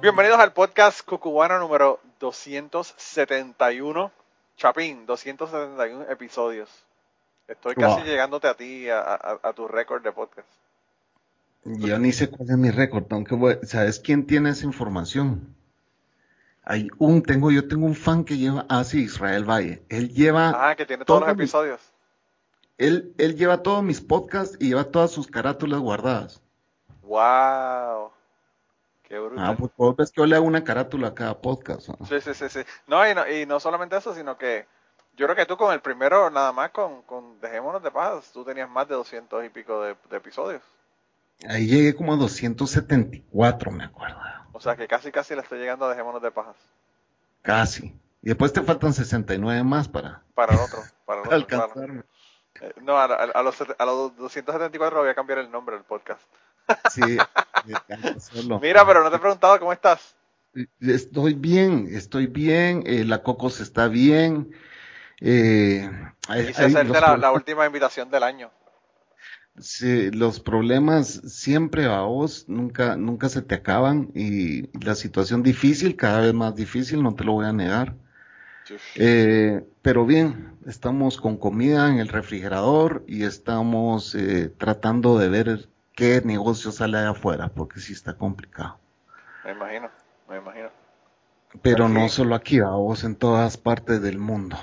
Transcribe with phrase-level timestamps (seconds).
[0.00, 4.12] Bienvenidos al podcast Cucubano número 271.
[4.56, 6.70] Chapín, 271 episodios.
[7.48, 10.46] Estoy casi llegándote a ti, a, tu récord de podcast.
[11.64, 15.56] Yo ni sé cuál es mi récord, aunque ¿sabes quién tiene esa información?
[16.62, 19.82] Hay un, tengo, yo tengo un fan que lleva, ah sí, Israel Valle.
[19.88, 20.70] Él lleva.
[20.70, 21.80] Ah, que tiene todos los episodios.
[22.76, 26.40] él, él lleva todos mis podcasts y lleva todas sus carátulas guardadas.
[27.02, 28.12] Wow.
[29.08, 29.44] Qué brutal.
[29.46, 31.88] Ah, pues vos ves que yo le hago una carátula a cada podcast.
[32.06, 32.60] Sí, sí, sí, sí.
[32.86, 34.66] No y, no, y no solamente eso, sino que
[35.16, 38.44] yo creo que tú con el primero, nada más con, con Dejémonos de Paz, tú
[38.44, 40.62] tenías más de 200 y pico de, episodios.
[41.48, 44.18] Ahí llegué como a 274, me acuerdo.
[44.52, 46.56] O sea que casi casi le estoy llegando a Dejémonos de Pajas.
[47.42, 47.98] Casi.
[48.22, 50.22] Y después te faltan 69 más para...
[50.34, 50.82] Para el otro.
[51.06, 52.02] Para el otro, alcanzarme.
[52.60, 56.20] Eh, no, a, a, los, a los 274 voy a cambiar el nombre del podcast.
[56.90, 57.18] Sí.
[58.60, 60.16] Mira, pero no te he preguntado cómo estás.
[60.80, 62.82] Estoy bien, estoy bien.
[62.86, 64.50] Eh, la Cocos está bien.
[65.20, 65.90] Eh,
[66.46, 68.50] Quise hacerte la, última invitación del año.
[69.58, 75.96] Sí, los problemas siempre a vos nunca, nunca se te acaban y la situación difícil,
[75.96, 77.96] cada vez más difícil, no te lo voy a negar.
[78.94, 85.68] Eh, pero bien, estamos con comida en el refrigerador y estamos eh, tratando de ver
[85.98, 88.78] qué negocio sale de afuera, porque sí está complicado.
[89.44, 89.90] Me imagino,
[90.28, 90.70] me imagino.
[91.60, 94.56] Pero no solo aquí, a vos en todas partes del mundo.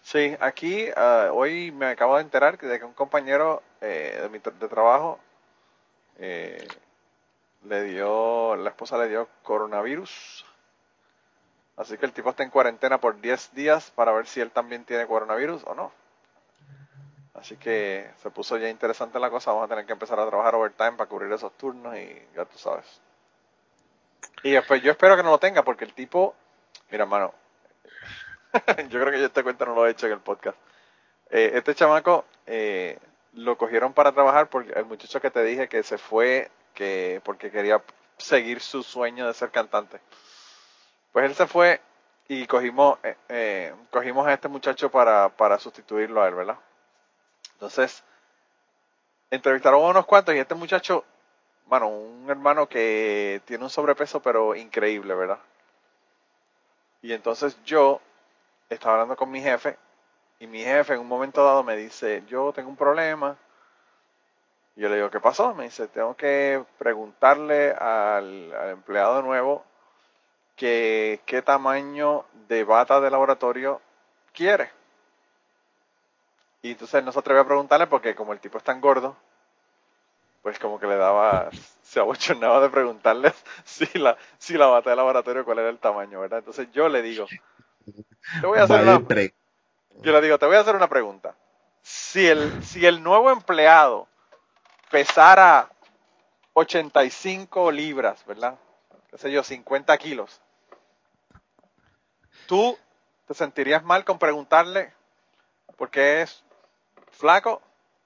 [0.00, 4.38] Sí, aquí ah, hoy me acabo de enterar de que un compañero eh, de, mi
[4.38, 5.18] de trabajo
[6.18, 6.68] eh,
[7.64, 10.44] le dio, la esposa le dio coronavirus.
[11.76, 14.84] Así que el tipo está en cuarentena por 10 días para ver si él también
[14.84, 15.90] tiene coronavirus o no.
[17.38, 19.52] Así que se puso ya interesante la cosa.
[19.52, 22.58] Vamos a tener que empezar a trabajar overtime para cubrir esos turnos y ya tú
[22.58, 23.00] sabes.
[24.42, 26.34] Y después yo espero que no lo tenga porque el tipo,
[26.90, 27.32] mira hermano,
[28.88, 30.58] yo creo que yo esta cuenta no lo he hecho en el podcast.
[31.30, 32.98] Eh, este chamaco eh,
[33.34, 37.50] lo cogieron para trabajar porque el muchacho que te dije que se fue que porque
[37.50, 37.82] quería
[38.16, 40.00] seguir su sueño de ser cantante.
[41.12, 41.80] Pues él se fue
[42.26, 46.58] y cogimos, eh, cogimos a este muchacho para, para sustituirlo a él, ¿verdad?
[47.54, 48.02] Entonces,
[49.30, 51.04] entrevistaron unos cuantos y este muchacho,
[51.66, 55.38] bueno, un hermano que tiene un sobrepeso pero increíble, ¿verdad?
[57.02, 58.00] Y entonces yo
[58.68, 59.78] estaba hablando con mi jefe
[60.40, 63.36] y mi jefe en un momento dado me dice, yo tengo un problema.
[64.76, 65.54] Y yo le digo, ¿qué pasó?
[65.54, 69.64] Me dice, tengo que preguntarle al, empleado nuevo
[70.54, 73.80] que, qué tamaño de bata de laboratorio
[74.32, 74.70] quiere.
[76.62, 79.16] Y entonces no se atrevió a preguntarle porque como el tipo es tan gordo,
[80.42, 81.50] pues como que le daba,
[81.82, 83.32] se abochornaba de preguntarle
[83.64, 86.40] si la, si la bata de laboratorio cuál era el tamaño, ¿verdad?
[86.40, 87.26] Entonces yo le digo,
[88.40, 89.00] te voy a hacer una,
[90.00, 91.34] yo le digo, te voy a hacer una pregunta.
[91.82, 94.08] Si el, si el nuevo empleado
[94.90, 95.70] pesara
[96.54, 98.58] 85 libras, ¿verdad?
[99.10, 100.40] Qué sé yo, 50 kilos.
[102.46, 102.76] ¿Tú
[103.26, 104.92] te sentirías mal con preguntarle
[105.76, 106.42] por qué es
[107.18, 107.60] flaco?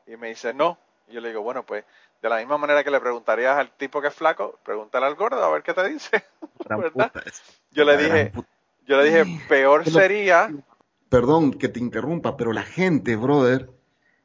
[0.06, 0.79] Y me dice, no.
[1.09, 1.85] Y yo le digo, bueno, pues
[2.23, 5.43] de la misma manera que le preguntarías al tipo que es flaco, pregúntale al gordo
[5.43, 6.25] a ver qué te dice.
[7.73, 8.32] Yo le dije,
[8.87, 10.53] yo le dije, peor sería...
[11.09, 13.70] Perdón que te interrumpa, pero la gente, brother,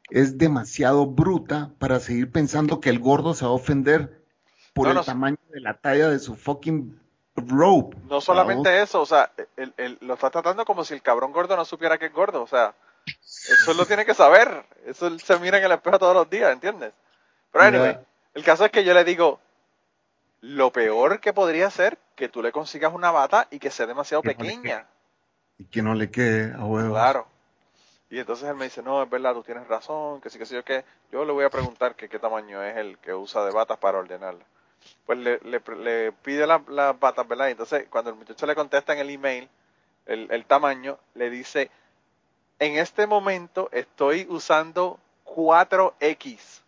[0.09, 4.23] es demasiado bruta para seguir pensando que el gordo se va a ofender
[4.73, 6.99] por el tamaño de la talla de su fucking
[7.35, 7.97] rope.
[8.09, 9.31] No solamente eso, o sea,
[10.01, 12.75] lo está tratando como si el cabrón gordo no supiera que es gordo, o sea,
[13.25, 16.93] eso lo tiene que saber, eso se mira en el espejo todos los días, ¿entiendes?
[17.51, 17.97] Pero anyway,
[18.33, 19.39] el caso es que yo le digo,
[20.41, 24.21] lo peor que podría ser que tú le consigas una bata y que sea demasiado
[24.21, 24.87] pequeña.
[25.57, 26.93] y que no le quede a huevo.
[26.93, 27.27] Claro.
[28.09, 30.53] Y entonces él me dice, no, es verdad, tú tienes razón, que sí, que sí,
[30.53, 33.51] yo que yo le voy a preguntar que qué tamaño es el que usa de
[33.51, 34.45] batas para ordenarla.
[35.05, 37.47] Pues le, le, pide las batas, ¿verdad?
[37.47, 39.49] Y entonces cuando el muchacho le contesta en el email
[40.05, 41.69] el, el tamaño, le dice,
[42.59, 46.61] en este momento estoy usando 4X.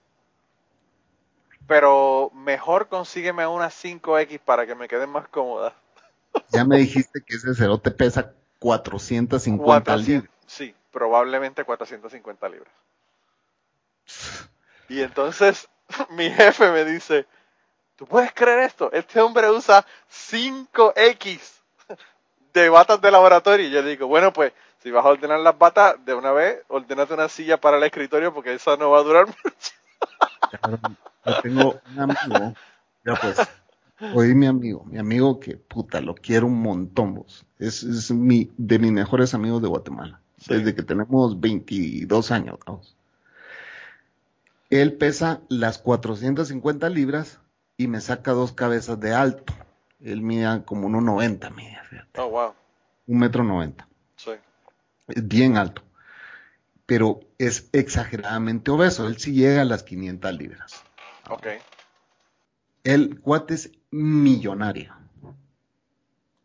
[1.67, 5.73] pero mejor consígueme una 5X para que me queden más cómodas.
[6.51, 10.29] Ya me dijiste que ese cerote pesa 450 libras.
[10.45, 12.73] Sí, probablemente 450 libras.
[14.89, 15.69] Y entonces
[16.09, 17.25] mi jefe me dice,
[17.95, 18.91] ¿tú puedes creer esto?
[18.91, 21.39] Este hombre usa 5X
[22.53, 23.67] de batas de laboratorio.
[23.67, 27.13] Y yo digo, bueno, pues si vas a ordenar las batas, de una vez, ordenate
[27.13, 29.27] una silla para el escritorio porque esa no va a durar
[30.63, 30.79] mucho.
[31.25, 32.53] yo tengo un amigo,
[33.05, 33.49] ya pues,
[34.15, 37.45] oí mi amigo, mi amigo que puta, lo quiero un montón vos.
[37.57, 40.21] Es, es mi, de mis mejores amigos de Guatemala.
[40.47, 42.95] Desde que tenemos 22 años, vamos.
[44.69, 47.39] Él pesa las 450 libras
[47.75, 49.53] y me saca dos cabezas de alto.
[49.99, 52.21] Él mide como 1,90 media, fíjate.
[52.21, 52.53] Oh, wow.
[53.07, 53.88] Un metro noventa.
[55.09, 55.83] Es bien alto.
[56.85, 59.07] Pero es exageradamente obeso.
[59.07, 60.83] Él sí llega a las 500 libras.
[61.29, 61.47] Ok.
[62.83, 64.95] El cuate es millonario.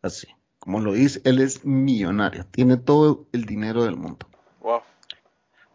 [0.01, 0.27] Así.
[0.59, 2.45] Como lo dice, él es millonario.
[2.47, 4.27] Tiene todo el dinero del mundo.
[4.61, 4.81] Wow.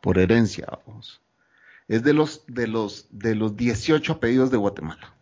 [0.00, 1.20] Por herencia, vamos.
[1.86, 5.14] Es de los, de los, de los 18 apellidos de Guatemala.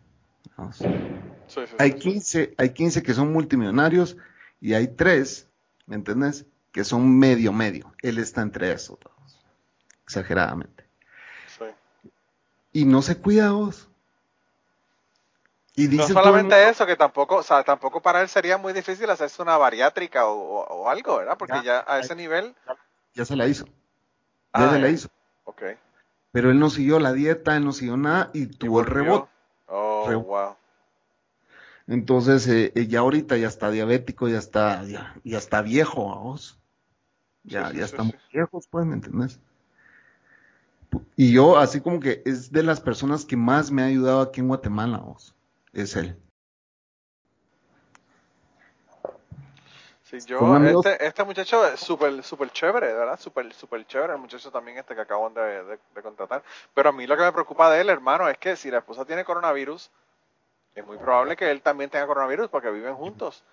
[1.77, 4.17] hay, 15, hay 15 que son multimillonarios
[4.61, 5.47] y hay 3,
[5.87, 6.45] ¿me entiendes?
[6.71, 7.93] Que son medio medio.
[8.01, 9.43] Él está entre esos dos.
[10.03, 10.85] Exageradamente.
[11.57, 11.65] Sí.
[12.73, 13.89] Y no se cuida vos.
[15.75, 19.41] Y no solamente eso, que tampoco, o sea, tampoco para él sería muy difícil hacerse
[19.41, 21.37] una bariátrica o, algo, ¿verdad?
[21.37, 22.53] Porque ya, a ese nivel...
[23.13, 23.65] Ya se la hizo.
[24.53, 25.09] Ya se la ah, hizo.
[25.45, 25.63] Ok.
[26.31, 29.29] Pero él no siguió la dieta, él no siguió nada y tuvo el rebote.
[29.67, 30.55] Oh, wow.
[31.89, 36.59] Entonces, eh, eh, ya ahorita ya está diabético, ya está, ya, está viejo, vos.
[37.43, 39.39] Ya, ya estamos viejos, pues, ¿me entendés?
[41.15, 44.39] Y yo, así como que es de las personas que más me ha ayudado aquí
[44.39, 45.33] en Guatemala, vos.
[45.73, 46.15] Es él.
[50.03, 53.19] Sí, yo, este, este muchacho es súper, súper chévere, ¿verdad?
[53.19, 56.43] Súper, súper chévere, el muchacho también este que acaban de, contratar.
[56.75, 59.05] Pero a mí lo que me preocupa de él, hermano, es que si la esposa
[59.05, 59.89] tiene coronavirus,
[60.79, 63.43] es muy probable que él también tenga coronavirus porque viven juntos.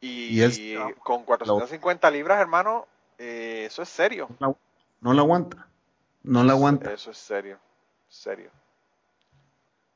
[0.00, 2.86] Y, con 450 libras, hermano,
[3.18, 4.28] eh, eso es serio.
[4.40, 4.56] No,
[5.00, 5.66] no la aguanta.
[6.22, 6.92] No la aguanta.
[6.92, 7.58] Eso es serio,
[8.08, 8.50] serio.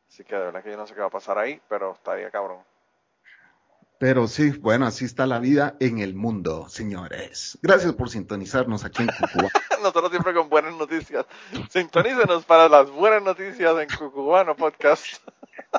[0.08, 2.30] Así que de verdad que yo no sé qué va a pasar ahí, pero estaría
[2.30, 2.58] cabrón.
[4.00, 7.58] Pero sí, bueno, así está la vida en el mundo, señores.
[7.60, 9.50] Gracias por sintonizarnos aquí en Cucubano.
[9.82, 11.26] Nosotros siempre con buenas noticias.
[11.68, 15.22] Sintonícenos para las buenas noticias en Cucubano Podcast.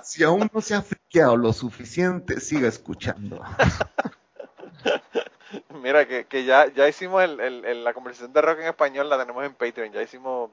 [0.03, 3.41] si aún no se ha friqueado lo suficiente, siga escuchando.
[5.81, 9.43] Mira, que, que ya, ya hicimos el, la conversación de rock en español, la tenemos
[9.43, 9.93] en Patreon.
[9.93, 10.51] Ya hicimos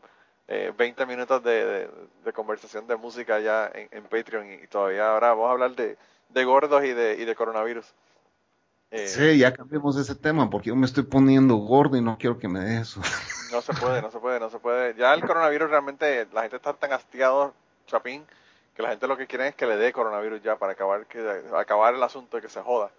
[0.48, 1.90] eh, 20 minutos de,
[2.34, 5.98] conversación de música ya en, Patreon y todavía ahora vamos a hablar de
[6.28, 7.86] de gordos y de, y de coronavirus.
[8.90, 12.38] Eh, sí, ya cambiemos ese tema porque yo me estoy poniendo gordo y no quiero
[12.38, 13.00] que me dé eso.
[13.50, 14.94] No se puede, no se puede, no se puede.
[14.94, 17.54] Ya el coronavirus realmente, la gente está tan hastiado,
[17.86, 18.26] chapín,
[18.76, 21.18] que la gente lo que quiere es que le dé coronavirus ya para acabar, que,
[21.56, 22.90] acabar el asunto de que se joda.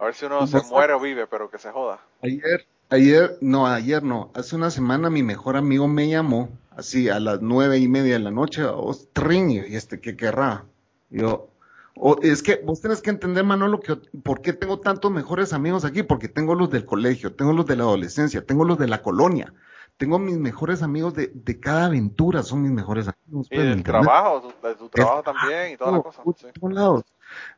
[0.00, 2.00] A ver si uno se muere o vive, pero que se joda.
[2.20, 7.20] Ayer, ayer, no, ayer no, hace una semana mi mejor amigo me llamó, así a
[7.20, 10.64] las nueve y media de la noche, ostrin, y este, ¿qué querrá?
[11.10, 11.51] Yo,
[11.94, 15.84] o es que vos tenés que entender, Manolo, que por qué tengo tantos mejores amigos
[15.84, 19.02] aquí, porque tengo los del colegio, tengo los de la adolescencia, tengo los de la
[19.02, 19.52] colonia,
[19.96, 23.46] tengo mis mejores amigos de, de cada aventura, son mis mejores amigos.
[23.50, 27.04] y pues, del trabajo, de tu trabajo también y todas las cosas.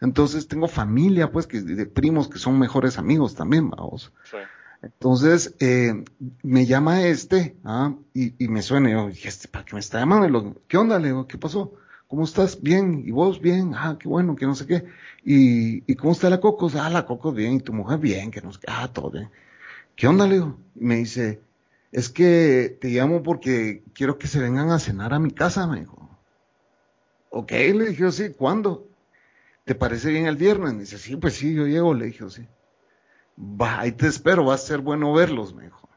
[0.00, 4.12] Entonces tengo familia, pues, que de primos que son mejores amigos también, vamos.
[4.24, 4.36] Sí.
[4.82, 6.04] Entonces, eh,
[6.42, 7.94] me llama este, ¿ah?
[8.12, 10.54] y, y, me suena, y yo dije, este, ¿para qué me está llamando?
[10.68, 10.98] ¿Qué onda?
[10.98, 11.72] Le digo, ¿qué pasó?
[12.08, 12.60] ¿Cómo estás?
[12.62, 13.40] Bien, ¿y vos?
[13.40, 14.84] Bien, ah, qué bueno, que no sé qué.
[15.24, 16.70] ¿Y, y cómo está la Coco?
[16.74, 17.98] Ah, la Coco bien, ¿y tu mujer?
[17.98, 19.30] Bien, que no sé qué, ah, todo bien.
[19.96, 20.58] ¿Qué onda, Leo?
[20.74, 21.40] Y me dice,
[21.92, 25.80] es que te llamo porque quiero que se vengan a cenar a mi casa, me
[25.80, 26.08] dijo.
[27.30, 28.88] Ok, le dije, sí, ¿cuándo?
[29.64, 30.74] ¿Te parece bien el viernes?
[30.74, 32.46] Me dice, sí, pues sí, yo llego, le dije, sí.
[33.38, 35.88] Va, ahí te espero, va a ser bueno verlos, me dijo.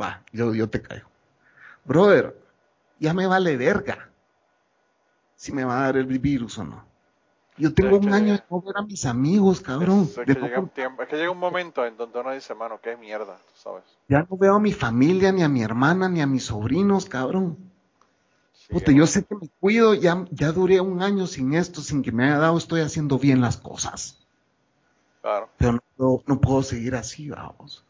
[0.00, 1.10] Va, yo, yo te caigo.
[1.84, 2.36] Brother,
[2.98, 4.11] ya me vale verga
[5.42, 6.84] si me va a dar el virus o no.
[7.56, 10.08] Yo tengo un año de no ver a mis amigos, cabrón.
[10.08, 12.78] Es, que, llega un tiempo, es que llega un momento en donde uno dice, mano,
[12.80, 13.82] qué mierda, tú sabes.
[14.08, 17.58] Ya no veo a mi familia, ni a mi hermana, ni a mis sobrinos, cabrón.
[18.70, 22.12] Puta, yo sé que me cuido, ya, ya duré un año sin esto, sin que
[22.12, 24.24] me haya dado, estoy haciendo bien las cosas.
[25.22, 25.48] Claro.
[25.56, 27.84] Pero no, no puedo seguir así, vamos.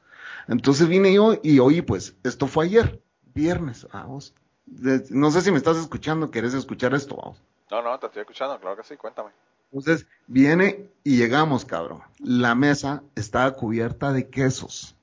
[0.49, 3.03] Entonces vine yo y oí, pues, esto fue ayer,
[3.35, 4.33] viernes, vamos.
[4.67, 7.41] No sé si me estás escuchando, querés escuchar esto, vamos.
[7.71, 9.31] No, no, te estoy escuchando, claro que sí, cuéntame.
[9.73, 12.03] Entonces, viene y llegamos, cabrón.
[12.19, 14.95] La mesa estaba cubierta de quesos.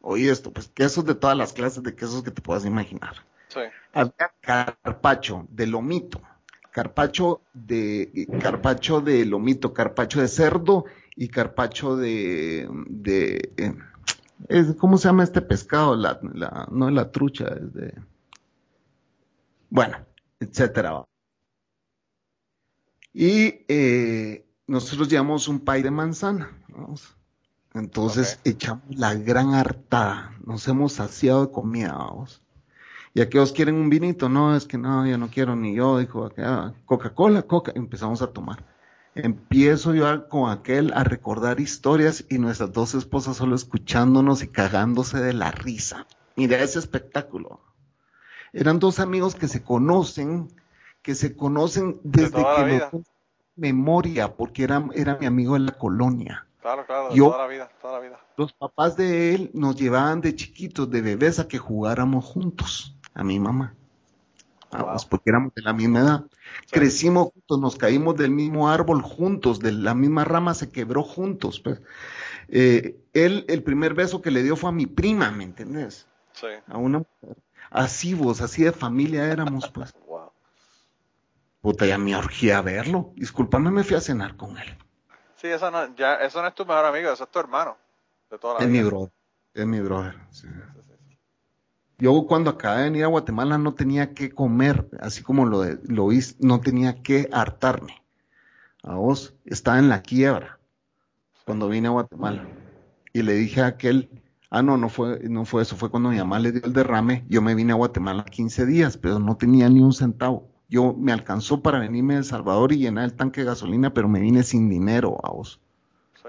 [0.00, 3.14] Oye esto, pues quesos de todas las clases de quesos que te puedas imaginar.
[3.48, 3.60] Sí.
[3.92, 6.20] Había carpacho de lomito,
[6.70, 10.84] carpacho de carpacho de lomito, carpacho de cerdo
[11.16, 13.52] y carpacho de, de
[14.48, 15.96] eh, ¿cómo se llama este pescado?
[15.96, 17.94] La, la, no es la trucha, es de
[19.70, 19.98] bueno,
[20.40, 21.04] etcétera.
[23.12, 26.50] Y eh, nosotros llevamos un pay de manzana.
[27.72, 30.36] Entonces echamos la gran hartada.
[30.44, 31.94] Nos hemos saciado de comida.
[31.94, 32.42] Vamos.
[33.14, 34.28] Y aquellos quieren un vinito.
[34.28, 35.98] No, es que no, yo no quiero ni yo.
[35.98, 37.72] Dijo, ah, Coca-Cola, Coca.
[37.74, 38.64] Empezamos a tomar.
[39.14, 45.20] Empiezo yo con aquel a recordar historias y nuestras dos esposas solo escuchándonos y cagándose
[45.20, 46.06] de la risa.
[46.36, 47.62] Mira ese espectáculo.
[48.52, 50.48] Eran dos amigos que se conocen,
[51.02, 53.02] que se conocen desde que no
[53.56, 56.46] memoria, porque era, era mi amigo en la colonia.
[56.60, 58.20] Claro, claro, toda la vida, toda la vida.
[58.36, 63.24] Los papás de él nos llevaban de chiquitos, de bebés, a que jugáramos juntos, a
[63.24, 63.74] mi mamá.
[64.70, 66.24] Vamos, porque éramos de la misma edad.
[66.70, 71.60] Crecimos juntos, nos caímos del mismo árbol juntos, de la misma rama se quebró juntos.
[71.60, 71.80] Pues.
[72.48, 76.06] Eh, él, el primer beso que le dio fue a mi prima, ¿me entendés?
[76.32, 76.48] Sí.
[76.66, 77.36] A una mujer
[77.70, 79.94] así vos, así de familia éramos, pues.
[80.06, 80.30] Wow.
[81.60, 83.12] Puta, ya me urgía verlo.
[83.16, 84.76] Disculpame, me fui a cenar con él.
[85.34, 87.76] Sí, eso no, ya, eso no es tu mejor amigo, eso es tu hermano.
[88.30, 88.82] De toda la es vida.
[88.82, 89.12] mi brother,
[89.52, 90.14] es mi brother.
[90.30, 90.46] Sí.
[91.98, 95.78] Yo cuando acabé de venir a Guatemala no tenía que comer, así como lo, de,
[95.88, 98.02] lo hice, no tenía que hartarme.
[98.82, 100.58] A vos, estaba en la quiebra
[101.44, 102.46] cuando vine a Guatemala.
[103.12, 104.10] Y le dije a aquel,
[104.50, 107.24] Ah, no, no fue, no fue eso, fue cuando mi mamá le dio el derrame,
[107.28, 110.48] yo me vine a Guatemala 15 días, pero no tenía ni un centavo.
[110.68, 114.08] Yo me alcanzó para venirme de El Salvador y llenar el tanque de gasolina, pero
[114.08, 115.60] me vine sin dinero a vos.
[116.22, 116.28] Sí.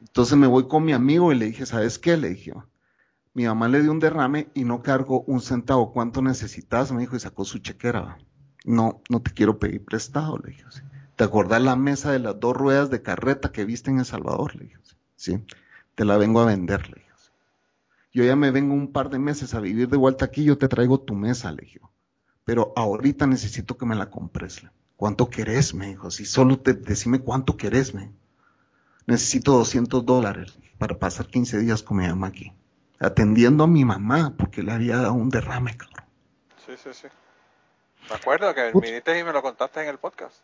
[0.00, 2.16] Entonces me voy con mi amigo y le dije, ¿sabes qué?
[2.16, 2.52] Le dije,
[3.34, 5.92] mi mamá le dio un derrame y no cargo un centavo.
[5.92, 6.92] ¿Cuánto necesitas?
[6.92, 8.18] Me dijo y sacó su chequera.
[8.64, 10.64] No, no te quiero pedir prestado, le dije.
[11.16, 14.56] ¿Te acordás la mesa de las dos ruedas de carreta que viste en El Salvador?
[14.56, 14.78] Le dije,
[15.16, 15.44] sí,
[15.94, 17.09] te la vengo a vender, le dije
[18.12, 20.68] yo ya me vengo un par de meses a vivir de vuelta aquí, yo te
[20.68, 21.80] traigo tu mesa, le dije.
[22.44, 24.62] Pero ahorita necesito que me la compres.
[24.96, 25.72] ¿Cuánto querés?
[25.72, 26.10] Me dijo.
[26.10, 28.12] Si solo te decime cuánto querés, me.
[29.06, 32.52] Necesito 200 dólares para pasar 15 días con mi mamá aquí.
[32.98, 36.04] Atendiendo a mi mamá porque le había dado un derrame, cabrón.
[36.66, 37.08] Sí, sí, sí.
[38.08, 40.36] Me acuerdo que viniste y me lo contaste en el podcast.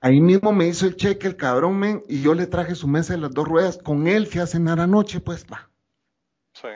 [0.00, 3.14] Ahí mismo me hizo el cheque el cabrón, men, y yo le traje su mesa
[3.14, 3.78] de las dos ruedas.
[3.78, 5.70] Con él fui a cenar anoche, pues va.
[6.52, 6.68] Sí.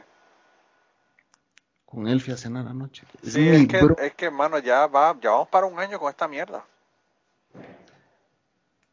[1.90, 3.06] Con él fui a cenar anoche.
[3.22, 6.28] Sí, es que, es que, hermano, ya, va, ya vamos para un año con esta
[6.28, 6.62] mierda.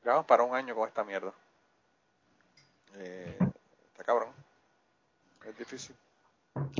[0.03, 1.33] Ya vamos para un año con esta mierda.
[2.95, 3.37] Eh,
[3.91, 4.29] está cabrón.
[5.45, 5.95] Es difícil.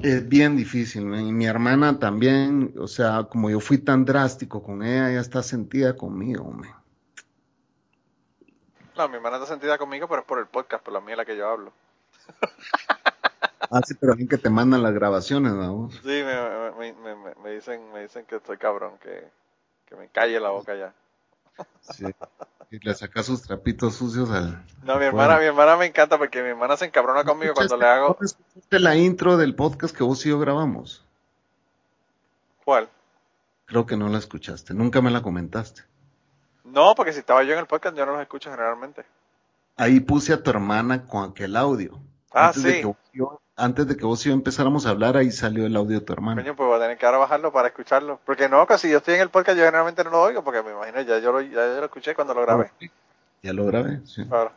[0.01, 4.83] Es bien difícil, y mi hermana también, o sea, como yo fui tan drástico con
[4.83, 6.73] ella, ella está sentida conmigo, man.
[8.95, 11.25] No, mi hermana está sentida conmigo, pero es por el podcast, por la mía la
[11.25, 11.73] que yo hablo.
[13.69, 15.89] Ah, sí, pero bien que te mandan las grabaciones, ¿no?
[15.91, 19.27] Sí, me, me, me, me, dicen, me dicen que estoy cabrón, que,
[19.85, 20.93] que me calle la boca ya.
[21.81, 22.05] Sí.
[22.71, 24.65] Y le saca sus trapitos sucios al.
[24.83, 27.85] No, mi hermana, mi hermana me encanta porque mi hermana se encabrona conmigo cuando le
[27.85, 28.17] hago.
[28.19, 31.05] ¿No escuchaste la intro del podcast que vos y yo grabamos?
[32.63, 32.89] ¿Cuál?
[33.65, 35.83] Creo que no la escuchaste, nunca me la comentaste.
[36.63, 39.05] No, porque si estaba yo en el podcast yo no los escucho generalmente.
[39.77, 41.99] Ahí puse a tu hermana con aquel audio.
[42.31, 42.63] Ah, sí.
[42.63, 45.75] De que yo, antes de que vos y yo empezáramos a hablar, ahí salió el
[45.75, 46.41] audio de tu hermana.
[46.41, 48.19] Coño, pues voy a tener que ahora bajarlo para escucharlo.
[48.25, 50.71] Porque no, casi yo estoy en el podcast, yo generalmente no lo oigo, porque me
[50.71, 52.71] imagino, ya yo lo, ya yo lo escuché cuando lo grabé.
[53.41, 54.25] Ya lo grabé, sí.
[54.25, 54.51] Claro.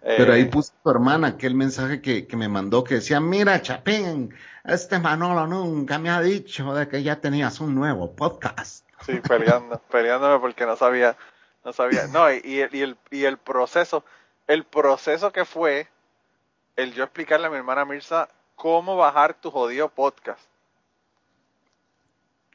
[0.00, 3.20] Pero Eh, ahí puse a tu hermana aquel mensaje que, que me mandó que decía,
[3.20, 4.32] mira, Chapín,
[4.64, 8.86] este Manolo nunca me ha dicho de que ya tenías un nuevo podcast.
[9.04, 11.16] Sí, peleando, peleándome porque no sabía,
[11.64, 12.06] no sabía.
[12.06, 14.04] No, y, y, el, y, el, y el proceso,
[14.46, 15.88] el proceso que fue
[16.76, 20.40] el yo explicarle a mi hermana Mirza cómo bajar tu jodido podcast.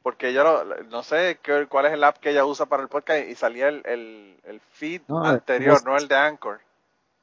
[0.03, 2.89] Porque ella lo, no sé qué, cuál es el app que ella usa para el
[2.89, 6.59] podcast y salía el, el, el feed No, anterior, no el de Anchor.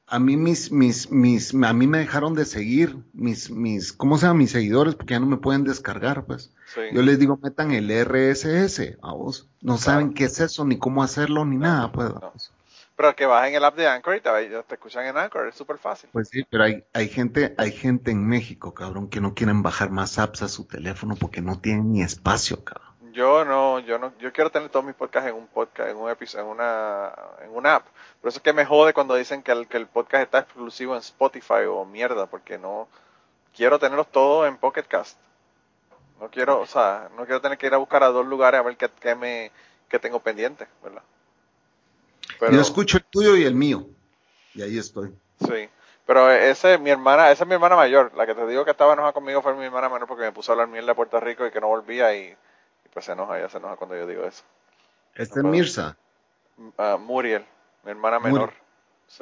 [0.07, 4.25] A mí mis, mis, mis, a mí me dejaron de seguir mis, mis, ¿cómo se
[4.25, 4.39] llama?
[4.39, 6.51] Mis seguidores, porque ya no me pueden descargar, pues.
[6.73, 6.81] Sí.
[6.93, 9.47] Yo les digo, metan el RSS a vos.
[9.61, 12.09] No saben qué es eso, ni cómo hacerlo, ni nada, pues.
[12.09, 12.33] no.
[12.99, 14.29] Pero que bajen el app de Anchor y te,
[14.63, 16.09] te escuchan en Anchor, es súper fácil.
[16.11, 19.89] Pues sí, pero hay, hay gente, hay gente en México, cabrón, que no quieren bajar
[19.89, 22.89] más apps a su teléfono porque no tienen ni espacio, cabrón.
[23.13, 26.09] Yo no, yo no, yo quiero tener todos mis podcasts en un podcast, en un
[26.09, 27.85] episodio, en una, en una app.
[28.19, 30.93] Por eso es que me jode cuando dicen que el, que el podcast está exclusivo
[30.93, 32.89] en Spotify o mierda, porque no
[33.55, 35.17] quiero tenerlos todos en Pocket Cast.
[36.19, 38.63] No quiero, o sea, no quiero tener que ir a buscar a dos lugares a
[38.63, 39.53] ver qué, me,
[39.87, 41.03] qué tengo pendiente, ¿verdad?
[42.39, 43.85] Yo escucho el tuyo y el mío.
[44.55, 45.13] Y ahí estoy.
[45.39, 45.69] Sí.
[46.09, 48.11] Pero ese, mi hermana, esa es mi hermana mayor.
[48.15, 50.51] La que te digo que estaba enojada conmigo fue mi hermana menor porque me puso
[50.51, 52.35] a hablar miel de Puerto Rico y que no volvía y,
[52.91, 54.43] pues se enoja, ella se enoja cuando yo digo eso.
[55.13, 55.95] ¿Este es Mirza?
[56.57, 57.45] Uh, Muriel,
[57.83, 58.53] mi hermana menor.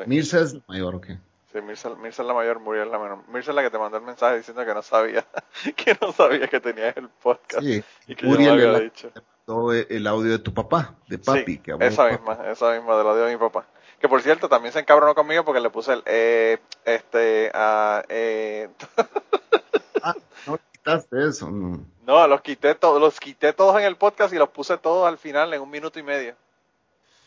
[0.06, 1.18] Mirza es la mayor, ¿o qué?
[1.52, 3.28] Sí, Mirza, Mirza, es la mayor, Muriel es la menor.
[3.28, 5.26] Mirza es la que te mandó el mensaje diciendo que no sabía,
[5.76, 7.66] que no sabía que tenías el podcast.
[7.66, 9.12] Sí, y que Muriel yo había dicho.
[9.48, 11.54] El audio de tu papá, de papi.
[11.54, 13.66] Sí, que esa misma, esa misma, del audio de mi papá.
[14.00, 18.70] Que por cierto, también se encabronó conmigo porque le puse el, eh, este, uh, eh.
[20.04, 21.80] ah, no quitaste eso, no.
[22.06, 25.18] No, los quité todos, los quité todos en el podcast y los puse todos al
[25.18, 26.36] final en un minuto y medio.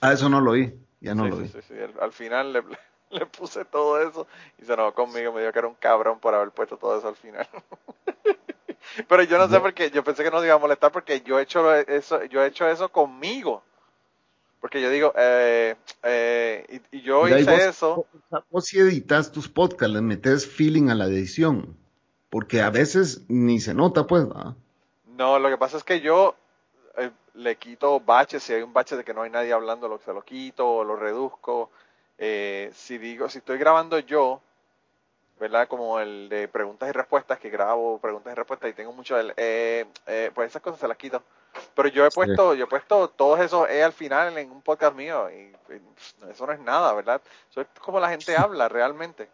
[0.00, 1.49] Ah, eso no lo oí, ya no lo sí, vi.
[1.49, 2.62] Sí, sí, al final le,
[3.11, 4.27] le puse todo eso
[4.59, 7.09] y se enojó conmigo, me dijo que era un cabrón por haber puesto todo eso
[7.09, 7.49] al final.
[9.09, 11.38] Pero yo no sé por qué, yo pensé que no iba a molestar porque yo
[11.38, 13.62] he hecho eso, yo he hecho eso conmigo.
[14.61, 18.06] Porque yo digo, eh, eh, y, yo hice eso.
[18.50, 21.76] Vos si editas tus podcasts, le metes feeling a la edición.
[22.28, 24.26] Porque a veces ni se nota, pues.
[25.06, 26.37] No, lo que pasa es que yo
[26.99, 28.42] eh, le quito baches.
[28.42, 30.85] Si hay un bache de que no hay nadie hablando, lo, se lo quito o
[30.85, 31.70] lo reduzco.
[32.18, 34.42] si digo, si estoy grabando yo,
[35.41, 35.67] ¿verdad?
[35.67, 39.35] Como el de preguntas y respuestas, que grabo preguntas y respuestas y tengo mucho, el,
[40.35, 41.23] pues esas cosas se las quito
[41.75, 44.95] pero yo he puesto, yo he puesto todos esos E al final en un podcast
[44.95, 45.53] mío y,
[46.31, 47.21] eso no es nada, ¿verdad?
[47.50, 49.29] Eso es como la gente habla realmente.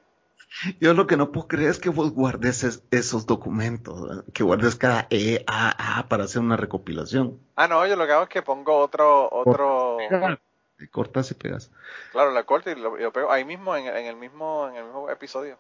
[0.81, 5.07] Yo lo que no puedo creer es que vos guardes esos documentos, que guardes cada
[5.11, 7.41] E, A, A para hacer una recopilación.
[7.57, 9.99] Ah, no, yo lo que hago es que pongo otro, otro.
[10.91, 11.71] Cortas y pegas.
[12.13, 15.59] Claro, la corto y lo, pego ahí mismo en, el mismo, en el mismo episodio.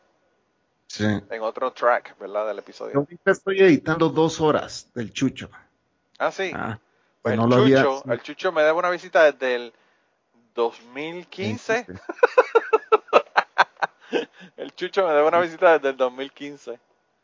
[0.89, 1.05] Sí.
[1.05, 2.47] En otro track, ¿verdad?
[2.47, 2.95] Del episodio.
[2.95, 5.51] Yo ahorita estoy editando dos horas del Chucho.
[6.19, 6.51] Ah, sí.
[6.55, 6.79] Ah,
[7.23, 9.73] pues el, Chucho, el Chucho me debe una visita desde el
[10.55, 11.87] 2015.
[14.57, 16.79] el Chucho me debe una visita desde el 2015.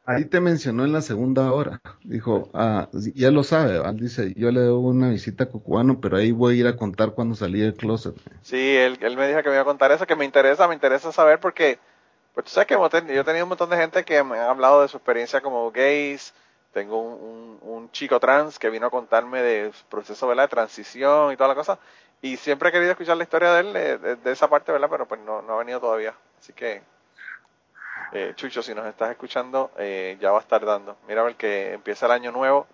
[0.04, 1.80] Ahí te mencionó en la segunda hora.
[2.02, 6.32] Dijo, ah, ya lo sabe, dice, yo le debo una visita a Cucubano, pero ahí
[6.32, 8.16] voy a ir a contar cuando salí del closet.
[8.42, 10.74] Sí, él, él me dijo que me iba a contar eso, que me interesa, me
[10.74, 11.78] interesa saber porque,
[12.34, 14.82] pues tú sabes que yo he tenido un montón de gente que me ha hablado
[14.82, 16.32] de su experiencia como gays,
[16.72, 21.36] tengo un, un, chico trans que vino a contarme de su proceso de transición y
[21.36, 21.78] toda la cosa.
[22.22, 24.88] Y siempre he querido escuchar la historia de él, de, esa parte, ¿verdad?
[24.88, 26.14] Pero pues no, no, ha venido todavía.
[26.38, 26.82] Así que,
[28.12, 30.96] eh, Chucho, si nos estás escuchando, eh, ya va a estar dando.
[31.08, 32.66] Mira ver que empieza el año nuevo.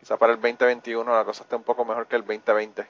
[0.00, 2.86] Quizá para el 2021 la cosa esté un poco mejor que el 2020.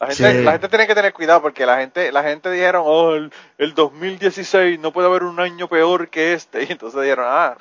[0.00, 3.14] La gente, la gente tiene que tener cuidado porque la gente, la gente dijeron, oh,
[3.14, 6.64] el, el 2016 no puede haber un año peor que este.
[6.68, 7.56] Y entonces dijeron, ah,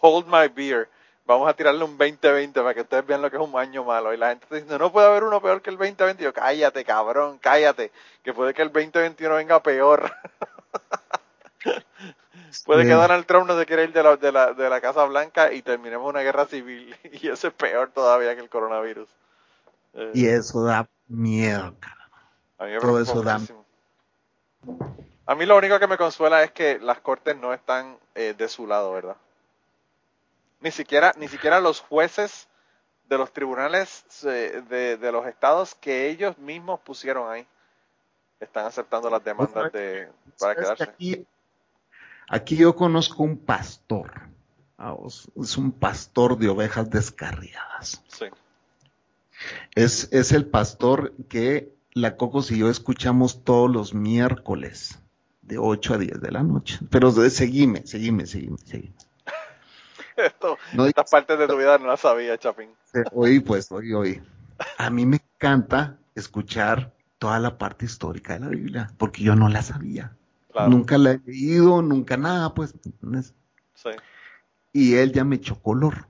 [0.00, 0.88] hold my beer
[1.28, 4.12] vamos a tirarle un 2020 para que ustedes vean lo que es un año malo.
[4.14, 6.24] Y la gente está diciendo, no puede haber uno peor que el 2020.
[6.24, 7.92] yo, cállate, cabrón, cállate,
[8.24, 10.10] que puede que el 2021 venga peor.
[12.64, 15.04] puede que Donald Trump no se quiera ir de la, de, la, de la Casa
[15.04, 16.96] Blanca y terminemos una guerra civil.
[17.12, 19.08] y eso es peor todavía que el coronavirus.
[20.14, 21.74] y eso da miedo.
[22.58, 23.40] A mí Todo eso da
[25.26, 28.48] A mí lo único que me consuela es que las cortes no están eh, de
[28.48, 29.16] su lado, ¿verdad?
[30.60, 32.48] Ni siquiera, ni siquiera los jueces
[33.08, 37.46] de los tribunales eh, de, los estados que ellos mismos pusieron ahí
[38.40, 41.26] están aceptando las demandas de, para quedarse.
[42.28, 44.12] Aquí, yo conozco un pastor.
[45.40, 48.04] Es un pastor de ovejas descarriadas.
[48.08, 48.26] Sí.
[49.74, 54.98] Es, es el pastor que la Cocos y yo escuchamos todos los miércoles
[55.42, 56.78] de 8 a 10 de la noche.
[56.90, 58.94] Pero seguime, seguime, seguime, seguime.
[60.16, 62.70] Esto, estas partes de tu vida no las sabía, Chapín.
[63.12, 64.22] Oí, pues, oí, oí.
[64.76, 69.48] A mí me encanta escuchar toda la parte histórica de la Biblia, porque yo no
[69.48, 70.16] la sabía.
[70.68, 72.74] Nunca la he leído, nunca nada, pues.
[73.74, 73.90] Sí.
[74.72, 76.08] Y él ya me echó color.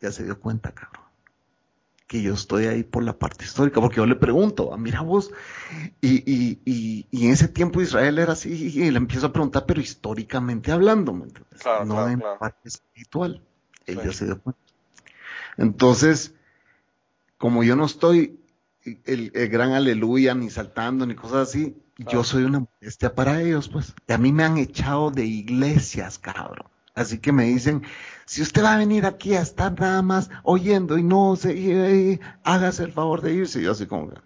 [0.00, 1.11] Ya se dio cuenta, cabrón
[2.12, 5.30] que yo estoy ahí por la parte histórica, porque yo le pregunto, ah, mira vos,
[6.02, 9.64] y, y, y, y, en ese tiempo Israel era así, y le empiezo a preguntar,
[9.64, 11.14] pero históricamente hablando,
[11.86, 13.40] no en la parte espiritual.
[13.86, 14.60] Ella se dio cuenta.
[15.56, 16.34] Entonces,
[17.38, 18.38] como yo no estoy
[19.06, 23.94] el, gran aleluya, ni saltando, ni cosas así, yo soy una molestia para ellos, pues.
[24.06, 26.68] Y a mí me han echado de iglesias, cabrón.
[26.94, 27.84] Así que me dicen,
[28.32, 32.84] si usted va a venir aquí a estar nada más oyendo y no se, hágase
[32.84, 33.60] el favor de irse.
[33.60, 34.16] Y yo así como que,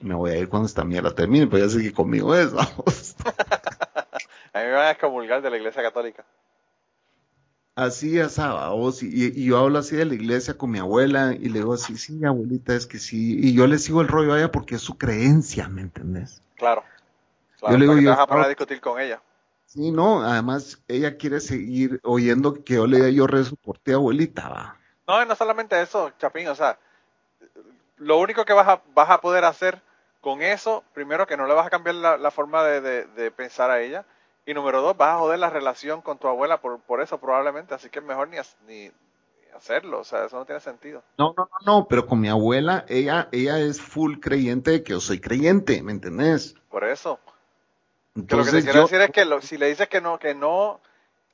[0.00, 2.58] me voy a ir cuando esta mierda termine, pero ya sigue conmigo eso.
[2.58, 6.24] a mí me van a excomulgar de la iglesia católica.
[7.74, 11.50] Así es, vos, y, y, yo hablo así de la iglesia con mi abuela y
[11.50, 14.38] le digo así, sí, abuelita, es que sí, y yo le sigo el rollo a
[14.38, 16.40] ella porque es su creencia, ¿me entendés?
[16.56, 16.82] Claro.
[17.58, 19.20] claro yo le digo, yo, vas a discutir con ella.
[19.72, 24.50] Sí, no, además ella quiere seguir oyendo que yo le yo rezo por ti, abuelita,
[24.50, 24.76] va.
[25.08, 26.78] No, no solamente eso, Chapín, o sea,
[27.96, 29.80] lo único que vas a, vas a poder hacer
[30.20, 34.04] con eso, primero que no le vas a cambiar la, forma de, pensar a ella,
[34.44, 37.72] y número dos, vas a joder la relación con tu abuela por, por eso probablemente,
[37.72, 38.90] así que es mejor ni, ni,
[39.56, 41.02] hacerlo, o sea, eso no tiene sentido.
[41.16, 44.92] No, no, no, no, pero con mi abuela, ella, ella es full creyente de que
[44.92, 46.56] yo soy creyente, ¿me entendés?
[46.68, 47.18] Por eso
[48.14, 50.80] lo que te quiero decir es que si le dices que no, que no,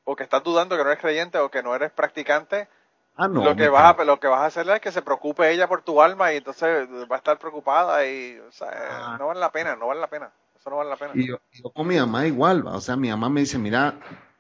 [0.05, 2.69] o que estás dudando que no eres creyente o que no eres practicante,
[3.17, 5.69] ah, lo, que vas a, lo que vas a hacer es que se preocupe ella
[5.69, 9.17] por tu alma y entonces va a estar preocupada y, o sea, ah.
[9.19, 10.31] no vale la pena, no vale la pena.
[10.59, 11.13] Eso no vale la pena.
[11.15, 11.39] Y yo,
[11.73, 13.95] con mi mamá igual, o sea, mi mamá me dice, mira,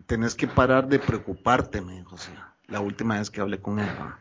[0.06, 3.78] tenés que parar de preocuparte, me dijo, o sea, la última vez que hablé con
[3.78, 4.18] ella.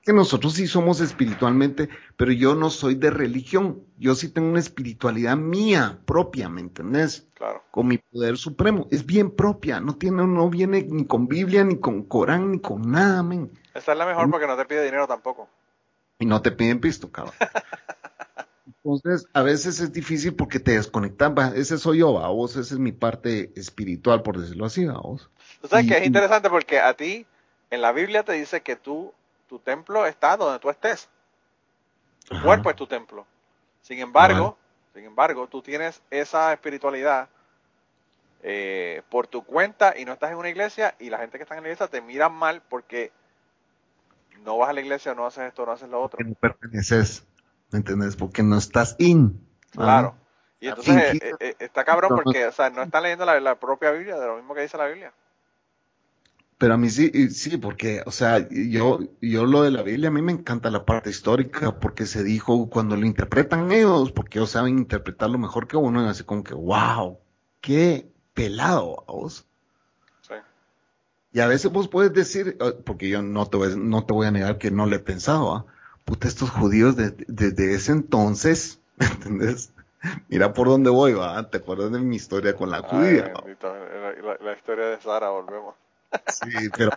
[0.00, 3.84] Que nosotros sí somos espiritualmente, pero yo no soy de religión.
[3.98, 7.28] Yo sí tengo una espiritualidad mía propia, ¿me entendés?
[7.34, 7.62] Claro.
[7.70, 8.88] Con mi poder supremo.
[8.90, 9.80] Es bien propia.
[9.80, 13.52] No tiene, no viene ni con Biblia, ni con Corán, ni con nada, men.
[13.74, 15.48] Esta es la mejor porque no te pide dinero tampoco.
[16.18, 17.34] Y no te piden pisto, cabrón.
[18.84, 21.36] Entonces, a veces es difícil porque te desconectan.
[21.54, 25.30] Ese soy yo, a vos, esa es mi parte espiritual, por decirlo así, a vos.
[25.60, 27.26] Tú sabes que es interesante porque a ti,
[27.70, 29.12] en la Biblia te dice que tú
[29.52, 31.10] tu templo está donde tú estés.
[32.26, 33.26] Tu cuerpo es tu templo.
[33.82, 34.56] Sin embargo,
[34.94, 37.28] sin embargo, tú tienes esa espiritualidad
[38.42, 41.54] eh, por tu cuenta y no estás en una iglesia y la gente que está
[41.54, 43.12] en la iglesia te mira mal porque
[44.42, 46.16] no vas a la iglesia, no haces esto, no haces lo otro.
[46.16, 47.26] Porque no perteneces,
[47.72, 48.16] ¿me entiendes?
[48.16, 49.38] Porque no estás in.
[49.72, 50.14] Claro.
[50.60, 53.90] Y entonces eh, eh, está cabrón porque, o sea, no están leyendo la, la propia
[53.90, 55.12] Biblia de lo mismo que dice la Biblia.
[56.62, 60.12] Pero a mí sí, sí, porque, o sea, yo, yo lo de la Biblia, a
[60.12, 64.50] mí me encanta la parte histórica, porque se dijo cuando lo interpretan ellos, porque ellos
[64.50, 67.18] saben interpretarlo mejor que uno, y así como que, wow,
[67.60, 69.44] qué pelado, vos.
[70.20, 70.34] Sí.
[71.32, 74.28] Y a veces vos puedes decir, eh, porque yo no te voy, no te voy
[74.28, 75.66] a negar que no le he pensado, ¿ah?
[76.04, 79.72] puta, estos judíos desde ese entonces, ¿me entendés?
[80.28, 83.32] Mira por dónde voy, va, te acuerdas de mi historia con la judía.
[83.32, 85.81] la, la, historia de Sara, volvemos.
[86.28, 86.90] Sí, pero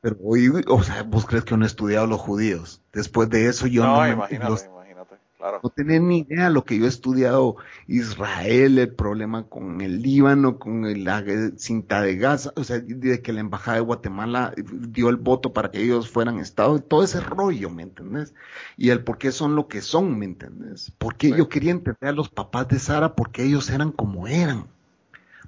[0.00, 2.82] pero hoy, o sea, vos crees que no he estudiado los judíos.
[2.92, 5.60] Después de eso yo no, imagínate, imagínate, claro.
[5.62, 10.58] No tenía ni idea lo que yo he estudiado Israel, el problema con el Líbano,
[10.58, 11.24] con la
[11.56, 15.70] cinta de Gaza, o sea, de que la embajada de Guatemala dio el voto para
[15.70, 18.34] que ellos fueran Estado, todo ese rollo, ¿me entendés?
[18.76, 20.92] Y el por qué son lo que son, ¿me entendés?
[20.98, 24.66] Porque yo quería entender a los papás de Sara porque ellos eran como eran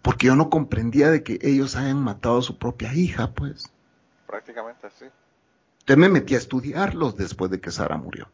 [0.03, 3.71] porque yo no comprendía de que ellos hayan matado a su propia hija, pues.
[4.27, 5.07] Prácticamente sí.
[5.81, 8.29] Entonces me metí a estudiarlos después de que Sara murió.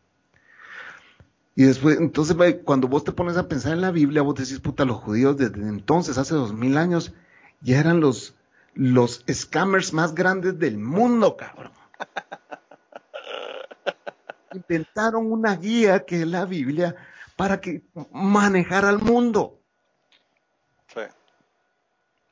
[1.55, 4.85] Y después, entonces, cuando vos te pones a pensar en la Biblia, vos decís, puta,
[4.85, 7.15] los judíos desde entonces, hace dos mil años,
[7.61, 8.35] ya eran los,
[8.75, 11.73] los scammers más grandes del mundo, cabrón.
[14.53, 16.97] Inventaron una guía que es la Biblia
[17.37, 19.61] para que manejara al mundo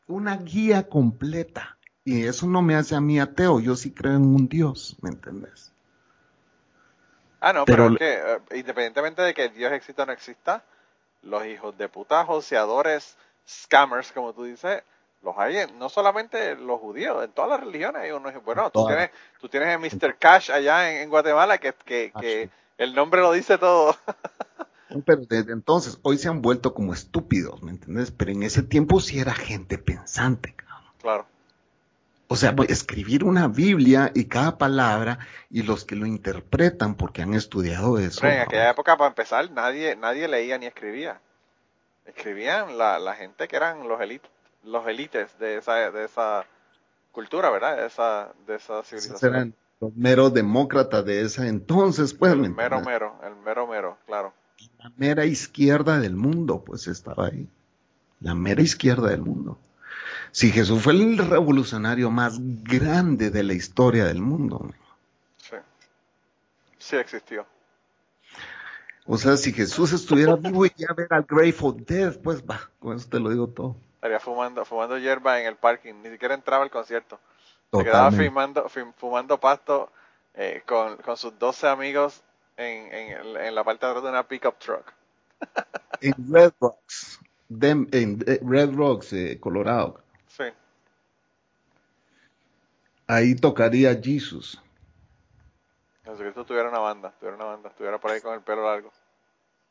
[0.06, 1.78] una guía completa.
[2.04, 5.10] Y eso no me hace a mí ateo, yo sí creo en un Dios, ¿me
[5.10, 5.72] entiendes?
[7.40, 10.64] Ah, no, pero, es que eh, independientemente de que Dios exista o no exista,
[11.22, 13.16] los hijos de puta, joseadores,
[13.48, 14.82] scammers, como tú dices,
[15.22, 19.10] los hay no solamente los judíos, en todas las religiones hay unos, bueno, tú tienes,
[19.40, 20.16] tú tienes a Mr.
[20.18, 23.96] Cash allá en, Guatemala que, que, que el nombre lo dice todo.
[25.04, 28.10] Pero desde entonces, hoy se han vuelto como estúpidos, ¿me entiendes?
[28.10, 30.54] Pero en ese tiempo sí era gente pensante,
[31.00, 31.26] Claro.
[32.28, 35.18] O sea, escribir una Biblia y cada palabra
[35.50, 38.24] y los que lo interpretan porque han estudiado eso.
[38.26, 41.20] en aquella época, para empezar, nadie, nadie leía ni escribía.
[42.06, 44.30] Escribían la, la gente que eran los élites,
[44.64, 46.46] los élites de esa, de esa
[47.10, 47.76] cultura, ¿verdad?
[47.76, 49.34] De esa, de esa civilización.
[49.34, 52.32] eran los meros demócratas de ese entonces, pues.
[52.32, 54.32] El mero mero, el mero mero, claro
[54.82, 57.48] la mera izquierda del mundo, pues estaba ahí.
[58.20, 59.58] La mera izquierda del mundo.
[60.32, 64.70] Si Jesús fue el revolucionario más grande de la historia del mundo.
[65.36, 65.56] Sí.
[66.78, 67.46] Sí existió.
[69.06, 72.96] O sea, si Jesús estuviera vivo y ya ver al Grateful Dead, pues va, con
[72.96, 73.76] eso te lo digo todo.
[73.96, 77.20] Estaría fumando, fumando hierba en el parking, ni siquiera entraba al concierto.
[77.72, 79.92] Se quedaba fumando, fumando pasto
[80.34, 82.22] eh, con, con, sus 12 amigos
[82.56, 84.92] en, en, en, la parte de atrás de una pickup truck.
[86.00, 87.20] en Red Rocks,
[87.60, 90.00] en eh, Red Rocks, eh, Colorado.
[90.28, 90.44] Sí.
[93.06, 94.60] Ahí tocaría Jesus.
[96.04, 98.92] Jesucristo tuviera una banda, tuviera una banda, estuviera por ahí con el pelo largo.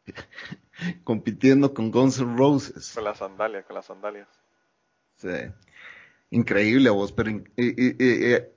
[1.04, 2.94] Compitiendo con Guns N' Roses.
[2.94, 4.28] Con las sandalias, con las sandalias.
[5.15, 5.52] Sí.
[6.32, 8.54] Increíble vos, pero eh,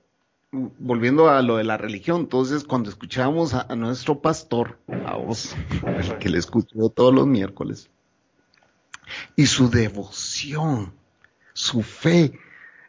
[0.51, 5.55] volviendo a lo de la religión, entonces cuando escuchamos a, nuestro pastor, a vos,
[6.19, 7.89] que le escucho todos los miércoles,
[9.35, 10.93] y su devoción,
[11.53, 12.39] su fe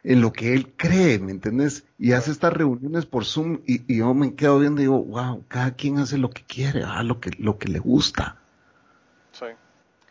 [0.03, 1.85] en lo que él cree, ¿me entiendes?
[1.99, 5.71] Y hace estas reuniones por Zoom y, yo me quedo viendo y digo, wow, cada
[5.71, 8.39] quien hace lo que quiere, ah, lo que, lo que le gusta.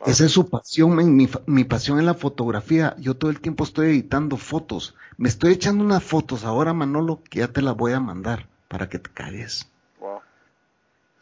[0.04, 2.94] Esa es su pasión, mi, mi, pasión en la fotografía.
[2.98, 4.94] Yo todo el tiempo estoy editando fotos.
[5.16, 8.88] Me estoy echando unas fotos ahora, Manolo, que ya te las voy a mandar para
[8.88, 9.70] que te cagues.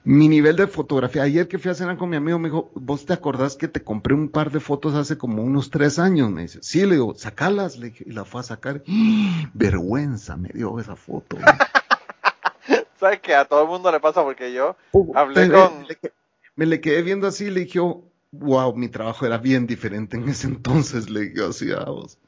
[0.03, 1.23] Mi nivel de fotografía.
[1.23, 3.83] Ayer que fui a cenar con mi amigo, me dijo, ¿vos te acordás que te
[3.83, 6.31] compré un par de fotos hace como unos tres años?
[6.31, 7.79] Me dice, sí, le digo, sacalas.
[7.79, 8.83] Le dije, y la fue a sacar.
[9.55, 11.39] Vergüenza me dio esa foto.
[13.01, 14.77] ¿Sabes que A todo el mundo le pasa porque yo
[15.15, 15.87] hablé con...
[16.57, 17.81] Me le quedé viendo así y le dije,
[18.39, 22.19] wow, mi trabajo era bien diferente en ese entonces, le dije así a vos.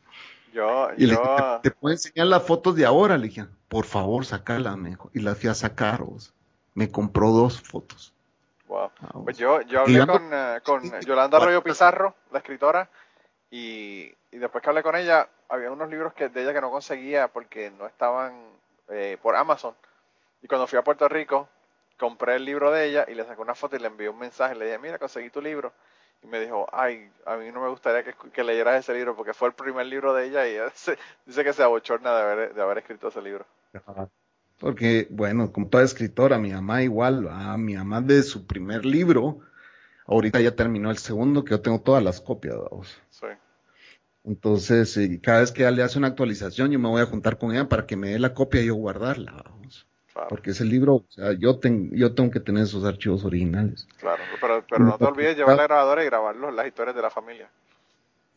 [0.52, 1.60] Yo, y yo...
[1.62, 3.18] ¿te, puedo enseñar las fotos de ahora?
[3.18, 6.32] Le dije, por favor, sacala, me Y las fui a sacar, vos.
[6.74, 8.14] Me compró dos fotos.
[8.66, 8.90] Wow.
[9.00, 12.88] Ah, pues yo, yo hablé con, eh, con Yolanda Arroyo Pizarro, la escritora,
[13.50, 16.70] y, y, después que hablé con ella, había unos libros que de ella que no
[16.70, 18.34] conseguía porque no estaban
[18.88, 19.74] eh, por Amazon.
[20.42, 21.48] Y cuando fui a Puerto Rico,
[21.98, 24.54] compré el libro de ella y le saqué una foto y le envié un mensaje.
[24.54, 25.72] Le dije, mira, conseguí tu libro
[26.22, 29.34] y me dijo, ay, a mí no me gustaría que, que leyeras ese libro porque
[29.34, 30.56] fue el primer libro de ella y
[31.26, 33.46] dice que se abochorna de haber, de haber escrito ese libro.
[34.58, 39.40] Porque, bueno, como toda escritora, mi mamá igual, a mi mamá de su primer libro,
[40.06, 42.98] ahorita ya terminó el segundo, que yo tengo todas las copias, vamos.
[43.10, 43.26] Sí.
[44.24, 47.52] Entonces, cada vez que ella le hace una actualización, yo me voy a juntar con
[47.52, 49.44] ella para que me dé la copia y yo guardarla,
[50.28, 53.86] Porque ese libro, o sea, yo, tengo yo tengo que tener esos archivos originales.
[53.98, 57.10] Claro, pero, pero no te olvides llevar la grabadora y grabar las historias de la
[57.10, 57.48] familia.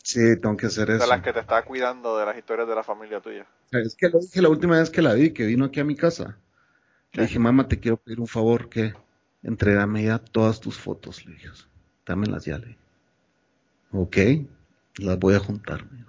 [0.04, 1.04] Sí, tengo que hacer eso.
[1.04, 3.46] De las que te está cuidando de las historias de la familia tuya.
[3.72, 5.96] Es que lo dije la última vez que la vi, que vino aquí a mi
[5.96, 6.38] casa.
[7.14, 8.94] Le dije, mamá, te quiero pedir un favor, que
[9.44, 11.50] entregame ya todas tus fotos, le dije.
[12.06, 12.78] Dámelas ya, le
[13.92, 14.18] Ok,
[14.98, 16.06] las voy a juntar, me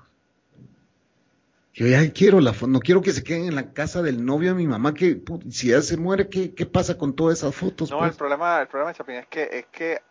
[1.81, 4.55] yo ya quiero la no quiero que se queden en la casa del novio de
[4.55, 7.91] mi mamá, que si ya se muere, ¿qué, ¿qué, pasa con todas esas fotos?
[7.91, 8.11] No, pues?
[8.11, 10.03] el problema, el problema, Chapín, es que, es que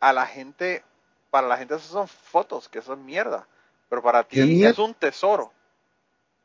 [0.00, 0.82] a la gente,
[1.30, 3.46] para la gente esas son fotos, que son mierda,
[3.88, 5.52] pero para ti es un tesoro.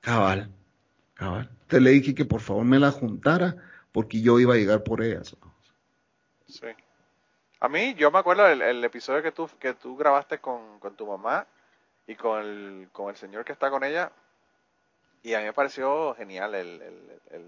[0.01, 0.51] Cabal,
[1.15, 1.49] cabal.
[1.65, 3.55] Te le dije que por favor me la juntara,
[3.91, 5.35] porque yo iba a llegar por ellas.
[6.47, 6.67] Sí.
[7.59, 11.07] A mí, yo me acuerdo el, episodio que tú, que tú grabaste con, con tu
[11.07, 11.47] mamá
[12.05, 14.11] y con el, con el señor que está con ella,
[15.23, 17.43] y a mí me pareció genial el, el,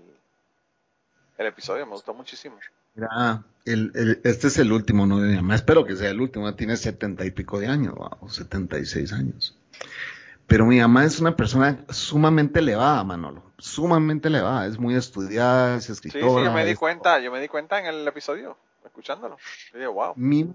[1.37, 2.57] el, episodio, me gustó muchísimo.
[2.95, 6.53] Mira, el, este es el último, no mi Espero que sea el último.
[6.55, 9.57] Tiene setenta y pico de años, o setenta y seis años.
[10.51, 13.41] Pero mi mamá es una persona sumamente elevada, Manolo.
[13.57, 14.67] Sumamente elevada.
[14.67, 16.27] Es muy estudiada, es escritora.
[16.27, 19.37] Sí, sí, yo me di cuenta, yo me di cuenta en el episodio, escuchándolo.
[19.93, 20.13] wow.
[20.17, 20.53] Mi,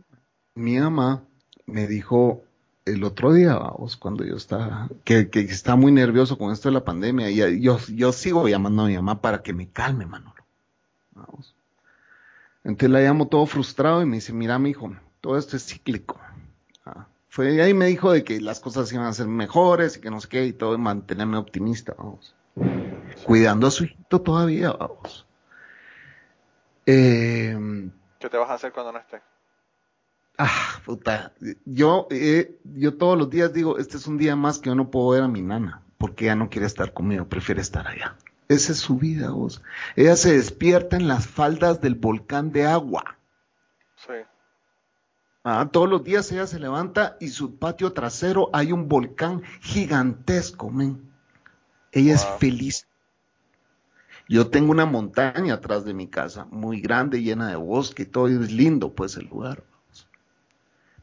[0.55, 1.25] mi mamá
[1.65, 2.45] me dijo,
[2.87, 6.85] el otro día, vamos, cuando yo estaba, que, que muy nervioso con esto de la
[6.85, 10.45] pandemia, y yo, yo sigo llamando a mi mamá para que me calme, Manolo.
[11.11, 11.55] Vamos.
[12.63, 16.21] Entonces la llamo todo frustrado y me dice, mira, mi hijo, todo esto es cíclico.
[16.85, 20.11] Ah, fue ahí me dijo de que las cosas iban a ser mejores y que
[20.11, 22.35] no sé qué, y todo, mantenerme optimista, vamos.
[23.25, 25.27] Cuidando a su hijito todavía, vamos.
[26.87, 29.21] Eh, ¿Qué te vas a hacer cuando no esté?
[30.39, 31.33] Ah, puta.
[31.65, 34.91] Yo, eh, yo todos los días digo, este es un día más que yo no
[34.91, 38.17] puedo ver a mi nana, porque ella no quiere estar conmigo, prefiere estar allá.
[38.49, 39.63] Esa es su vida, vos.
[39.97, 43.17] Ella se despierta en las faldas del volcán de agua.
[43.97, 44.13] Sí.
[45.43, 50.71] Ah, todos los días ella se levanta y su patio trasero hay un volcán gigantesco,
[50.71, 51.11] men.
[51.93, 52.87] Ella es feliz.
[54.29, 58.53] Yo tengo una montaña atrás de mi casa, muy grande, llena de bosque, todo es
[58.53, 59.63] lindo, pues, el lugar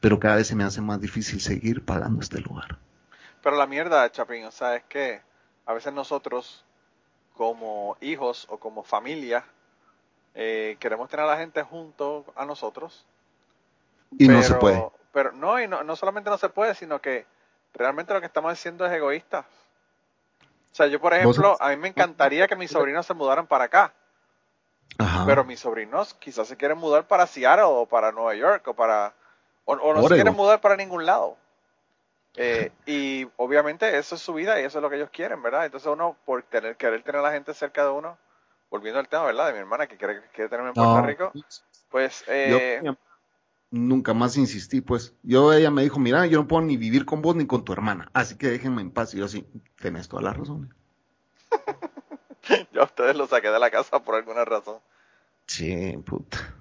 [0.04, 2.78] pero cada vez se me hace más difícil seguir pagando este lugar.
[3.42, 5.22] Pero la mierda, Chapín, o sea, es que
[5.66, 6.66] a veces nosotros,
[7.38, 9.46] como hijos o como familia,
[10.36, 13.06] eh, queremos tener a la gente junto a nosotros.
[14.20, 14.86] Y no se puede.
[15.14, 17.26] Pero no, y no, no solamente no se puede, sino que
[17.74, 19.46] realmente lo que estamos haciendo es egoísta.
[20.74, 23.64] O sea, yo, por ejemplo, a mí me encantaría que mis sobrinos se mudaran para
[23.64, 23.94] acá.
[25.26, 29.14] Pero mis sobrinos quizás se quieren mudar para Seattle o para Nueva York o para...
[29.66, 31.38] O, no se quieren mudar para ningún lado.
[32.36, 35.66] Eh, y obviamente eso es su vida y eso es lo que ellos quieren, ¿verdad?
[35.66, 38.18] Entonces uno, por tener, querer tener a la gente cerca de uno,
[38.72, 39.48] volviendo al tema, ¿verdad?
[39.48, 41.32] De mi hermana que quiere, quiere tenerme en Puerto Rico,
[41.90, 42.24] pues...
[42.28, 42.82] Eh,
[43.74, 45.14] nunca más insistí, pues.
[45.24, 47.74] Yo, ella me dijo, mira, yo no puedo ni vivir con vos ni con tu
[47.74, 49.14] hermana, así que déjenme en paz.
[49.14, 49.46] Y yo sí,
[49.82, 50.74] tenés toda la razón.
[52.72, 54.78] yo a ustedes los saqué de la casa por alguna razón.
[55.48, 56.53] Sí, puta.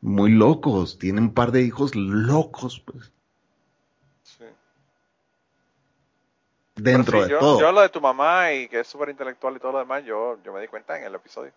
[0.00, 3.12] Muy locos, tienen un par de hijos locos, pues.
[6.82, 7.60] dentro de yo, todo.
[7.60, 10.38] Yo lo de tu mamá y que es súper intelectual y todo lo demás, yo,
[10.42, 11.52] yo me di cuenta en el episodio.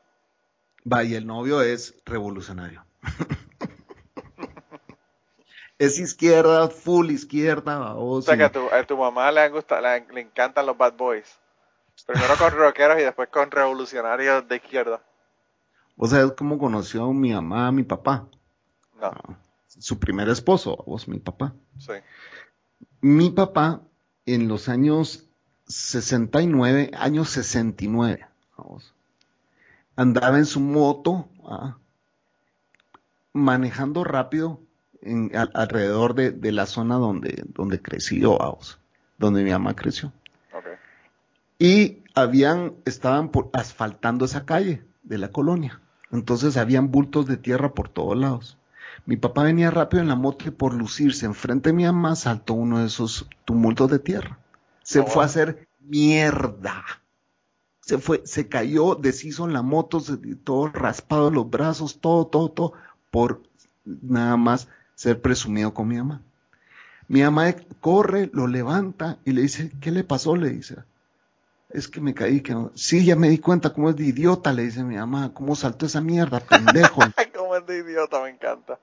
[0.92, 2.86] Va, y el novio es revolucionario.
[5.80, 7.96] es izquierda, full izquierda.
[7.96, 10.94] O sea que a tu, a tu mamá le, gusta, le, le, encantan los bad
[10.94, 11.40] boys.
[12.06, 15.02] Primero con rockeros y después con revolucionarios de izquierda.
[15.96, 18.28] ¿Vos sabés cómo conoció mi mamá a mi papá?
[19.00, 19.08] No.
[19.08, 21.54] Ah, su primer esposo, vos, mi papá.
[21.78, 21.94] Sí.
[23.02, 23.82] Mi papá
[24.26, 25.28] en los años
[25.68, 28.26] 69, años 69,
[28.58, 28.94] vamos,
[29.96, 31.78] andaba en su moto, ¿ah?
[33.34, 34.60] manejando rápido
[35.02, 38.80] en, alrededor de, la zona donde, donde creció, vamos,
[39.18, 40.12] donde mi mamá creció.
[41.60, 45.80] Y habían, estaban por, asfaltando esa calle de la colonia.
[46.14, 48.58] Entonces habían bultos de tierra por todos lados.
[49.08, 52.54] Mi papá venía rápido en la moto y por lucirse enfrente de mi mamá saltó
[52.54, 54.38] uno de esos tumultos de tierra.
[54.84, 56.84] Se oh, fue a hacer mierda.
[57.82, 60.02] Se fue, se cayó, deshizo en la moto,
[60.44, 62.74] todo raspado los brazos, todo, todo, todo,
[63.10, 63.42] por
[63.84, 66.22] nada más ser presumido con mi mamá.
[67.08, 70.36] Mi mamá corre, lo levanta y le dice, ¿qué le pasó?
[70.36, 70.78] Le dice,
[71.74, 72.72] es que me caí, que no.
[72.76, 75.88] Sí, ya me di cuenta cómo es de idiota, le dice mi mamá, cómo saltó
[75.88, 77.02] esa mierda, pendejo.
[77.36, 78.80] cómo es de idiota, me encanta.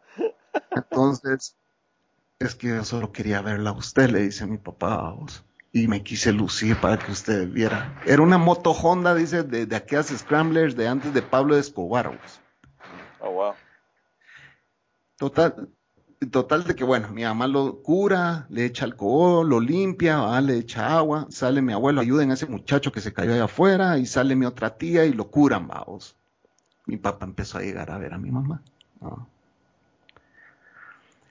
[0.75, 1.57] Entonces,
[2.41, 5.15] es que yo solo quería verla a usted, le dice mi papá,
[5.73, 8.01] y me quise lucir para que usted viera.
[8.05, 12.19] Era una moto Honda, dice, de, de aquellas Scramblers de antes de Pablo Escobar.
[13.21, 13.55] Oh, wow.
[15.17, 15.69] Total,
[16.27, 20.99] total de que, bueno, mi mamá lo cura, le echa alcohol, lo limpia, le echa
[20.99, 24.37] agua, sale mi abuelo, ayuden a ese muchacho que se cayó allá afuera, y sale
[24.37, 26.17] mi otra tía y lo curan, vamos.
[26.85, 28.63] Mi papá empezó a llegar a ver a mi mamá.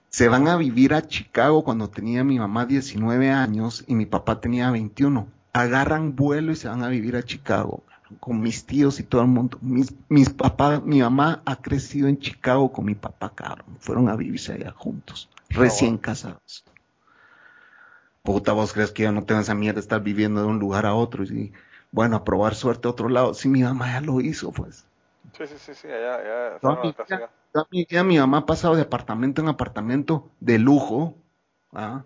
[0.10, 4.41] Se van a vivir a Chicago cuando tenía mi mamá 19 años y mi papá
[4.41, 5.28] tenía 21.
[5.54, 7.84] Agarran vuelo y se van a vivir a Chicago
[8.19, 9.58] con mis tíos y todo el mundo.
[9.62, 13.78] Mis, mis papás, mi mamá ha crecido en Chicago con mi papá, cabrón.
[13.80, 16.63] Fueron a vivirse allá juntos, recién casados.
[18.24, 20.86] Puta, vos crees que yo no tengo esa mierda de estar viviendo de un lugar
[20.86, 21.54] a otro y,
[21.91, 23.34] bueno, a probar suerte a otro lado.
[23.34, 24.86] Sí, mi mamá ya lo hizo, pues.
[25.38, 27.63] Sí, sí, sí, sí, allá, ya.
[27.72, 31.15] mi, mi mamá ha pasado de apartamento en apartamento de lujo,
[31.74, 32.04] ¿ah?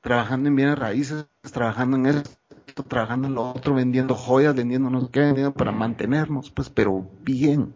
[0.00, 2.37] trabajando en bienes raíces, trabajando en eso
[2.82, 7.08] trabajando en lo otro, vendiendo joyas, vendiendo no sé qué, vendiendo para mantenernos, pues, pero
[7.22, 7.74] bien.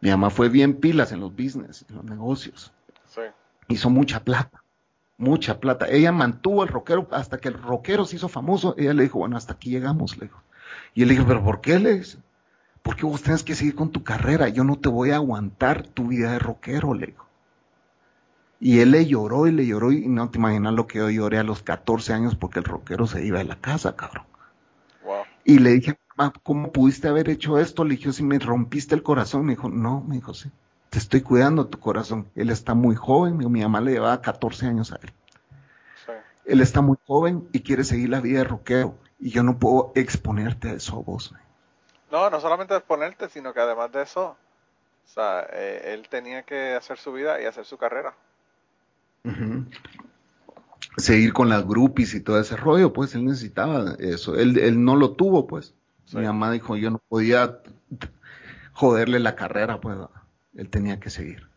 [0.00, 2.72] Mi mamá fue bien pilas en los business, en los negocios.
[3.06, 3.22] Sí.
[3.68, 4.62] Hizo mucha plata,
[5.16, 5.86] mucha plata.
[5.88, 8.74] Ella mantuvo al rockero hasta que el rockero se hizo famoso.
[8.76, 10.42] Ella le dijo, bueno, hasta aquí llegamos, le dijo.
[10.94, 12.18] Y él le dijo, pero ¿por qué le dice?
[12.82, 14.48] Porque vos tienes que seguir con tu carrera.
[14.48, 17.26] Yo no te voy a aguantar tu vida de rockero, le dijo.
[18.64, 21.38] Y él le lloró y le lloró y no te imaginas lo que yo lloré
[21.38, 24.24] a los 14 años porque el rockero se iba de la casa, cabrón.
[25.44, 27.82] Y le dije, mamá, ¿cómo pudiste haber hecho esto?
[27.82, 29.44] Le dije, si me rompiste el corazón.
[29.46, 30.48] Me dijo, no, me dijo, sí,
[30.90, 32.30] te estoy cuidando tu corazón.
[32.36, 35.12] Él está muy joven, mi, mamá le llevaba 14 años a él.
[36.44, 39.90] Él está muy joven y quiere seguir la vida de rockero y yo no puedo
[39.96, 41.34] exponerte a eso a vos.
[42.12, 44.36] No, no solamente exponerte, sino que además de eso,
[45.04, 48.14] o sea, eh, él tenía que hacer su vida y hacer su carrera.
[50.96, 54.36] Seguir con las groupies y todo ese rollo, pues él necesitaba eso.
[54.36, 55.74] Él, él no lo tuvo, pues.
[56.12, 57.60] Mi mamá dijo, yo no podía
[58.72, 59.96] joderle la carrera, pues
[60.54, 61.48] él tenía que seguir.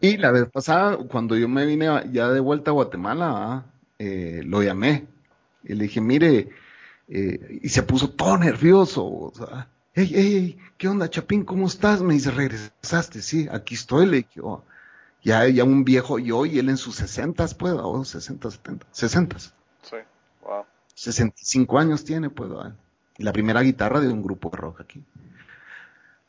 [0.00, 3.64] Y la vez pasada, cuando yo me vine ya de vuelta a Guatemala,
[3.98, 5.06] eh, lo llamé.
[5.64, 6.50] Y le dije, mire,
[7.08, 11.44] eh, y se puso todo nervioso, o sea, hey, hey, ¿qué onda, Chapín?
[11.44, 12.02] ¿Cómo estás?
[12.02, 14.64] Me dice, regresaste, sí, aquí estoy, le dije, oh,
[15.22, 19.54] ya, ya un viejo yo y él en sus sesentas, pues, o sesenta, setenta, sesentas.
[19.82, 19.96] Sí,
[20.42, 20.64] wow.
[20.94, 22.50] 65 años tiene, pues,
[23.18, 25.04] la primera guitarra de un grupo rock aquí.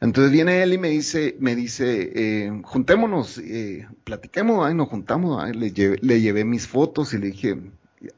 [0.02, 5.56] Entonces viene él y me dice, me dice, eh, juntémonos, eh, platiquemos, ahí nos juntamos,
[5.56, 7.58] le, llevé, le llevé mis fotos y le dije,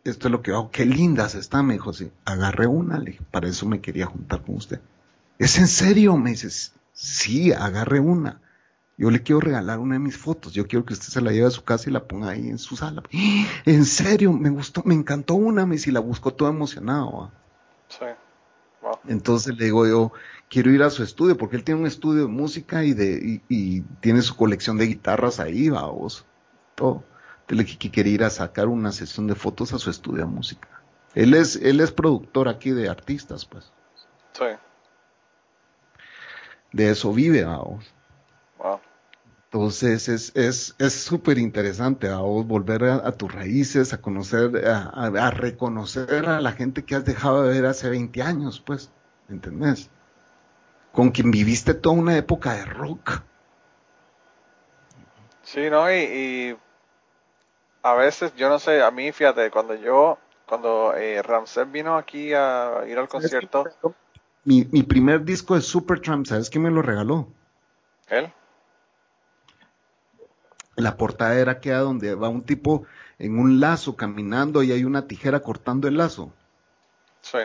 [0.04, 3.48] esto es lo que hago, qué lindas están, me dijo, sí, agarré una, le para
[3.48, 4.80] eso me quería juntar con usted.
[5.38, 6.18] ¿Es en serio?
[6.18, 8.42] Me dices, sí, agarré una.
[8.98, 10.54] Yo le quiero regalar una de mis fotos.
[10.54, 12.58] Yo quiero que usted se la lleve a su casa y la ponga ahí en
[12.58, 13.04] su sala.
[13.66, 17.32] En serio, me gustó, me encantó una, me y la buscó todo emocionado.
[17.90, 18.06] Sí.
[19.08, 20.12] Entonces le digo yo,
[20.50, 23.82] quiero ir a su estudio, porque él tiene un estudio de música y de, y,
[24.00, 26.26] tiene su colección de guitarras ahí, vamos.
[26.76, 27.04] Todo.
[27.48, 30.68] Entonces le quería ir a sacar una sesión de fotos a su estudio de música.
[31.14, 33.72] Él es, él es productor aquí de artistas, pues.
[34.34, 34.46] Sí.
[36.76, 37.86] De eso vive, vamos.
[39.46, 46.28] Entonces es es súper interesante a vos volver a, tus raíces, a conocer, a, reconocer
[46.28, 48.92] a la gente que has dejado de ver hace 20 años, pues,
[49.30, 49.90] ¿entendés?
[50.92, 53.22] Con quien viviste toda una época de rock.
[55.44, 55.90] Sí, ¿no?
[55.90, 56.58] Y,
[57.84, 62.34] a veces, yo no sé, a mí, fíjate, cuando yo, cuando eh, Ramsey vino aquí
[62.34, 63.64] a ir al concierto...
[64.46, 67.28] Mi, mi primer disco de Supertramp, ¿sabes quién me lo regaló?
[68.08, 68.32] ¿Él?
[70.76, 72.86] La portada era queda donde va un tipo
[73.18, 76.32] en un lazo caminando y hay una tijera cortando el lazo.
[77.22, 77.40] Sí.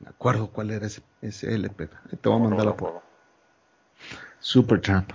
[0.00, 1.88] Me acuerdo cuál era ese, ese LP.
[2.20, 3.02] Te voy a mandar la portada.
[4.40, 5.10] Super Tramp.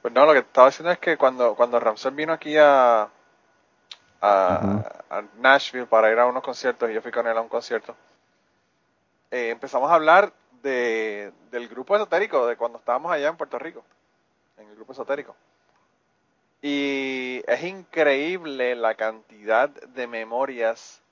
[0.00, 3.08] Pues no, lo que estaba diciendo es que cuando, cuando Ramsey vino aquí a,
[4.20, 7.96] a, Nashville para ir a unos conciertos y yo fui con él a un concierto,
[9.34, 10.32] eh, empezamos a hablar
[10.62, 13.84] de, del grupo esotérico, de cuando estábamos allá en Puerto Rico,
[14.56, 15.34] en el grupo esotérico.
[16.62, 21.02] Y es increíble la cantidad de memorias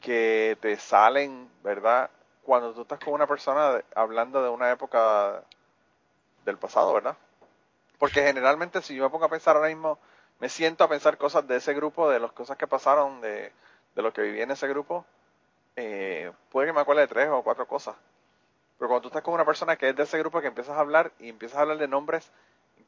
[0.00, 2.10] que te salen, ¿verdad?
[2.42, 5.44] Cuando tú estás con una persona hablando de una época
[6.44, 7.16] del pasado, ¿verdad?
[8.00, 10.00] Porque generalmente si yo me pongo a pensar ahora mismo,
[10.40, 13.52] me siento a pensar cosas de ese grupo, de las cosas que pasaron, de,
[13.94, 15.06] de lo que viví en ese grupo,
[15.76, 17.96] eh, puede que me acuerde de tres o cuatro cosas.
[18.78, 20.80] Pero cuando tú estás con una persona que es de ese grupo, que empiezas a
[20.80, 22.30] hablar y empiezas a hablar de nombres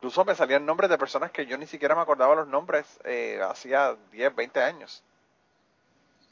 [0.03, 3.41] Incluso me salían nombres de personas que yo ni siquiera me acordaba los nombres eh,
[3.41, 5.01] hacía 10, 20 años.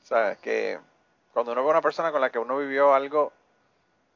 [0.03, 0.81] O sea, que
[1.33, 3.33] cuando uno ve a una persona con la que uno vivió algo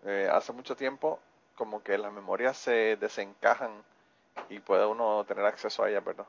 [0.05, 1.21] eh, hace mucho tiempo,
[1.55, 3.71] como que las memorias se desencajan
[4.49, 6.27] y puede uno tener acceso a ellas, ¿verdad?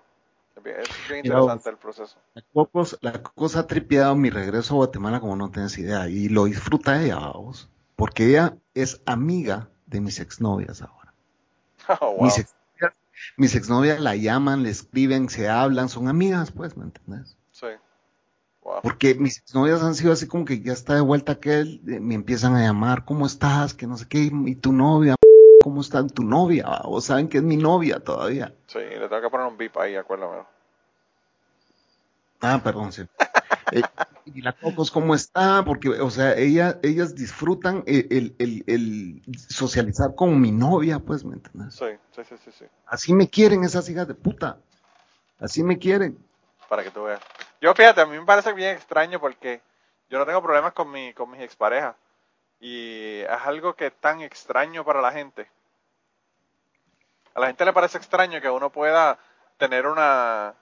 [0.56, 2.18] Es bien, interesante el proceso.
[2.34, 6.30] La, cosa, la cosa ha tripeado mi regreso a Guatemala como no tienes idea y
[6.30, 11.14] lo disfruta ella, vamos, porque ella es amiga de mis exnovias ahora.
[12.02, 12.44] Oh, mis
[13.38, 17.38] mis exnovias la llaman, le escriben, se hablan, son amigas, pues, ¿me entiendes?
[17.52, 17.68] Sí.
[18.82, 22.56] Porque mis exnovias han sido así como que ya está de vuelta aquel, me empiezan
[22.56, 23.76] a llamar, ¿cómo estás?
[23.76, 25.16] Que no sé qué, y tu novia,
[25.62, 26.66] ¿cómo está tu novia?
[26.84, 28.54] O saben que es mi novia todavía.
[28.68, 30.44] Sí, le tengo que poner un bip ahí, acuérdame.
[32.42, 33.04] Ah, perdón, sí.
[33.72, 33.82] Eh,
[34.26, 35.64] y la Cocos, ¿cómo está?
[35.66, 41.36] Porque, o sea, ella, ellas disfrutan el, el, el, socializar con mi novia, pues, ¿me
[41.36, 41.76] entiendes?
[41.76, 44.58] Sí, sí, sí, sí, Así me quieren esas hijas de puta.
[45.40, 46.18] Así me quieren.
[46.70, 47.22] Para que tú veas.
[47.62, 49.62] Yo, fíjate, a mí me parece bien extraño porque
[50.10, 51.96] yo no tengo problemas con, mi, con mis exparejas.
[52.66, 55.48] Y es algo que es tan extraño para la gente.
[57.36, 59.20] A la gente le parece extraño que uno pueda
[59.60, 60.56] tener una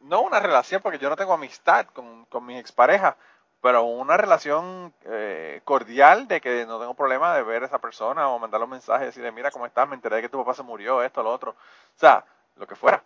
[0.00, 3.16] no una relación, porque yo no tengo amistad con, con mis exparejas,
[3.60, 8.30] pero una relación eh, cordial de que no tengo problema de ver a esa persona
[8.30, 10.54] o mandarle un mensaje y decirle, mira cómo estás, me enteré de que tu papá
[10.54, 11.50] se murió, esto, lo otro.
[11.50, 12.24] O sea,
[12.56, 13.04] lo que fuera.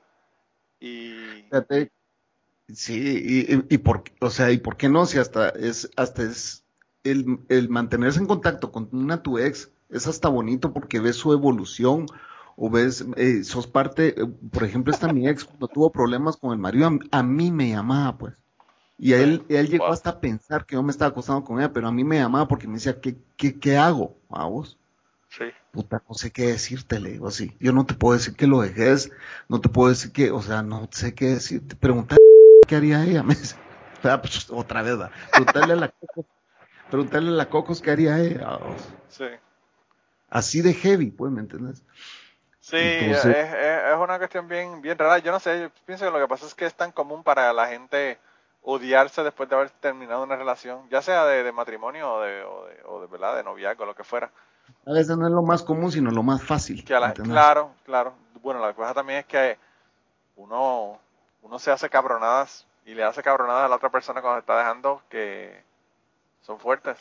[0.78, 1.48] Y...
[2.72, 6.65] Sí, y, y, por, o sea, y por qué no, si hasta es, hasta es
[7.10, 11.32] el, el mantenerse en contacto con una tu ex, es hasta bonito porque ves su
[11.32, 12.06] evolución
[12.56, 16.52] o ves, eh, sos parte, eh, por ejemplo, esta mi ex cuando tuvo problemas con
[16.52, 18.34] el marido, a, mí me llamaba, pues.
[18.98, 21.72] Y a él, él llegó hasta a pensar que yo me estaba acostando con ella,
[21.72, 24.16] pero a mí me llamaba porque me decía, ¿qué, qué, qué hago?
[24.30, 24.78] ¿A vos?
[25.28, 25.44] Sí.
[25.70, 27.54] Puta, no sé qué decirte, le digo así.
[27.60, 29.10] Yo no te puedo decir que lo dejes,
[29.50, 31.76] no te puedo decir que, o sea, no sé qué decirte.
[31.76, 32.16] Preguntar
[32.66, 33.56] qué haría ella, me dice.
[34.00, 34.96] Pues, otra vez,
[35.30, 35.94] preguntarle a la
[36.90, 38.58] preguntarle a la Cocos qué haría ella.
[39.08, 39.26] Sí.
[40.28, 41.82] Así de heavy, pues, ¿me entiendes?
[42.60, 45.18] Sí, es, es, una cuestión bien, bien rara.
[45.18, 47.52] Yo no sé, yo pienso que lo que pasa es que es tan común para
[47.52, 48.18] la gente
[48.62, 52.82] odiarse después de haber terminado una relación, ya sea de, matrimonio o de, o de,
[52.84, 53.36] o de, ¿verdad?
[53.36, 54.32] de noviazgo, lo que fuera.
[54.84, 56.84] A veces no es lo más común, sino lo más fácil.
[56.84, 58.14] claro, claro.
[58.42, 59.56] Bueno, la cosa también es que
[60.34, 60.98] uno,
[61.42, 64.58] uno se hace cabronadas y le hace cabronadas a la otra persona cuando se está
[64.58, 65.62] dejando que
[66.46, 66.98] son fuertes.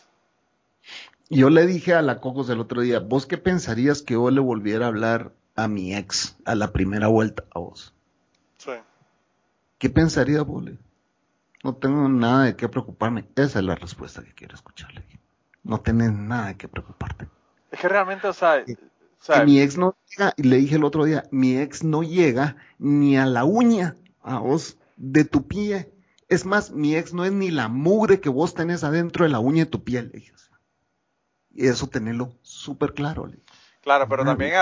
[1.29, 4.41] Yo le dije a la Cocos el otro día, ¿vos qué pensarías que yo le
[4.41, 7.93] volviera a hablar a mi ex a la primera vuelta a vos.
[8.57, 8.71] Sí.
[9.77, 10.77] ¿Qué pensaría, Bole?
[11.63, 13.25] no tengo nada de qué preocuparme.
[13.35, 15.03] Esa es la respuesta que quiero escucharle.
[15.63, 17.27] No tienes nada de qué preocuparte.
[17.71, 18.63] Es que realmente, o sea,
[19.43, 23.17] mi ex no llega, y le dije el otro día, mi ex no llega ni
[23.17, 25.91] a la uña a vos de tu pie.
[26.27, 29.39] Es más, mi ex no es ni la mugre que vos tenés adentro de la
[29.39, 30.09] uña de tu piel.
[30.11, 30.33] Le dije.
[31.55, 33.27] Y eso tenerlo súper claro.
[33.27, 33.37] Le
[33.85, 34.53] Claro, pero también,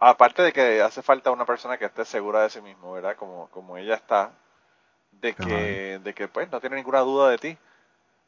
[0.00, 3.14] aparte de que hace falta una persona que esté segura de sí mismo, ¿verdad?
[3.16, 4.32] Como, como ella está,
[5.12, 7.58] de que, de que pues no tiene ninguna duda de ti.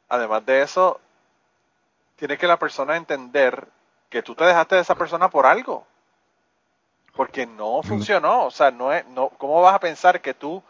[0.07, 1.01] Además de eso,
[2.15, 3.67] tiene que la persona entender
[4.09, 5.85] que tú te dejaste de esa persona por algo.
[7.13, 8.45] Porque no funcionó.
[8.45, 10.63] O sea, no es, no, ¿cómo vas a pensar que tú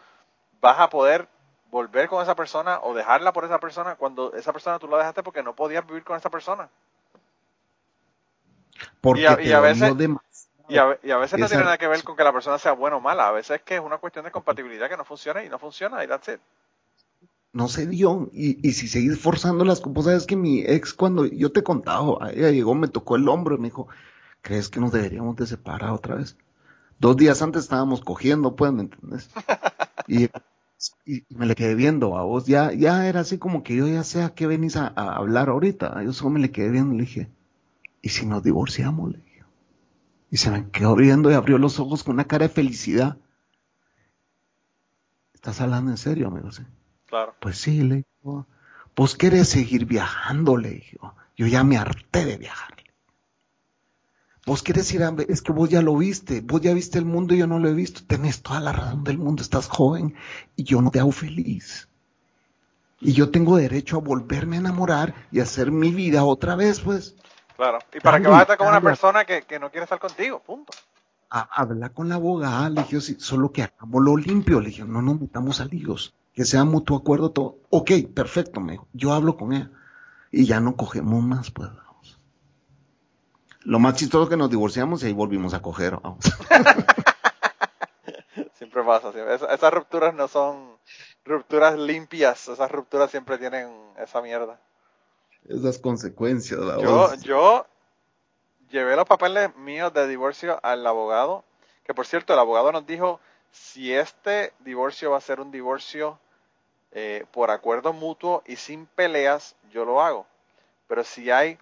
[0.60, 1.28] vas a poder
[1.76, 5.22] volver con esa persona o dejarla por esa persona cuando esa persona tú la dejaste
[5.22, 6.70] porque no podías vivir con esa persona?
[9.02, 9.94] Porque y a, veces,
[10.68, 13.00] y a, veces no tiene nada que ver con que la persona sea buena o
[13.00, 13.28] mala.
[13.28, 16.02] A veces es que es una cuestión de compatibilidad que no funciona y no funciona
[16.02, 16.40] y that's it.
[17.52, 18.30] No se dio.
[18.32, 22.30] Y, y si seguís forzando las cosas, es que mi ex, cuando yo te contaba,
[22.30, 23.86] ella llegó, me tocó el hombro y me dijo,
[24.40, 26.36] ¿crees que nos deberíamos de separar otra vez?
[26.98, 29.28] Dos días antes estábamos cogiendo, pues, ¿me entendés?
[31.04, 32.46] y, me le quedé viendo a vos.
[32.46, 35.48] Ya, ya era así como que yo ya sé a qué venís a, a hablar
[35.48, 36.02] ahorita.
[36.02, 37.30] Yo solo me le quedé viendo y le dije,
[38.02, 39.12] ¿y si nos divorciamos?
[39.12, 39.44] Le dije.
[40.30, 43.18] Y se me quedó viendo y abrió los ojos con una cara de felicidad.
[45.34, 46.50] ¿Estás hablando en serio, amigo?
[46.50, 46.62] ¿Sí?
[47.06, 47.34] Claro.
[47.40, 48.46] Pues sí, le dijo.
[48.94, 50.56] ¿Vos querés seguir viajando?
[50.56, 50.98] Le dije.
[51.36, 52.75] Yo ya me harté de viajar.
[54.46, 55.12] Vos querés ir a...
[55.28, 56.40] Es que vos ya lo viste.
[56.40, 58.02] Vos ya viste el mundo y yo no lo he visto.
[58.06, 59.42] Tenés toda la razón del mundo.
[59.42, 60.14] Estás joven
[60.54, 61.88] y yo no te hago feliz.
[63.00, 67.16] Y yo tengo derecho a volverme a enamorar y hacer mi vida otra vez, pues.
[67.56, 67.80] Claro.
[67.92, 70.40] ¿Y para a estar con una persona que, no quiere estar contigo?
[70.40, 70.72] Punto.
[71.28, 74.60] habla con la abogada, le dije, solo que hagámoslo limpio.
[74.60, 76.14] Le dije, no nos metamos a líos.
[76.32, 77.56] Que sea mutuo acuerdo todo.
[77.70, 78.86] Ok, perfecto, me dijo.
[78.92, 79.70] Yo hablo con ella.
[80.30, 81.70] Y ya no cogemos más, pues.
[83.66, 85.98] Lo más chistoso que nos divorciamos y ahí volvimos a coger.
[86.00, 86.24] Vamos.
[88.54, 89.10] siempre pasa.
[89.52, 90.76] esas rupturas no son
[91.24, 92.48] rupturas limpias.
[92.48, 94.60] Esas rupturas siempre tienen esa mierda
[95.48, 96.60] esas consecuencias.
[96.80, 97.66] yo, yo
[98.70, 101.44] llevé los papeles míos de divorcio al abogado,
[101.84, 106.18] que por cierto el abogado nos dijo, si este divorcio va a ser un divorcio
[106.92, 110.26] eh, por acuerdo mutuo y sin peleas, yo lo hago.
[110.88, 111.58] Pero si hay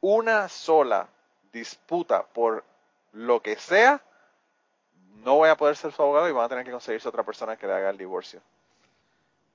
[0.00, 1.08] una sola
[1.54, 2.64] disputa por
[3.12, 4.02] lo que sea,
[5.24, 7.56] no voy a poder ser su abogado y van a tener que conseguirse otra persona
[7.56, 8.42] que le haga el divorcio.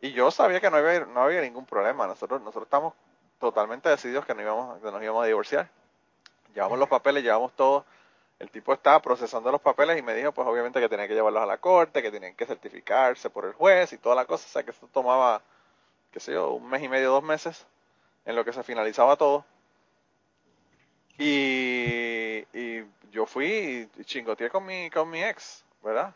[0.01, 2.07] Y yo sabía que no había, no había ningún problema.
[2.07, 2.93] Nosotros, nosotros estamos
[3.37, 5.69] totalmente decididos que, no íbamos, que nos íbamos a divorciar.
[6.55, 7.85] Llevamos los papeles, llevamos todo.
[8.39, 11.43] El tipo estaba procesando los papeles y me dijo, pues obviamente que tenía que llevarlos
[11.43, 14.45] a la corte, que tenían que certificarse por el juez y toda la cosa.
[14.47, 15.41] O sea que esto tomaba,
[16.11, 17.67] qué sé yo, un mes y medio, dos meses
[18.25, 19.43] en lo que se finalizaba todo.
[21.19, 26.13] Y, y yo fui y chingoteé con mi, con mi ex, ¿verdad?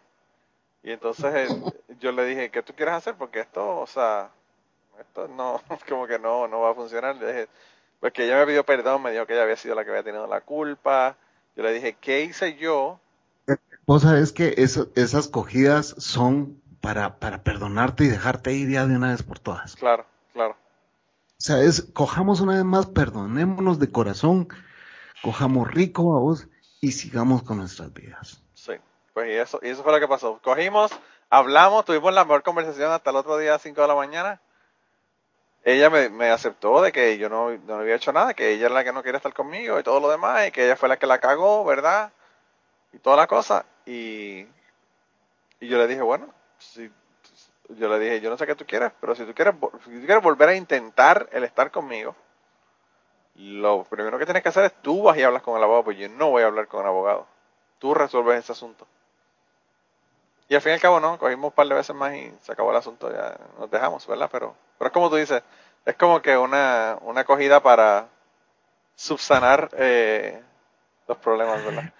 [0.81, 3.15] Y entonces eh, yo le dije, ¿qué tú quieres hacer?
[3.15, 4.29] Porque esto, o sea,
[4.99, 7.15] esto no, como que no, no va a funcionar.
[7.17, 7.49] Le dije,
[7.99, 10.03] pues que ella me pidió perdón, me dijo que ella había sido la que había
[10.03, 11.17] tenido la culpa.
[11.55, 12.99] Yo le dije, ¿qué hice yo?
[13.85, 19.11] Vos sabés que esas cogidas son para, para perdonarte y dejarte ir ya de una
[19.11, 19.75] vez por todas.
[19.75, 20.51] Claro, claro.
[20.51, 24.47] O sea, es, cojamos una vez más, perdonémonos de corazón,
[25.23, 26.47] cojamos rico a vos
[26.81, 28.43] y sigamos con nuestras vidas.
[28.53, 28.73] Sí,
[29.15, 30.39] pues y eso, y eso fue lo que pasó.
[30.43, 30.91] Cogimos,
[31.31, 34.39] hablamos, tuvimos la mejor conversación hasta el otro día a 5 de la mañana
[35.63, 38.83] ella me, aceptó de que yo no, no, había hecho nada, que ella es la
[38.83, 41.07] que no quiere estar conmigo y todo lo demás, y que ella fue la que
[41.07, 42.11] la cagó, ¿verdad?
[42.91, 43.65] Y toda la cosa.
[43.85, 44.45] Y,
[45.61, 46.91] y yo le dije, bueno, si,
[47.69, 49.55] yo le dije, yo no sé qué tú quieres, pero si tú quieres,
[49.85, 52.13] si tú quieres volver a intentar el estar conmigo,
[53.35, 55.97] lo primero que tienes que hacer es tú vas y hablas con el abogado, pues
[55.97, 57.27] yo no voy a hablar con el abogado.
[57.79, 58.87] Tú resuelves ese asunto.
[60.49, 62.51] Y al fin y al cabo, no, cogimos un par de veces más y se
[62.51, 64.29] acabó el asunto, ya nos dejamos, ¿verdad?
[64.31, 65.41] Pero, pero es como tú dices,
[65.85, 68.07] es como que una, una acogida para
[68.95, 70.41] subsanar eh,
[71.07, 71.93] los problemas, ¿verdad?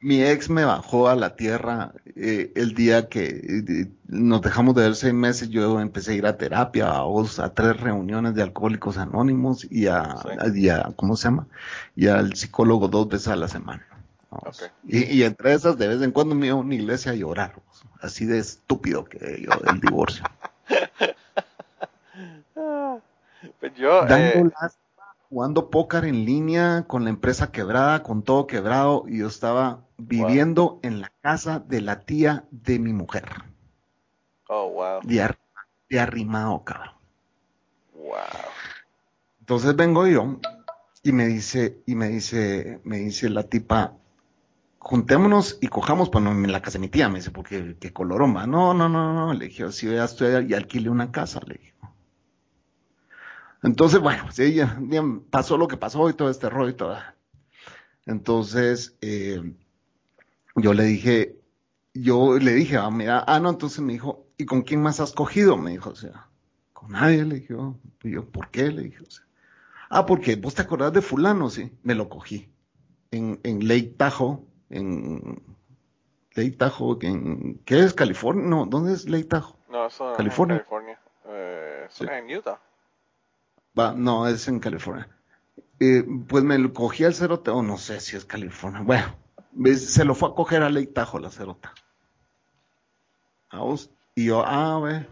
[0.00, 4.82] Mi, ex me bajó a la tierra eh, el día que eh, nos dejamos de
[4.82, 5.50] ver seis meses.
[5.50, 10.16] Yo empecé a ir a terapia, a, a tres reuniones de alcohólicos anónimos y a,
[10.54, 11.46] y a, ¿cómo se llama?
[11.96, 13.84] Y al psicólogo dos veces a la semana.
[14.86, 17.54] Y, entre esas, de vez en cuando me iba a una iglesia a llorar.
[18.00, 20.24] Así de estúpido que yo del divorcio.
[23.60, 24.50] pues yo, eh,
[25.30, 30.80] jugando póker en línea, con la empresa quebrada, con todo quebrado, y yo estaba viviendo
[30.82, 33.24] en la casa de la tía de mi mujer.
[34.48, 35.00] Oh, wow.
[35.88, 36.94] de arrimado, cabrón.
[37.94, 38.16] Wow.
[39.38, 40.40] Entonces vengo yo
[41.04, 43.94] y me dice, y me dice, me dice la tipa,
[44.78, 47.92] juntémonos y cojamos para pues, en la casa de mi tía, me dice, porque qué
[47.92, 48.48] colorón va.
[48.48, 51.54] No, no, no, no, le dije, si yo ya estoy y alquilé una casa, le
[51.54, 51.74] dije.
[53.62, 54.78] Entonces, bueno, sí, ya,
[55.30, 56.96] pasó lo que pasó y todo este rollo y todo.
[58.06, 59.54] Entonces, eh,
[60.56, 61.36] yo le dije,
[61.92, 65.12] yo le dije, ah, mira, ah, no, entonces me dijo, ¿y con quién más has
[65.12, 65.56] cogido?
[65.56, 66.28] Me dijo, o sea,
[66.72, 68.70] con nadie, le dije, oh, yo, ¿por qué?
[68.70, 69.24] Le dije, o sea,
[69.90, 72.50] ah, porque vos te acordás de fulano, sí, me lo cogí.
[73.10, 74.40] En, en Lake Tahoe,
[74.70, 75.42] en
[76.34, 78.46] Lake Tahoe, en, ¿qué es California?
[78.46, 79.56] No, ¿dónde es Lake Tahoe?
[79.68, 80.56] No, eso California.
[80.56, 81.00] en California.
[81.26, 82.60] Eh, en Utah.
[83.78, 85.08] Va, no, es en California.
[85.78, 88.82] Eh, pues me lo cogí al cerote, o no sé si es California.
[88.82, 89.16] Bueno,
[89.76, 91.72] se lo fue a coger a Lake Tahoe la cerota.
[94.14, 95.06] Y yo, ah, ve.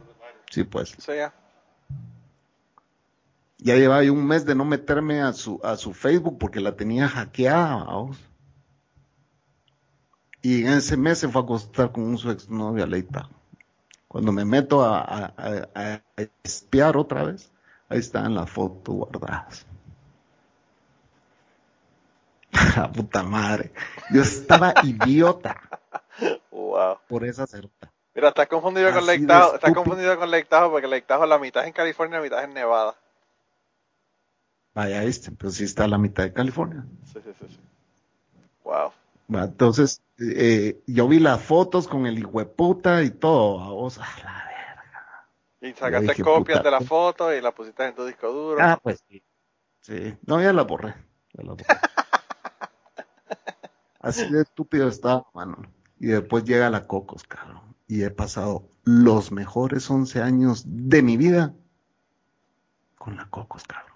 [0.50, 0.94] Sí, pues.
[0.98, 1.34] Sí, ya.
[3.59, 7.09] Ya llevaba un mes de no meterme a su, a su Facebook porque la tenía
[7.09, 8.18] hackeada, vamos.
[10.42, 13.28] Y en ese mes se fue a acostar con su exnovia Leita.
[14.06, 15.34] Cuando me meto a,
[16.44, 17.50] espiar otra vez,
[17.89, 19.66] ahí están las fotos guardadas.
[22.76, 23.72] La puta madre.
[24.11, 25.61] Yo estaba idiota.
[26.51, 26.99] Wow.
[27.09, 27.93] Por esa certa.
[28.14, 29.55] Mira, estás confundido con Lake Tahoe.
[29.55, 32.24] Estás confundido con Lake Tahoe porque Lake Tahoe la mitad es en California y la
[32.24, 32.95] mitad es en Nevada.
[34.74, 36.84] Vaya este, pero sí está la mitad de California.
[37.05, 37.47] Sí, sí, sí.
[37.49, 37.61] sí.
[38.64, 38.93] Wow.
[39.28, 44.47] Entonces, eh, yo vi las fotos con el puta y todo, a vos, a la.
[45.61, 48.61] Y sacaste copias de la foto y la pusiste en tu disco duro.
[48.62, 49.22] Ah, pues sí.
[49.80, 50.94] Sí, no, ya la borré.
[51.32, 51.66] Ya la borré.
[54.00, 55.56] Así de estúpido está, mano.
[55.98, 57.74] Y después llega la Cocos, cabrón.
[57.88, 61.54] Y he pasado los mejores 11 años de mi vida
[62.96, 63.88] con la Cocos, cabrón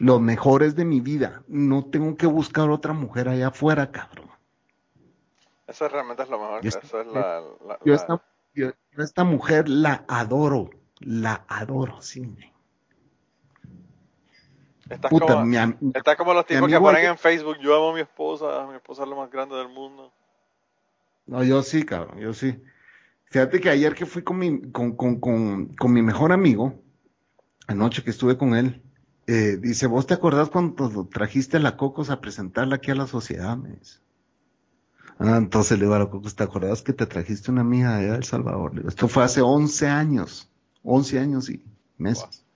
[0.00, 1.42] los mejores de mi vida.
[1.46, 4.30] No tengo que buscar otra mujer allá afuera, cabrón.
[5.66, 6.66] Eso realmente es lo mejor.
[6.66, 7.42] Eso es la,
[7.84, 7.94] yo,
[8.54, 10.70] Esta, esta, mujer la adoro.
[11.00, 12.36] La adoro, sí.
[14.90, 18.74] Estás, como, como los tipos que ponen en Facebook, yo amo a mi esposa, mi
[18.74, 20.12] esposa es lo más grande del mundo.
[21.26, 22.60] No, yo sí, cabrón, yo sí.
[23.26, 26.82] Fíjate que ayer que fui con mi, con, con, con, con mi mejor amigo,
[27.68, 28.82] anoche que estuve con él,
[29.28, 33.06] eh, dice, ¿vos te acordás cuando trajiste a la Cocos a presentarla aquí a la
[33.06, 33.56] sociedad?
[33.56, 33.78] Me
[35.22, 38.08] Ah, entonces le digo a la Cocos, ¿te acordás que te trajiste una amiga de
[38.08, 38.82] El Salvador?
[38.88, 40.48] esto fue hace 11 años,
[40.82, 41.62] 11 años y
[41.98, 42.46] meses.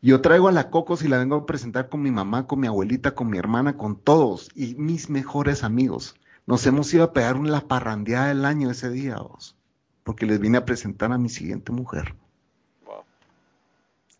[0.00, 2.68] Yo traigo a la Cocos y la vengo a presentar con mi mamá, con mi
[2.68, 6.14] abuelita, con mi hermana, con todos y mis mejores amigos.
[6.46, 9.56] Nos hemos ido a pegar una parrandeada del año ese día, vos,
[10.04, 12.14] porque les vine a presentar a mi siguiente mujer.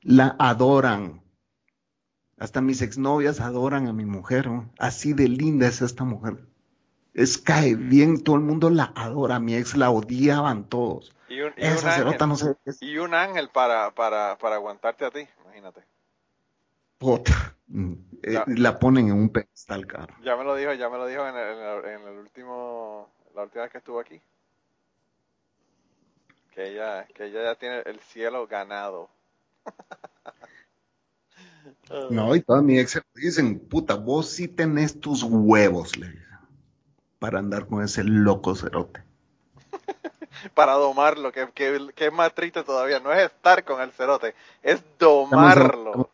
[0.03, 1.23] La adoran,
[2.39, 6.45] hasta mis exnovias adoran a mi mujer, así de linda es esta mujer.
[7.17, 11.17] Es cae bien, todo el mundo la adora, mi ex la odiaban todos.
[11.31, 15.81] Y un, ángel, y un ángel para, para, para aguantarte a ti, imagínate.
[16.99, 17.57] Puta.
[18.23, 20.15] Eh, la ponen en un pedestal, caro.
[20.23, 23.63] Ya me lo dijo, ya me lo dijo en el, en el último, la última
[23.63, 24.21] vez que estuvo aquí.
[26.53, 29.09] Que ella, que ella ya tiene el cielo ganado.
[32.11, 36.26] No, y toda mi ex dicen, puta, vos sí tenés tus huevos, le
[37.19, 39.03] para andar con ese loco cerote.
[40.55, 44.83] para domarlo, que, que, es más triste todavía, no es estar con el cerote, es
[44.99, 46.11] domarlo,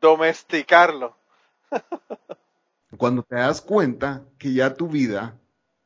[0.00, 1.16] domesticarlo.
[2.96, 5.36] Cuando te das cuenta que ya tu vida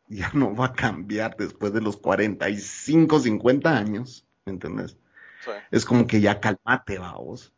[0.08, 4.96] ya no va a cambiar después de los 45, 50 años, ¿me entendés?
[5.70, 7.54] Es como que ya calmate, vamos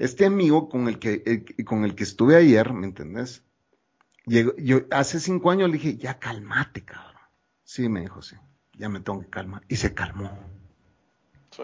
[0.00, 3.44] este amigo con el que, con el que estuve ayer, ¿me entendés?
[4.26, 7.22] Llegó, yo hace cinco años le dije, ya calmate, cabrón.
[7.64, 8.36] Sí, me dijo, sí,
[8.74, 9.62] ya me tengo que calmar.
[9.68, 10.30] Y se calmó.
[11.50, 11.62] Sí.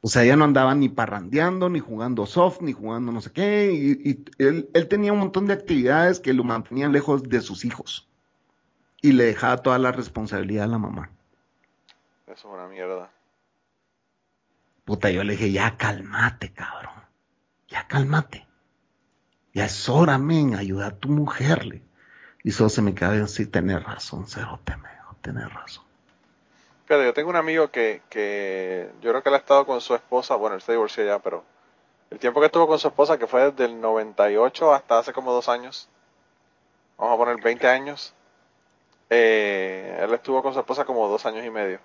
[0.00, 3.72] O sea, ya no andaba ni parrandeando, ni jugando soft, ni jugando no sé qué.
[3.72, 8.08] Y, él, él, tenía un montón de actividades que lo mantenían lejos de sus hijos.
[9.02, 11.10] Y le dejaba toda la responsabilidad a la mamá.
[12.26, 13.10] Eso es una mierda.
[14.84, 16.94] Puta, yo le dije, ya cálmate, cabrón.
[17.68, 18.45] Ya cálmate.
[19.56, 21.64] Ya es hora, men, ayuda a tu mujer.
[21.64, 21.80] Le.
[22.44, 25.82] Y solo se me quedó así, tenés razón, cerote, me dijo, tenés razón.
[26.86, 29.94] Pero yo tengo un amigo que, que yo creo que él ha estado con su
[29.94, 31.42] esposa, bueno, él se divorció ya, pero
[32.10, 35.32] el tiempo que estuvo con su esposa, que fue desde el 98 hasta hace como
[35.32, 35.88] dos años,
[36.98, 38.12] vamos a poner 20 años,
[39.08, 41.80] eh, él estuvo con su esposa como dos años y medio.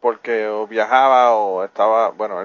[0.00, 2.44] porque o viajaba o estaba, bueno,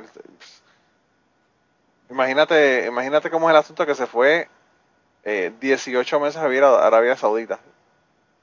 [2.14, 4.48] imagínate, imagínate cómo es el asunto que se fue
[5.24, 7.60] eh, 18 meses a vivir a Arabia Saudita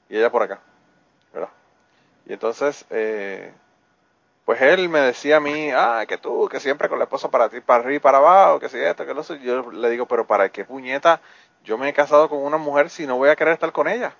[0.08, 0.60] y ella por acá,
[1.32, 1.50] ¿verdad?
[2.26, 3.52] Y entonces, eh,
[4.44, 7.48] pues él me decía a mí, ah, que tú, que siempre con la esposa para
[7.48, 9.38] ti, para arriba y para abajo, que si esto, que no sé.
[9.40, 11.20] Yo le digo, pero ¿para qué puñeta
[11.62, 14.16] yo me he casado con una mujer si no voy a querer estar con ella?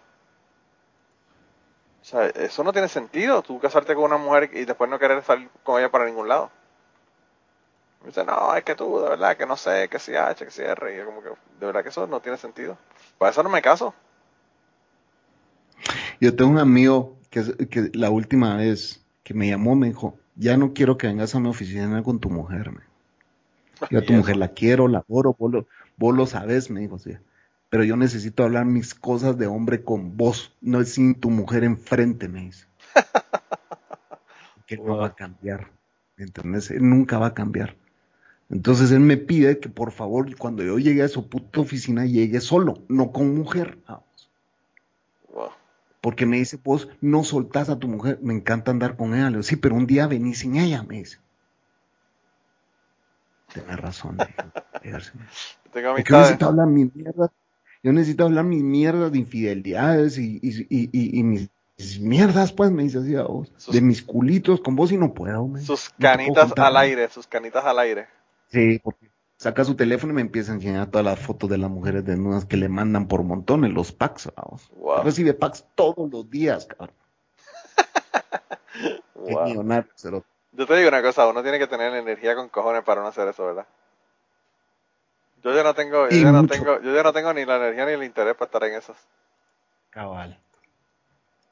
[2.03, 5.19] O sea, eso no tiene sentido, tú casarte con una mujer y después no querer
[5.19, 6.51] estar con ella para ningún lado.
[8.01, 10.51] Me dice, no, es que tú, de verdad, que no sé, que si H, que
[10.51, 12.79] si R, y yo como que, de verdad que eso no tiene sentido.
[13.19, 13.95] Para eso no me caso.
[16.21, 20.57] Yo tengo un amigo que, que la última vez que me llamó me dijo, ya
[20.57, 22.73] no quiero que vengas a mi oficina con tu mujer.
[22.73, 22.81] Me.
[23.91, 26.99] Yo a tu mujer la quiero, la adoro, vos lo, vos lo sabes, me dijo,
[26.99, 27.17] sí
[27.71, 32.29] pero yo necesito hablar mis cosas de hombre con vos, no sin tu mujer enfrente,
[32.29, 32.67] me dice.
[34.67, 35.71] que no va a cambiar,
[36.17, 36.71] ¿entendés?
[36.81, 37.77] Nunca va a cambiar.
[38.51, 42.41] Entonces él me pide que por favor, cuando yo llegue a su puta oficina, llegue
[42.41, 43.79] solo, no con mujer.
[46.01, 49.25] Porque me dice, vos no soltás a tu mujer, me encanta andar con ella.
[49.25, 51.19] Le digo, sí, pero un día venís sin ella, me dice.
[53.53, 54.17] Tienes razón.
[55.73, 57.31] Tengo que necesito hablar mi mierda
[57.83, 61.51] yo necesito hablar mis mierdas de infidelidades y, y, mis
[61.99, 63.53] mierdas, pues, me dice así a vos.
[63.73, 65.51] de mis culitos con vos y no puedo.
[65.65, 68.09] sus canitas al aire, sus canitas al aire.
[68.51, 71.71] Sí, porque saca su teléfono y me empieza a enseñar todas las fotos de las
[71.71, 74.71] mujeres desnudas que le mandan por montones, los packs, vamos.
[75.03, 76.95] Recibe packs todos los días, cabrón.
[80.53, 83.29] Yo te digo una cosa, uno tiene que tener energía con cojones para no hacer
[83.29, 83.67] eso, ¿verdad?
[85.43, 87.87] Yo ya no tengo, yo ya no tengo, yo ya no tengo ni la energía
[87.87, 88.97] ni el interés para estar en esas.
[89.89, 90.39] Cabal.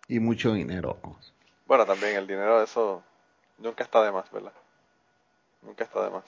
[0.09, 0.99] Y mucho dinero.
[1.67, 3.03] Bueno, también el dinero de eso
[3.57, 4.53] nunca está de más, ¿verdad?
[5.63, 6.25] Nunca está de más.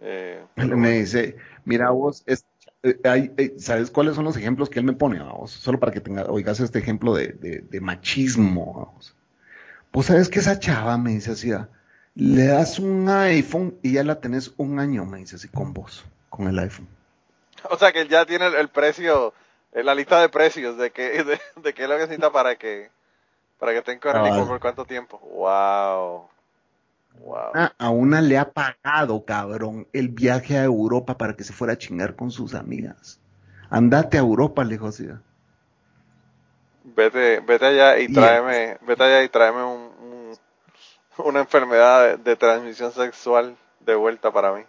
[0.00, 2.36] Eh, me dice, mira vos, eh,
[2.82, 5.22] eh, ¿sabes cuáles son los ejemplos que él me pone?
[5.22, 5.50] Vos?
[5.50, 8.74] Solo para que tenga, oigas este ejemplo de, de, machismo.
[8.74, 9.14] Vamos.
[9.90, 11.68] Pues sabes que esa chava me dice así, ah,
[12.14, 16.04] le das un iPhone y ya la tenés un año, me dice así, con vos,
[16.28, 16.88] con el iPhone.
[17.68, 19.34] O sea que ya tiene el, precio,
[19.72, 22.90] la lista de precios de que, de, de que lo necesita para que,
[23.58, 25.18] para que estén con el por cuánto tiempo.
[25.18, 26.28] Wow.
[27.20, 27.50] Wow.
[27.54, 31.74] Ah, a una le ha pagado, cabrón, el viaje a Europa para que se fuera
[31.74, 33.20] a chingar con sus amigas.
[33.70, 35.02] Andate a Europa, lejos.
[36.84, 40.36] Vete, vete allá y tráeme, vete allá y tráeme un,
[41.18, 44.62] una enfermedad de, transmisión sexual de vuelta para mí.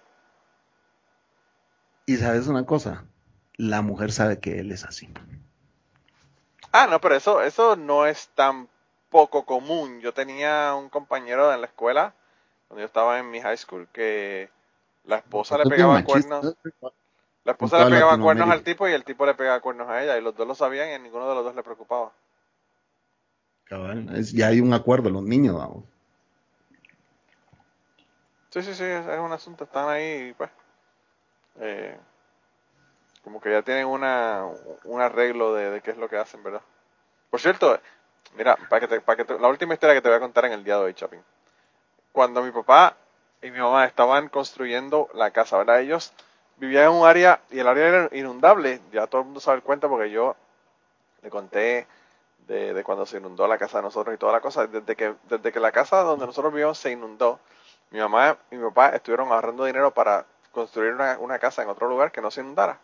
[2.06, 3.06] Y sabes una cosa,
[3.56, 5.10] la mujer sabe que él es así.
[6.72, 8.70] Ah, no, pero eso, eso no es tan
[9.10, 10.00] poco común.
[10.00, 12.14] Yo tenía un compañero en la escuela,
[12.68, 14.49] cuando yo estaba en mi high school, que
[15.05, 16.55] la esposa le pegaba cuernos.
[17.43, 20.18] La esposa le pegaba cuernos al tipo y el tipo le pegaba cuernos a ella,
[20.18, 22.11] y los dos lo sabían y a ninguno de los dos le preocupaba.
[24.34, 25.86] ya hay un acuerdo, los niños, vamos.
[28.49, 30.49] Sí, sí, sí, es, un asunto, están ahí, pues.
[31.59, 31.97] Eh,
[33.24, 34.45] como que ya tienen una,
[34.84, 36.61] un arreglo de, qué es lo que hacen, ¿verdad?
[37.30, 37.80] Por cierto,
[38.36, 40.63] mira, para que, para que la última historia que te voy a contar en el
[40.63, 41.20] día de hoy, Shopping.
[42.18, 42.97] Cuando mi papá
[43.43, 45.82] y mi mamá estaban construyendo la casa, ¿verdad?
[45.82, 46.13] Ellos
[46.55, 49.63] vivían en un área y el área era inundable, ya todo el mundo sabe el
[49.63, 50.36] cuento porque yo
[51.22, 51.86] le conté
[52.47, 54.65] de, de, cuando se inundó la casa de nosotros y toda la cosa.
[54.65, 57.39] Desde que, desde que la casa donde nosotros vivimos se inundó,
[57.91, 62.11] mi mamá y mi papá estuvieron ahorrando dinero para construir una, casa en otro lugar
[62.11, 62.80] que no se inundara.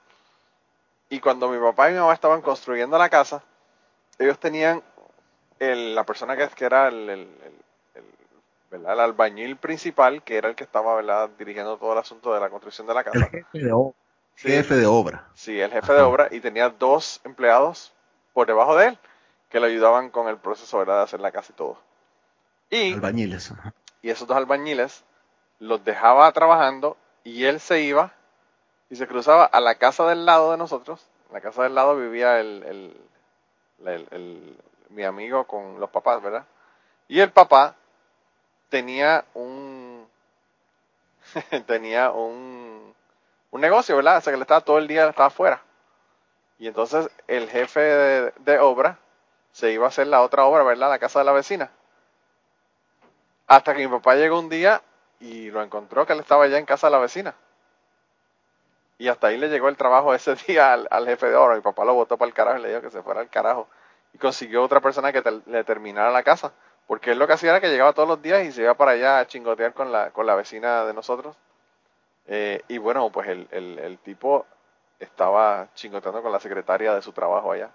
[1.09, 3.41] Y cuando mi papá y mi mamá estaban construyendo la casa,
[4.19, 4.83] ellos tenían
[5.57, 7.63] la persona que, que era el, el,
[8.75, 11.29] el, albañil principal, que era el que estaba ¿verdad?
[11.37, 13.19] dirigiendo todo el asunto de la construcción de la casa.
[13.19, 13.93] El jefe de obra.
[14.35, 15.27] Sí, jefe de obra.
[15.35, 17.93] Sí, el jefe de obra y tenía dos empleados
[18.33, 18.97] por debajo de él
[19.49, 20.97] que le ayudaban con el proceso ¿verdad?
[20.97, 21.77] de hacer la casa y todo.
[22.69, 23.51] Y, Albañiles.
[23.51, 25.03] Ajá y esos dos albañiles
[25.59, 28.11] los dejaba trabajando y él se iba
[28.89, 31.07] y se cruzaba a la casa del lado de nosotros.
[31.29, 32.93] En la casa del lado vivía el,
[34.89, 36.45] mi amigo con los papás, ¿verdad?
[37.07, 37.75] Y el papá
[38.73, 40.07] tenía un
[41.67, 42.95] tenía un,
[43.51, 44.17] un negocio, ¿verdad?
[44.17, 45.61] O sea que él estaba todo el día, estaba afuera.
[46.57, 48.97] Y entonces el jefe de, de obra
[49.51, 50.89] se iba a hacer la otra obra, ¿verdad?
[50.89, 51.69] La casa de la vecina.
[53.45, 54.81] Hasta que mi papá llegó un día
[55.19, 57.35] y lo encontró que él estaba ya en casa de la vecina.
[58.97, 61.53] Y hasta ahí le llegó el trabajo ese día al, jefe de obra.
[61.53, 63.67] Mi papá lo botó para el carajo y le dijo que se fuera al carajo.
[64.13, 66.53] Y consiguió otra persona que le terminara la casa.
[66.87, 68.91] Porque él lo que hacía era que llegaba todos los días y se iba para
[68.91, 71.35] allá a chingotear con la, con la vecina de nosotros.
[72.27, 74.45] Eh, y bueno, pues el, el, el, tipo
[74.99, 77.71] estaba chingoteando con la secretaria de su trabajo allá.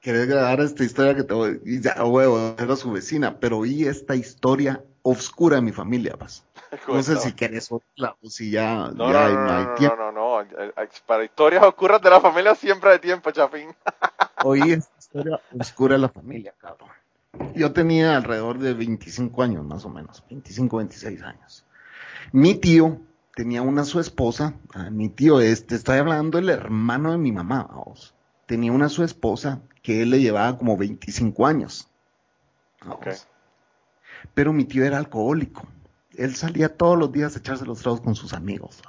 [0.00, 3.86] Querés grabar esta historia que te voy, y ya, huevo, era su vecina, pero vi
[3.86, 6.44] esta historia oscura de mi familia, vas.
[6.88, 9.96] No sé si quieres otra o si ya, no, no, no, hay tiempo.
[9.96, 10.48] No, no, no,
[11.06, 13.76] para historias oscuras de la familia siempre hay tiempo, chapín.
[14.42, 16.88] Oí esta historia oscura de la familia, cabrón.
[17.54, 21.64] Yo tenía alrededor de 25 años, más o menos, 25, 26 años.
[22.30, 23.00] Mi tío
[23.34, 27.68] tenía una su esposa, ah, mi tío este, estoy hablando del hermano de mi mamá,
[27.70, 28.14] vamos.
[28.46, 31.88] Tenía una su esposa que él le llevaba como 25 años.
[34.34, 35.66] Pero mi tío era alcohólico.
[36.16, 38.82] Él salía todos los días a echarse los tragos con sus amigos.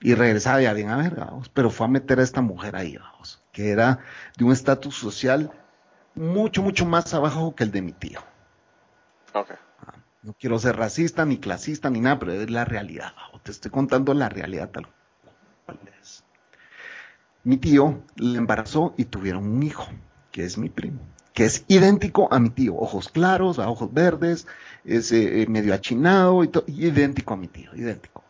[0.00, 1.14] Y regresaba ya bien a ver,
[1.52, 2.98] pero fue a meter a esta mujer ahí,
[3.52, 4.00] que era
[4.38, 5.52] de un estatus social
[6.14, 8.20] mucho, mucho más abajo que el de mi tío.
[9.32, 9.56] Okay.
[10.22, 13.12] No quiero ser racista, ni clasista, ni nada, pero es la realidad.
[13.42, 14.86] Te estoy contando la realidad tal
[15.64, 16.24] cual es.
[17.42, 19.86] Mi tío le embarazó y tuvieron un hijo,
[20.30, 21.00] que es mi primo,
[21.32, 22.76] que es idéntico a mi tío.
[22.76, 24.46] Ojos claros, a ojos verdes,
[24.84, 28.22] es eh, medio achinado, y idéntico a mi tío, idéntico.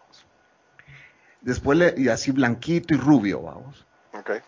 [1.41, 3.85] Después, le, y así blanquito y rubio, vamos.
[4.13, 4.41] Okay.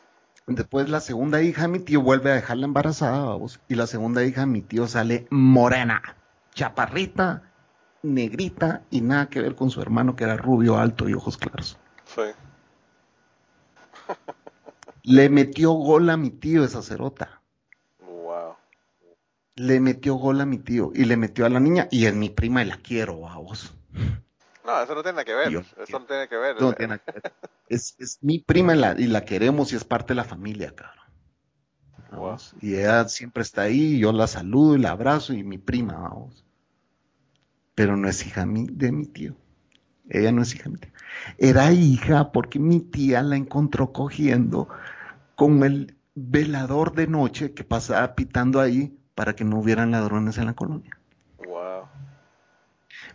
[0.47, 3.61] Después la segunda hija de mi tío vuelve a dejarla embarazada, vamos.
[3.69, 6.03] Y la segunda hija de mi tío sale morena
[6.55, 7.43] chaparrita,
[8.03, 11.79] negrita y nada que ver con su hermano que era rubio, alto y ojos claros.
[12.05, 12.23] Sí.
[15.05, 17.43] Le metió gol a mi tío esa cerota.
[18.01, 18.55] Wow.
[19.57, 22.31] Le metió gol a mi tío y le metió a la niña y es mi
[22.31, 23.75] prima y la quiero, vos.
[24.65, 25.53] No, eso no tiene que ver.
[25.55, 26.61] eso no tiene que ver.
[26.61, 27.33] No tiene que ver.
[27.69, 30.75] Es, es mi prima y la, y la queremos y es parte de la familia,
[30.75, 31.03] cabrón.
[32.61, 36.45] Y ella siempre está ahí, yo la saludo y la abrazo y mi prima, vamos.
[37.75, 39.35] Pero no es hija de mi tío.
[40.09, 40.91] Ella no es hija de mi tío.
[41.39, 44.69] Era hija porque mi tía la encontró cogiendo
[45.35, 50.47] con el velador de noche que pasaba pitando ahí para que no hubieran ladrones en
[50.47, 50.99] la colonia.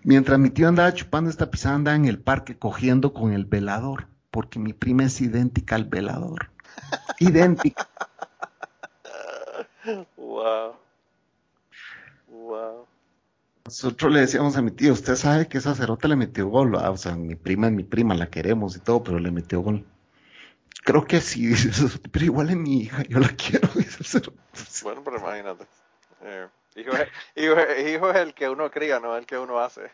[0.04, 4.08] Mientras mi tío andaba chupando esta pisada, andaba en el parque cogiendo con el velador,
[4.32, 6.52] porque mi prima es idéntica al velador.
[7.20, 7.88] idéntica.
[10.16, 10.76] Wow.
[12.28, 12.88] Wow.
[13.66, 16.98] Nosotros le decíamos a mi tío, usted sabe que esa cerota le metió gol, o
[16.98, 19.86] sea, mi prima es mi prima, la queremos y todo, pero le metió gol.
[20.84, 21.54] Creo que sí,
[22.12, 23.68] pero igual es mi hija, yo la quiero.
[24.84, 25.66] Bueno, pero imagínate.
[26.22, 29.91] Eh, hijo, es, hijo, es el que uno cría, no el que uno hace.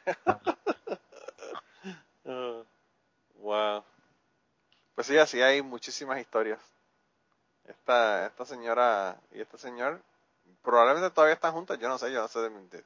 [2.25, 2.63] uh,
[3.39, 3.83] wow.
[4.95, 6.59] Pues sí, así hay muchísimas historias
[7.67, 10.01] esta, esta señora y este señor
[10.61, 12.83] probablemente todavía están juntos, yo no sé, yo no sé de,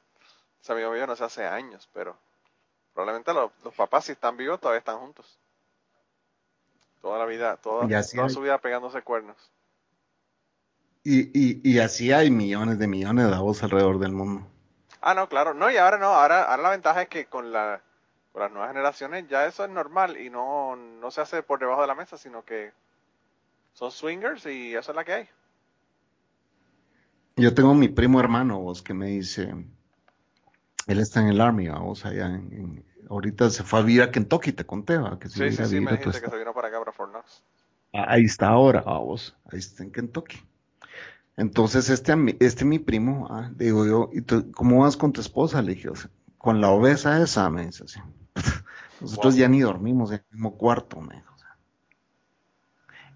[0.62, 2.18] ese amigo mío no sé hace años, pero
[2.94, 5.38] probablemente los, papás si están vivos todavía están juntos.
[7.02, 9.38] Toda la vida, toda, toda su vida pegándose cuernos.
[11.10, 14.46] Y, y, y así hay millones de millones de voz alrededor del mundo.
[15.00, 15.54] Ah, no, claro.
[15.54, 16.08] No, y ahora no.
[16.08, 17.82] Ahora, ahora la ventaja es que con, la,
[18.34, 21.80] con las nuevas generaciones ya eso es normal y no, no se hace por debajo
[21.80, 22.74] de la mesa, sino que
[23.72, 25.30] son swingers y eso es la que hay.
[27.38, 29.56] Yo tengo mi primo hermano, vos, que me dice,
[30.88, 34.52] él está en el Army, vos, allá en, ahorita se fue a vivir a Kentucky,
[34.52, 35.18] te conté, ¿va?
[35.18, 37.44] Que sí, sí, sí, me dijiste que se vino para acá, para Fort Knox.
[37.94, 40.44] Ah, ahí está ahora, vos, ahí está en Kentucky.
[41.38, 45.62] Entonces, este, este mi primo, ah, digo yo, ¿y ¿cómo vas con tu esposa?
[45.62, 45.90] Le dije,
[46.38, 48.00] con la obesa esa, me dice así.
[49.02, 51.24] Nosotros ya ni dormimos en el mismo cuarto, me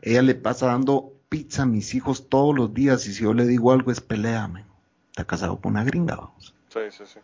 [0.02, 3.46] ella le pasa dando pizza a mis hijos todos los días y si yo le
[3.46, 4.66] digo algo es peleame.
[5.10, 6.56] Está casado con una gringa, vamos.
[6.70, 7.20] Sí, sí, sí.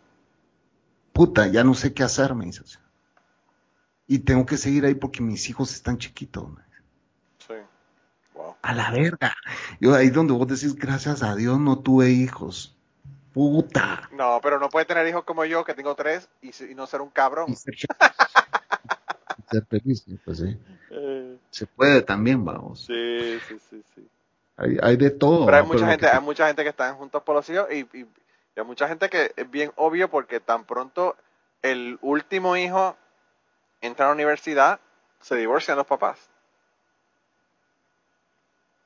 [1.12, 2.62] Puta, ya no sé qué hacer, me dice.
[4.06, 6.48] Y tengo que seguir ahí porque mis hijos están chiquitos.
[6.48, 6.62] Me
[7.38, 7.54] Sí.
[8.62, 9.34] A la verga.
[9.80, 12.76] Yo ahí donde vos decís, gracias a Dios no tuve hijos.
[13.32, 14.08] Puta.
[14.12, 17.10] No, pero no puede tener hijos como yo, que tengo tres, y, no ser un
[17.10, 17.54] cabrón.
[17.56, 17.76] ser
[19.66, 20.58] feliz, pues sí.
[20.90, 21.36] Eh.
[21.50, 22.84] Se puede también, vamos.
[22.86, 24.08] Sí, sí, sí, sí.
[24.56, 25.46] Hay, hay de todo.
[25.46, 28.06] Pero hay mucha gente, hay mucha gente que están juntos por los hijos y, y,
[28.56, 31.14] hay mucha gente que es bien obvio porque tan pronto
[31.62, 32.96] el último hijo
[33.80, 34.80] entra a la universidad,
[35.20, 36.18] se divorcian los papás.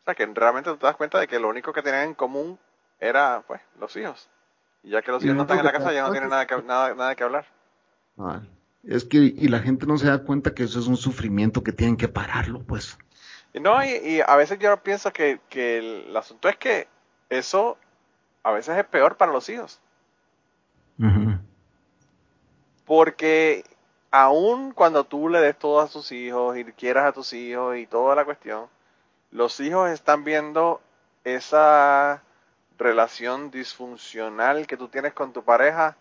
[0.02, 2.14] O sea que realmente tú te das cuenta de que lo único que tenían en
[2.14, 2.58] común
[2.98, 4.28] era pues los hijos.
[4.82, 6.60] Y ya que los hijos no están en la casa ya no tienen nada que,
[6.62, 7.46] nada, nada que hablar.
[8.82, 11.72] Es que, y la gente no se da cuenta que eso es un sufrimiento que
[11.72, 12.98] tienen que pararlo, pues.
[13.54, 16.88] No, y, a veces yo pienso que, el, asunto es que
[17.28, 17.78] eso
[18.42, 19.80] a veces es peor para los hijos.
[22.84, 23.64] Porque
[24.10, 27.86] aun cuando tú le des todo a tus hijos y quieras a tus hijos y
[27.86, 28.66] toda la cuestión,
[29.32, 30.80] los hijos están viendo
[31.24, 32.22] esa
[32.78, 35.96] relación disfuncional que tú tienes con tu pareja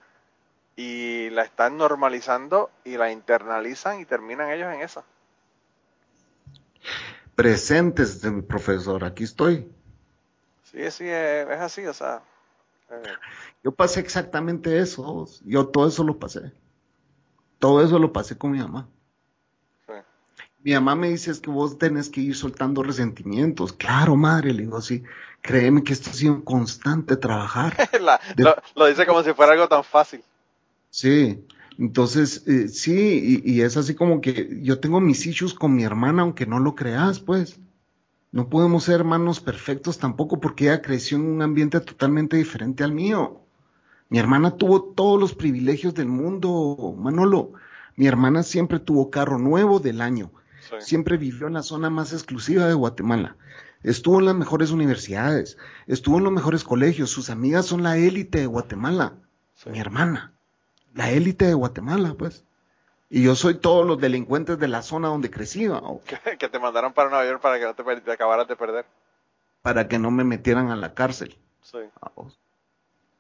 [0.76, 5.04] y la están normalizando y la internalizan y terminan ellos en esa.
[7.36, 9.72] Presentes, profesor, aquí estoy.
[10.64, 12.22] Sí, sí, es así, o sea.
[12.90, 13.04] Eh.
[13.64, 16.52] Yo pasé exactamente eso, yo todo eso lo pasé.
[17.60, 18.88] Todo eso lo pasé con mi mamá.
[20.64, 23.74] Mi mamá me dice es que vos tenés que ir soltando resentimientos.
[23.74, 25.04] Claro, madre, le digo así.
[25.42, 27.76] Créeme que esto ha sido un constante trabajar.
[28.76, 30.22] lo, dice como si fuera algo tan fácil.
[30.92, 31.44] Sí,
[31.80, 36.22] entonces eh, sí, y, es así como que yo tengo mis issues con mi hermana,
[36.22, 37.60] aunque no lo creas, pues.
[38.32, 42.94] No podemos ser hermanos perfectos tampoco porque ella creció en un ambiente totalmente diferente al
[42.94, 43.42] mío.
[44.10, 47.54] Mi hermana tuvo todos los privilegios del mundo, Manolo.
[47.96, 50.32] Mi hermana siempre tuvo carro nuevo del año.
[50.80, 53.36] Siempre vivió en la zona más exclusiva de Guatemala.
[53.84, 55.58] Estuvo en las mejores universidades,
[55.88, 57.10] estuvo en los mejores colegios.
[57.10, 59.14] Sus amigas son la élite de Guatemala.
[59.66, 60.34] Mi hermana,
[60.94, 62.44] la élite de Guatemala, pues.
[63.10, 65.68] Y yo soy todos los delincuentes de la zona donde crecí.
[66.40, 68.86] Que te mandaron para Nueva York para que no te, acabaras de perder.
[69.62, 71.38] Para que no me metieran a la cárcel.
[71.62, 71.80] Sí.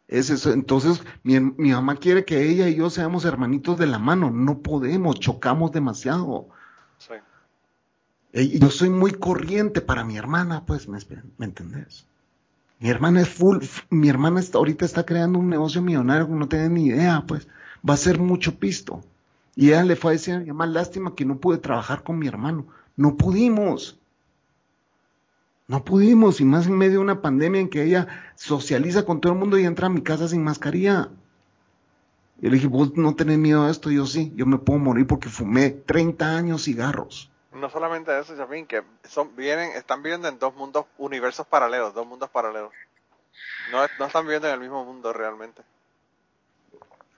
[0.07, 0.53] Es eso.
[0.53, 4.31] Entonces, mi, mi, mamá quiere que ella y yo seamos hermanitos de la mano.
[4.31, 6.47] No podemos, chocamos demasiado.
[6.97, 7.15] Sí.
[8.33, 10.99] Yo soy muy corriente para mi hermana, pues, ¿me,
[11.37, 12.05] me entendés?
[12.79, 13.59] Mi hermana es full,
[13.89, 17.47] mi hermana está, ahorita está creando un negocio millonario que no tiene ni idea, pues,
[17.87, 19.03] va a ser mucho pisto.
[19.55, 22.67] Y ella le fue a decir a lástima que no pude trabajar con mi hermano.
[22.95, 23.99] No pudimos.
[25.67, 29.33] No pudimos, y más en medio de una pandemia en que ella socializa con todo
[29.33, 31.09] el mundo y entra a mi casa sin mascarilla.
[32.41, 35.05] Y le dije, vos no tenés miedo a esto, yo sí, yo me puedo morir
[35.05, 37.30] porque fumé 30 años cigarros.
[37.53, 42.07] No solamente eso, Chapín, que son, vienen, están viviendo en dos mundos, universos paralelos, dos
[42.07, 42.71] mundos paralelos.
[43.71, 45.61] No, no están viviendo en el mismo mundo realmente.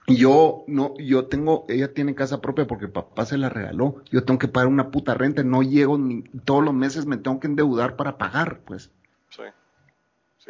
[0.06, 4.02] Yo no, yo tengo, ella tiene casa propia porque papá se la regaló.
[4.10, 7.40] Yo tengo que pagar una puta renta, no llego ni todos los meses me tengo
[7.40, 8.90] que endeudar para pagar, pues.
[9.30, 9.42] Sí.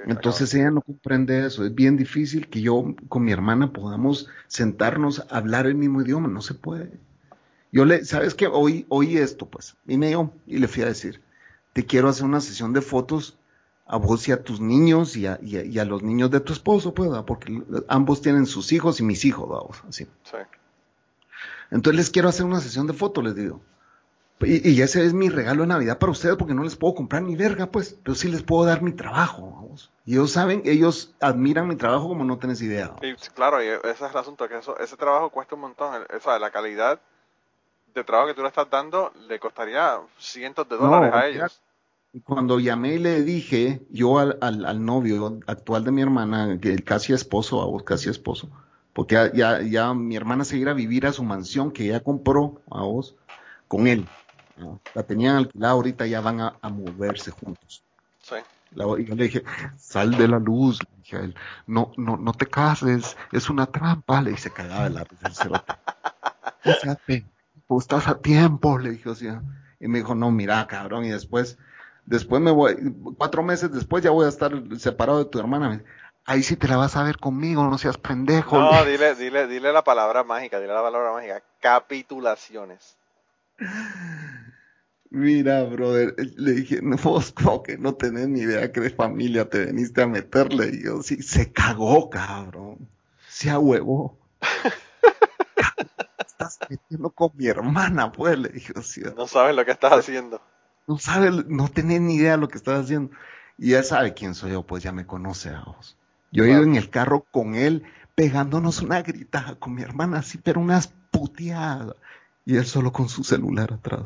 [0.07, 1.65] Entonces ella no comprende eso.
[1.65, 6.27] Es bien difícil que yo con mi hermana podamos sentarnos a hablar el mismo idioma.
[6.27, 6.99] No se puede.
[7.75, 8.47] Yo le, ¿sabes qué?
[8.47, 9.75] Oí, oí esto, pues.
[9.83, 11.21] Vine yo y le fui a decir,
[11.73, 13.37] te quiero hacer una sesión de fotos
[13.85, 16.95] a vos y a tus niños y a, y a, los niños de tu esposo,
[16.95, 20.05] pues, porque ambos tienen sus hijos y mis hijos, vamos, así.
[20.23, 20.37] Sí.
[21.73, 23.61] Entonces les quiero hacer una sesión de fotos, les digo.
[24.41, 27.23] Y, y, ese es mi regalo de Navidad para ustedes, porque no les puedo comprar
[27.23, 29.91] ni verga, pues, pero sí les puedo dar mi trabajo, vamos.
[30.07, 32.95] Y ellos saben, ellos admiran mi trabajo como no tenés idea.
[33.35, 36.39] claro, y ese es el asunto, que eso, ese trabajo cuesta un montón, o sea,
[36.39, 37.01] la calidad
[37.95, 41.63] de trabajo que tú le estás dando le costaría cientos de dólares a ellos
[42.23, 47.13] cuando llamé y le dije, yo al, al, novio actual de mi hermana, que casi
[47.13, 48.49] esposo, a vos casi esposo,
[48.93, 52.63] porque ya, ya, mi hermana se iba a vivir a su mansión que ella compró
[52.71, 53.17] a vos
[53.67, 54.07] con él.
[54.95, 57.83] La tenían alquilada, ahorita ya van a, moverse juntos.
[58.21, 58.37] Sí.
[58.73, 59.43] y yo le dije,
[59.77, 61.35] sal de la luz, le dije a él,
[61.67, 65.49] no, no, no te cases, es una trampa, le dije, cagaba de la risa
[66.65, 66.99] o sea,
[67.67, 69.43] pues estás a tiempo, le dije, o sea,
[69.81, 71.59] y me dijo, no, mira, cabrón, y después
[72.07, 72.77] Después me voy,
[73.17, 75.83] cuatro meses después ya voy a estar separado de tu hermana.
[76.27, 78.59] Ahí sí te la vas a ver conmigo, no seas pendejo.
[78.59, 81.43] No, dile, dile, dile la palabra mágica, dile la palabra mágica.
[81.61, 82.97] Capitulaciones.
[85.11, 89.49] Mira, brother, le dije, no, vos como que no tenés ni idea que de familia
[89.49, 90.71] te veniste a meterle.
[90.75, 92.89] Y yo, sí, se cagó, cabrón.
[93.29, 94.19] Se huevo.
[96.47, 98.73] estás metiendo con mi hermana, pues, le dije.
[99.17, 100.41] no sabes lo que estás haciendo
[100.87, 103.15] no sabe, no tenía ni idea de lo que estaba haciendo.
[103.57, 105.97] Y ya sabe quién soy yo, pues ya me conoce a vos.
[106.33, 107.85] Yo he ido en el carro con él,
[108.15, 111.95] pegándonos una gritada con mi hermana, así, pero unas puteadas.
[112.45, 114.03] Y él solo con su celular atrás.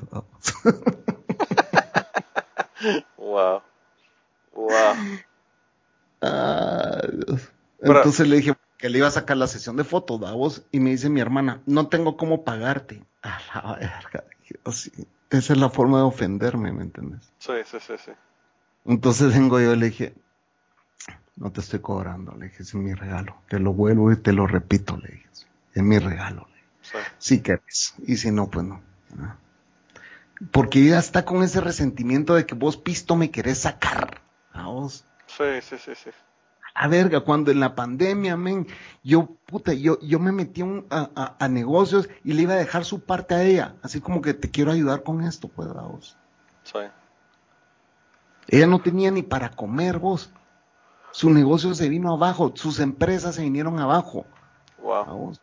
[3.16, 3.62] wow.
[4.52, 4.94] Wow.
[7.80, 10.90] Entonces le dije que le iba a sacar la sesión de fotos, Davos, y me
[10.90, 13.02] dice mi hermana, no tengo cómo pagarte.
[13.22, 14.24] A la verga.
[14.64, 14.92] Así.
[15.30, 17.20] Esa es la forma de ofenderme, ¿me entiendes?
[17.38, 18.12] Sí, sí, sí, sí.
[18.86, 20.14] Entonces vengo yo y le dije,
[21.36, 23.36] no te estoy cobrando, le dije, es mi regalo.
[23.48, 25.28] Te lo vuelvo y te lo repito, le dije,
[25.74, 26.46] es mi regalo.
[26.48, 26.68] Le dije.
[26.80, 26.98] Sí.
[27.18, 28.80] Si quieres, y si no, pues no.
[30.52, 34.22] Porque ella está con ese resentimiento de que vos pisto me querés sacar
[34.52, 35.04] a vos.
[35.26, 36.10] Sí, sí, sí, sí.
[36.78, 38.68] A verga, cuando en la pandemia, men,
[39.02, 43.34] yo, puta, yo, yo me metí a, negocios y le iba a dejar su parte
[43.34, 46.16] a ella, así como que te quiero ayudar con esto, pues, vos.
[46.62, 46.78] Sí.
[48.46, 50.30] Ella no tenía ni para comer, vos.
[51.10, 54.24] Su negocio se vino abajo, sus empresas se vinieron abajo.
[54.80, 55.36] Wow.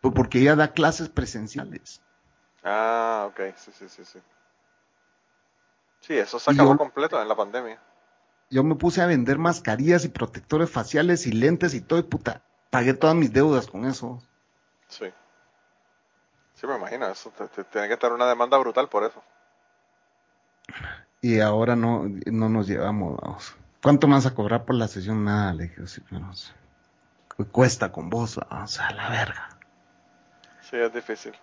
[0.00, 2.02] Porque ella da clases presenciales.
[2.64, 4.18] Ah, ok, sí, sí, sí, sí.
[6.00, 7.80] Sí, eso se acabó completo en la pandemia.
[8.50, 12.42] Yo me puse a vender mascarillas y protectores faciales y lentes y todo, y puta,
[12.70, 14.20] pagué todas mis deudas con eso.
[14.88, 15.06] Sí.
[16.54, 17.32] Sí, me imagino, eso
[17.70, 19.22] tiene que estar una demanda brutal por eso.
[21.22, 23.56] Y ahora no, no nos llevamos, vamos.
[23.82, 25.24] ¿Cuánto más a cobrar por la sesión?
[25.24, 26.30] Nada, le dije, sí, pero
[27.50, 29.48] cuesta con vos, vamos a la verga.
[30.60, 31.34] Sí, es difícil.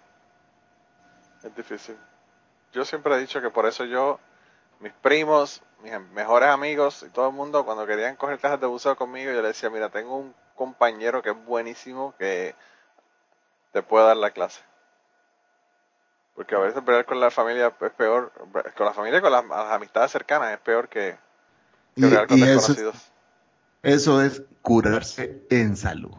[1.44, 1.98] Es difícil.
[2.74, 4.20] Yo siempre he dicho que por eso yo
[4.80, 8.96] mis primos, mis mejores amigos y todo el mundo cuando querían coger cajas de buceo
[8.96, 12.56] conmigo, yo le decía, mira, tengo un compañero que es buenísimo que
[13.72, 14.62] te puede dar la clase.
[16.36, 18.32] Porque a veces pelear con la familia es peor,
[18.76, 21.18] con la familia y con las, amistades cercanas es peor que,
[21.96, 23.12] que con desconocidos.
[23.82, 26.14] Eso, es curarse en salud.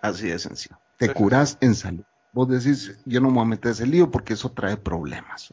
[0.00, 0.76] Así de sencillo.
[0.96, 2.04] Te curas en salud.
[2.32, 5.52] Vos decís, yo no me voy a meter ese lío porque eso trae problemas.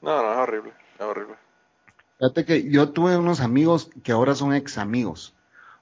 [0.00, 0.72] No, no, es horrible
[1.08, 1.36] horrible.
[2.22, 5.34] Fíjate que yo tuve unos amigos que ahora son ex amigos.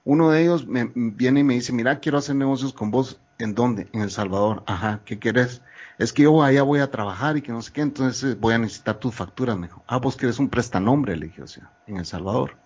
[0.03, 3.21] Uno de ellos me viene y me dice, mira, quiero hacer negocios con vos.
[3.37, 3.89] ¿En dónde?
[3.93, 4.63] En El Salvador.
[4.65, 5.61] Ajá, ¿qué querés?
[5.99, 8.57] Es que yo allá voy a trabajar y que no sé qué, entonces voy a
[8.57, 9.55] necesitar tus facturas.
[9.55, 12.57] Me dijo, ah, vos querés un prestanombre, le dije, o sea, en El Salvador.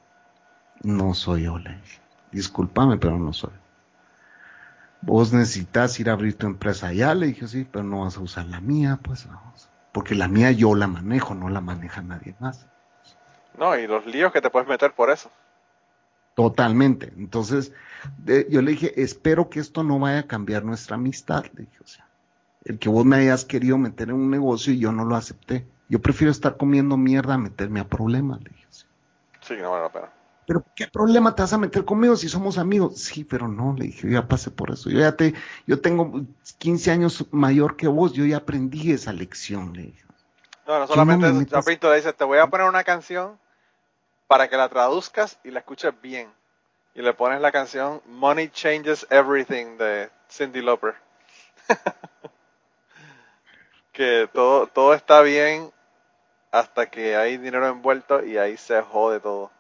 [0.82, 2.00] No soy yo, le dije.
[2.32, 3.52] Discúlpame, pero no soy.
[5.02, 8.22] Vos necesitas ir a abrir tu empresa allá, le dije, sí, pero no vas a
[8.22, 12.36] usar la mía, pues vamos porque la mía yo la manejo, no la maneja nadie
[12.42, 12.68] más.
[13.58, 15.30] No, y los líos que te puedes meter por eso.
[16.36, 17.14] Totalmente.
[17.18, 17.72] Entonces,
[18.50, 21.46] yo le dije, espero que esto no vaya a cambiar nuestra amistad.
[21.54, 22.06] Le dije, o sea,
[22.66, 25.66] el que vos me hayas querido meter en un negocio y yo no lo acepté.
[25.88, 28.42] Yo prefiero estar comiendo mierda a meterme a problemas.
[28.44, 28.66] Le dije,
[29.42, 30.10] sí, no vale la pena.
[30.48, 33.00] Pero ¿qué problema te vas a meter conmigo si somos amigos?
[33.00, 34.90] Sí, pero no, le dije, yo ya pasé por eso.
[34.90, 35.34] Yo ya te,
[35.66, 36.22] yo tengo
[36.60, 40.06] 15 años mayor que vos, yo ya aprendí esa lección, le dije.
[40.68, 43.38] No, no solamente le dice, te voy a poner una canción
[44.28, 46.32] para que la traduzcas y la escuches bien.
[46.94, 50.96] Y le pones la canción Money Changes Everything de Cindy Lauper.
[53.92, 55.72] que todo, todo está bien
[56.52, 59.52] hasta que hay dinero envuelto y ahí se jode todo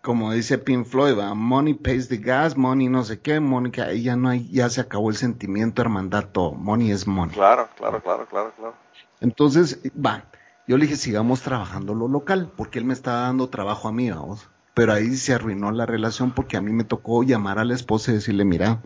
[0.00, 4.16] como dice Pink Floyd, money pays the gas, money no sé qué, money que ya
[4.16, 7.34] no hay, ya se acabó el sentimiento hermandad todo, money es money.
[7.34, 8.74] Claro, claro, claro, claro, claro.
[9.20, 10.24] Entonces, va,
[10.66, 14.10] yo le dije, sigamos trabajando lo local, porque él me estaba dando trabajo a mí,
[14.10, 14.48] vamos.
[14.74, 18.10] Pero ahí se arruinó la relación porque a mí me tocó llamar a la esposa
[18.10, 18.82] y decirle, mira,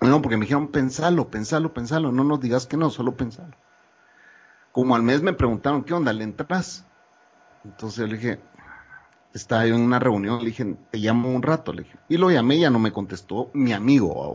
[0.00, 3.56] no, porque me dijeron, pensalo, pensalo, pensalo, no nos digas que no, solo pensalo.
[4.72, 6.12] Como al mes me preguntaron, ¿qué onda?
[6.12, 6.86] ¿Le entras?
[7.64, 8.40] Entonces le dije,
[9.34, 11.98] estaba yo en una reunión, le dije, te llamo un rato, le dije.
[12.08, 14.28] Y lo llamé, ya no me contestó mi amigo, a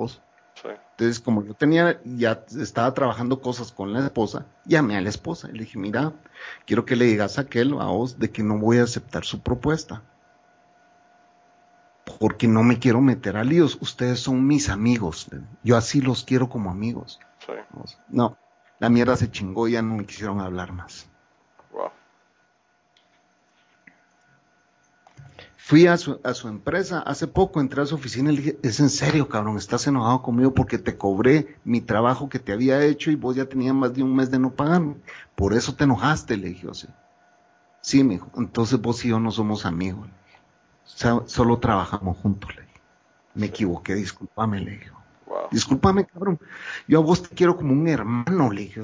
[0.66, 5.50] Entonces, como yo tenía, ya estaba trabajando cosas con la esposa, llamé a la esposa
[5.50, 6.14] y le dije, mira,
[6.66, 9.42] quiero que le digas a aquel, a vos, de que no voy a aceptar su
[9.42, 10.04] propuesta.
[12.20, 13.78] Porque no me quiero meter a líos.
[13.82, 15.28] Ustedes son mis amigos.
[15.64, 17.20] Yo así los quiero como amigos.
[18.08, 18.38] No,
[18.80, 21.10] la mierda se chingó y ya no me quisieron hablar más.
[25.68, 28.60] Fui a su, a su empresa, hace poco entré a su oficina y le dije,
[28.64, 32.86] es en serio, cabrón, estás enojado conmigo porque te cobré mi trabajo que te había
[32.86, 34.96] hecho y vos ya tenías más de un mes de no pagarme.
[35.36, 36.96] Por eso te enojaste, le dije, o sea.
[37.82, 40.08] Sí, me dijo, entonces vos y yo no somos amigos.
[41.26, 42.82] solo trabajamos juntos, le dije.
[43.36, 44.92] Me equivoqué, discúlpame, le dije.
[45.52, 46.40] Discúlpame, cabrón.
[46.88, 48.84] Yo a vos te quiero como un hermano, le dije.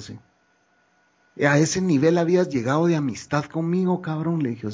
[1.47, 4.67] A ese nivel habías llegado de amistad conmigo, cabrón, le dije,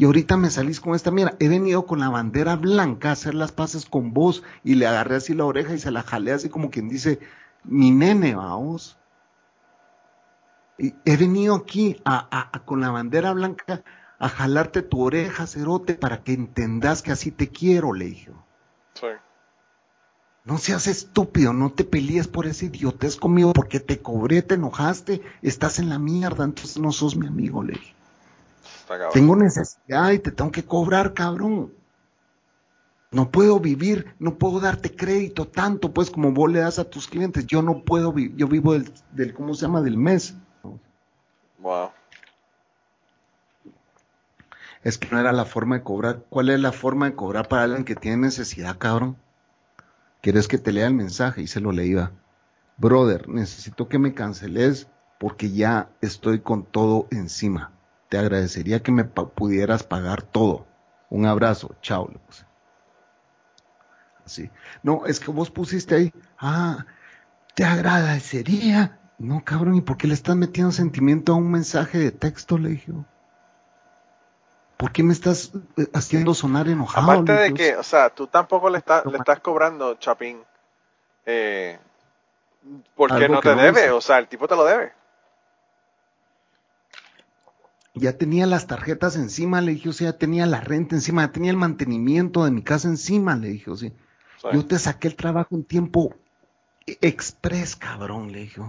[0.00, 3.34] y ahorita me salís con esta, mira, he venido con la bandera blanca a hacer
[3.34, 6.48] las paces con vos y le agarré así la oreja y se la jalé así
[6.48, 7.20] como quien dice,
[7.64, 8.96] mi nene, vamos.
[10.78, 13.82] Y he venido aquí a, con la bandera blanca
[14.18, 18.32] a jalarte tu oreja, cerote, para que entendas que así te quiero, le dije.
[18.94, 19.06] Sí.
[20.46, 25.20] No seas estúpido, no te pelees por ese idiotez conmigo porque te cobré, te enojaste,
[25.42, 27.99] estás en la mierda, entonces no sos mi amigo, le dije.
[29.12, 31.72] Tengo necesidad y te tengo que cobrar, cabrón.
[33.12, 37.08] No puedo vivir, no puedo darte crédito tanto, pues, como vos le das a tus
[37.08, 37.46] clientes.
[37.46, 39.82] Yo no puedo vivir, yo vivo del, ¿cómo se llama?
[39.82, 40.34] Del mes.
[41.58, 41.90] Wow.
[44.82, 46.24] Es que no era la forma de cobrar.
[46.28, 49.16] ¿Cuál es la forma de cobrar para alguien que tiene necesidad, cabrón?
[50.20, 51.42] ¿Quieres que te lea el mensaje?
[51.42, 52.12] Y se lo leía.
[52.76, 54.88] Brother, necesito que me canceles
[55.18, 57.72] porque ya estoy con todo encima.
[58.10, 60.66] Te agradecería que me pudieras pagar todo.
[61.10, 62.08] Un abrazo, chao.
[62.12, 62.44] Le puse.
[64.26, 64.50] Así.
[64.82, 66.12] No, es que vos pusiste ahí.
[66.36, 66.86] Ah,
[67.54, 68.98] te agradecería.
[69.16, 72.58] No, cabrón, ¿y por qué le estás metiendo sentimiento a un mensaje de texto?
[72.58, 72.92] Le dije.
[74.76, 77.12] ¿Por qué me estás eh, haciendo sonar enojado?
[77.12, 80.42] Aparte de que, o sea, tú tampoco le, estás le estás cobrando, Chapín,
[81.26, 81.78] eh,
[82.96, 84.99] porque no te debe, o sea, el tipo te lo debe.
[87.94, 91.32] Ya tenía las tarjetas encima, le dije, o sea, ya tenía la renta encima, ya
[91.32, 93.90] tenía el mantenimiento de mi casa encima, le dije, o sea,
[94.52, 96.14] yo te saqué el trabajo en tiempo
[97.00, 98.62] express, cabrón, le dije.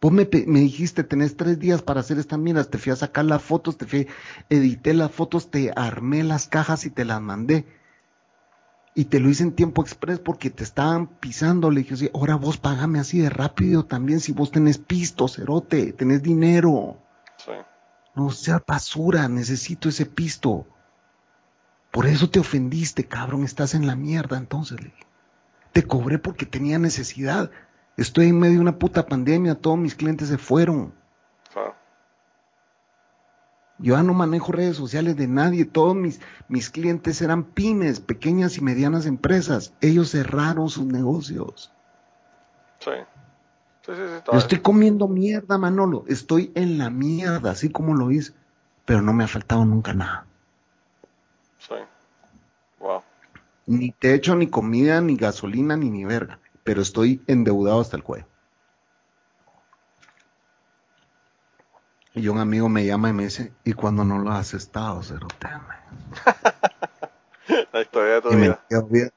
[0.00, 3.42] Vos me, dijiste, tenés tres días para hacer estas miras, te fui a sacar las
[3.42, 4.08] fotos, te fui,
[4.48, 7.66] edité las fotos, te armé las cajas y te las mandé.
[8.94, 11.70] Y te lo hice en tiempo express porque te estaban pisando.
[11.70, 16.22] Le dije, ahora vos pagame así de rápido también si vos tenés pisto, cerote, tenés
[16.22, 16.96] dinero.
[17.36, 17.52] Sí.
[18.14, 20.66] No sea basura, necesito ese pisto.
[21.90, 24.80] Por eso te ofendiste, cabrón, estás en la mierda entonces.
[24.80, 24.92] Le
[25.72, 27.50] Te cobré porque tenía necesidad.
[27.96, 30.94] Estoy en medio de una puta pandemia, todos mis clientes se fueron.
[33.82, 38.58] Yo ya no manejo redes sociales de nadie, todos mis, mis clientes eran pymes, pequeñas
[38.58, 39.72] y medianas empresas.
[39.80, 41.72] Ellos cerraron sus negocios.
[42.78, 42.90] Sí.
[43.96, 46.04] Sí, sí, Yo estoy comiendo mierda, Manolo.
[46.06, 48.32] Estoy en la mierda, así como lo hice.
[48.84, 50.26] Pero no me ha faltado nunca nada.
[51.58, 51.74] Sí.
[52.78, 53.02] Wow.
[53.66, 56.38] Ni techo, ni comida, ni gasolina, ni ni verga
[56.70, 58.26] pero estoy endeudado hasta el cuello.
[62.14, 65.48] Y un amigo me llama y me dice, ¿y cuando no lo has estado, Cerote?
[67.72, 68.60] La historia de tu y vida.
[68.68, 69.10] Me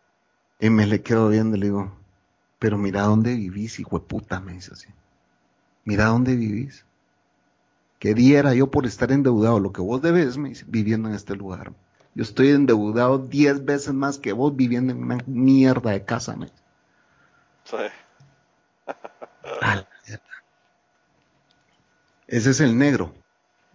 [0.60, 1.92] y me le quedo viendo y le digo,
[2.64, 4.88] pero mira dónde vivís, hijo de puta, me dice así.
[5.84, 6.86] Mira dónde vivís.
[8.00, 9.60] ¿Qué diera yo por estar endeudado?
[9.60, 11.74] Lo que vos debes, me dice, viviendo en este lugar.
[12.16, 16.46] Yo estoy endeudado diez veces más que vos viviendo en una mierda de casa, me
[16.46, 17.92] dice.
[22.28, 23.14] Ese es el negro.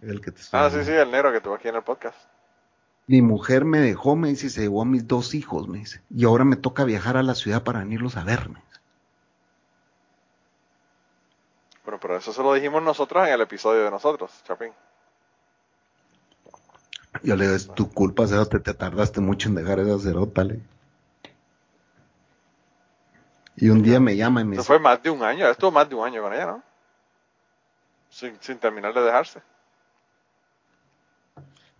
[0.01, 2.17] El que te ah, sí, sí, el negro que tuvo aquí en el podcast.
[3.05, 6.01] Mi mujer me dejó, me dice, se llevó a mis dos hijos, me dice.
[6.09, 8.63] Y ahora me toca viajar a la ciudad para venirlos a verme.
[11.89, 14.71] Bueno, pero eso se lo dijimos nosotros en el episodio de nosotros, Chapín.
[17.23, 20.59] Yo le digo, es tu culpa, Cerote, te tardaste mucho en dejar esa cerota, le
[23.55, 24.67] y un día me llama y me dice...
[24.67, 26.63] fue más de un año, estuvo más de un año con ella, ¿no?
[28.11, 29.41] Sin, sin terminar de dejarse.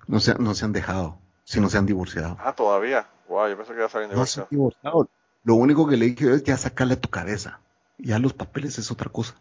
[0.07, 2.35] No se, no se han dejado, si no se han divorciado.
[2.39, 3.07] Ah, todavía.
[3.27, 4.47] Wow, yo pensé que ya se habían divorciado.
[4.47, 5.09] No se han divorciado.
[5.43, 7.59] Lo único que le dije es ya sacarle tu cabeza.
[7.99, 9.35] Ya los papeles es otra cosa.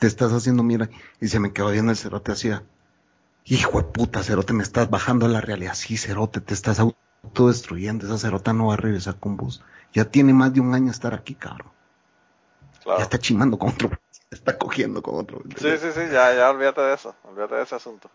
[0.00, 0.88] Te estás haciendo, mira,
[1.20, 2.64] y se me quedó viendo el cerote hacía.
[3.44, 5.74] Hijo de puta, cerote, me estás bajando a la realidad.
[5.74, 8.06] Sí, cerote, te estás autodestruyendo.
[8.06, 9.62] Esa cerota no va a regresar con vos.
[9.92, 11.70] Ya tiene más de un año estar aquí, cabrón.
[12.86, 13.90] Ya está chimando con otro.
[14.30, 15.42] Está cogiendo con otro.
[15.58, 17.14] Sí, sí, sí, ya, ya olvídate de eso.
[17.24, 18.08] Olvídate de ese asunto.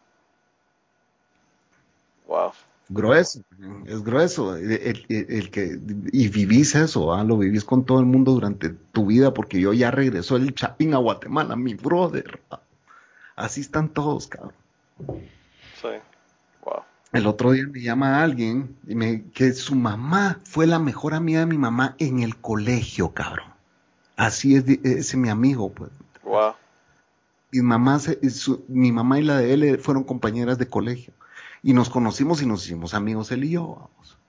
[2.26, 2.54] Wow.
[2.88, 3.42] Grueso,
[3.86, 4.56] es grueso.
[4.56, 5.80] El, que,
[6.12, 7.24] y vivís eso, ¿ah?
[7.24, 10.94] lo vivís con todo el mundo durante tu vida, porque yo ya regresó el Chapín
[10.94, 12.42] a Guatemala, mi brother.
[13.36, 14.54] Así están todos, cabrón.
[15.82, 15.88] Sí.
[17.16, 21.40] El otro día me llama alguien y me, que su mamá fue la mejor amiga
[21.40, 23.48] de mi mamá en el colegio, cabrón.
[24.18, 25.92] Así es, ese mi amigo, pues.
[26.24, 26.56] Wow.
[27.52, 28.02] Mi mamá,
[28.68, 31.14] mi mamá y la de él fueron compañeras de colegio.
[31.66, 34.20] Y nos conocimos y nos hicimos amigos él y yo, vamos.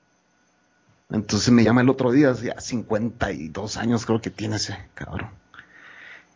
[1.11, 5.29] Entonces me llama el otro día, ya 52 años creo que tiene ese cabrón.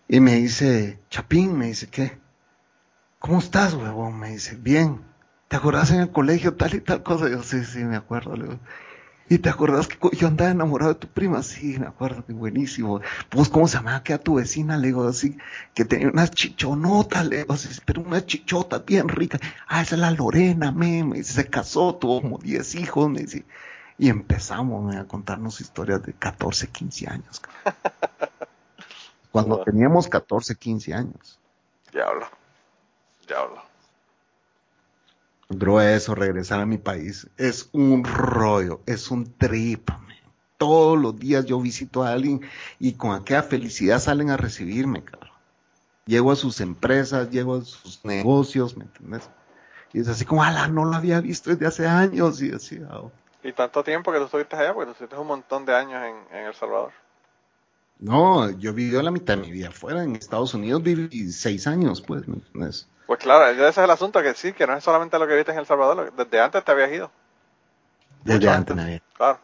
[0.09, 2.19] Y me dice, Chapín, me dice, ¿qué?
[3.19, 4.19] ¿Cómo estás, huevón?
[4.19, 5.01] Me dice, bien.
[5.49, 7.31] ¿te acordás en el colegio tal y tal cosa?
[7.31, 8.37] Yo, sí, sí, me acuerdo.
[9.31, 11.41] ¿Y te acordás que yo andaba enamorado de tu prima?
[11.45, 13.01] Sí, me acuerdo, que buenísimo.
[13.29, 14.77] Pues, ¿cómo se llamaba que a tu vecina?
[14.77, 15.39] Le digo, así,
[15.73, 17.55] que tenía unas chichonotas, le digo,
[17.85, 19.39] pero una chichota bien rica.
[19.69, 23.21] Ah, esa es la Lorena, me, me dice, se casó, tuvo como 10 hijos, me
[23.21, 23.45] dice.
[23.99, 27.41] Y empezamos a contarnos historias de 14, 15 años.
[29.31, 31.39] Cuando teníamos 14, 15 años.
[31.93, 32.27] Diablo.
[33.29, 33.70] Diablo
[35.51, 37.29] grueso regresar a mi país.
[37.37, 39.91] Es un rollo, es un trip.
[40.57, 42.41] Todos los días yo visito a alguien
[42.79, 45.31] y con aquella felicidad salen a recibirme, cabrón.
[46.07, 49.31] Llego a sus empresas, llego a sus negocios, ¿me entiendes?
[49.93, 52.41] Y es así como, ala, no lo había visto desde hace años.
[52.43, 53.11] Y así, oh.
[53.43, 54.75] ¿Y tanto tiempo que tú estuviste allá?
[54.75, 56.93] Porque tú estuviste un montón de años en, en El Salvador.
[57.99, 60.03] No, yo viví la mitad de mi vida afuera.
[60.03, 62.25] En Estados Unidos viví seis años, pues.
[63.11, 65.51] Pues claro, ese es el asunto, que sí, que no es solamente lo que viste
[65.51, 67.11] en El Salvador, desde antes te habías ido.
[68.23, 69.03] Desde antes, antes.
[69.15, 69.41] Claro.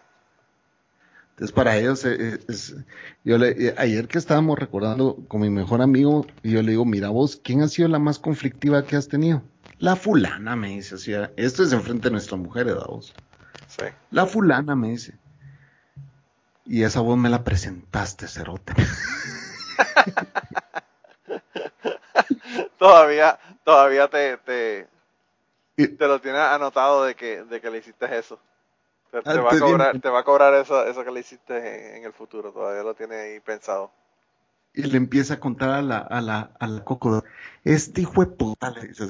[1.31, 2.77] Entonces para ellos, eh, es,
[3.25, 6.85] yo le, eh, ayer que estábamos recordando con mi mejor amigo, y yo le digo,
[6.85, 9.43] mira vos, ¿quién ha sido la más conflictiva que has tenido?
[9.81, 13.15] La fulana, me dice, así, esto es enfrente de nuestra mujer, ¿verdad vos?
[13.67, 13.87] Sí.
[14.13, 15.15] La fulana, me dice.
[16.67, 18.75] Y esa voz me la presentaste, cerote.
[22.79, 24.89] todavía, todavía te, te,
[25.75, 28.39] te lo tienes anotado de que, de que le hiciste eso.
[29.11, 32.05] Te, ah, va, a cobrar, te va a cobrar eso, eso que le hiciste en,
[32.05, 33.91] el futuro, todavía lo tiene ahí pensado.
[34.73, 37.25] Y le empieza a contar a la, a la, a la coco,
[37.65, 39.09] este hijo de puta, le dice, o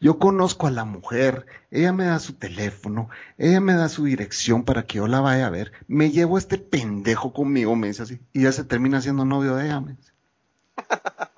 [0.00, 4.64] yo conozco a la mujer, ella me da su teléfono, ella me da su dirección
[4.64, 8.04] para que yo la vaya a ver, me llevo a este pendejo conmigo, me dice
[8.04, 10.12] así, y ya se termina siendo novio de ella, me dice.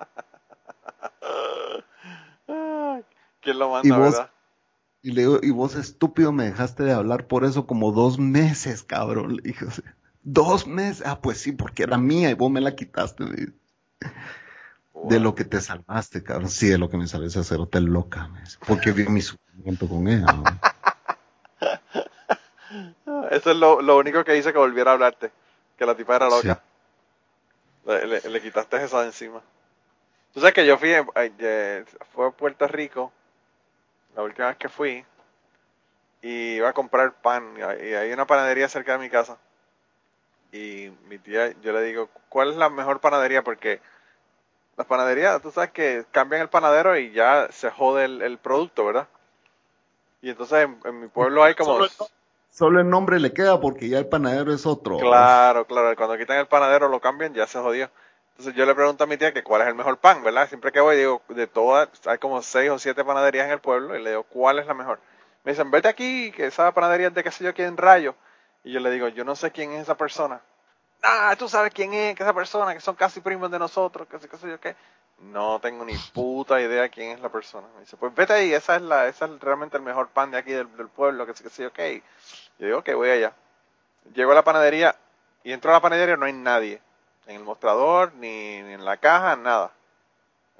[3.45, 4.31] ¿Quién lo manda, verdad?
[5.03, 8.81] Y le digo, y vos estúpido me dejaste de hablar por eso como dos meses,
[8.81, 9.35] cabrón.
[9.35, 9.67] Le dije,
[10.23, 11.03] dos meses.
[11.05, 13.23] Ah, pues sí, porque era mía y vos me la quitaste.
[15.03, 16.49] De lo que te salvaste, cabrón.
[16.49, 17.39] Sí, de lo que me salvaste,
[17.69, 18.31] te loca.
[18.67, 20.25] Porque vi mi sufrimiento con ella.
[23.29, 25.31] Eso es lo, lo, único que hice que volviera a hablarte.
[25.77, 26.63] Que la tipa era loca.
[27.85, 29.39] Le, le, quitaste eso de encima.
[30.33, 33.13] Tú sabes que yo fui, eh, fue a Puerto Rico
[34.15, 35.05] la última vez que fui
[36.21, 39.37] y iba a comprar pan y hay una panadería cerca de mi casa
[40.51, 43.81] y mi tía yo le digo cuál es la mejor panadería porque
[44.77, 49.07] las panaderías tú sabes que cambian el panadero y ya se jode el, producto verdad
[50.21, 51.79] y entonces en, mi pueblo hay como
[52.49, 56.37] solo el, nombre le queda porque ya el panadero es otro claro claro cuando quitan
[56.37, 57.89] el panadero lo cambian ya se jodió
[58.37, 60.49] entonces yo le pregunto a mi tía que cuál es el mejor pan, ¿verdad?
[60.49, 63.95] Siempre que voy digo, de todas, hay como seis o siete panaderías en el pueblo
[63.95, 64.99] y le digo, ¿cuál es la mejor?
[65.45, 68.13] Me dicen, vete aquí, que esa panadería es de qué sé yo quién rayo.
[68.65, 70.41] Y yo le digo, yo no sé quién es esa persona.
[71.01, 74.19] Ah, tú sabes quién es, que esa persona, que son casi primos de nosotros, que
[74.19, 74.75] qué sé yo qué.
[75.19, 77.67] No tengo ni puta idea quién es la persona.
[77.75, 80.39] Me dice, pues vete ahí, esa es la, esa es realmente el mejor pan de
[80.39, 82.03] aquí del, pueblo, que qué sé yo qué.
[82.59, 83.33] Yo digo, ok, voy allá.
[84.13, 84.93] Llego a la panadería
[85.41, 86.81] y entro a la panadería no hay nadie
[87.27, 89.71] en el mostrador, ni, en la caja, nada.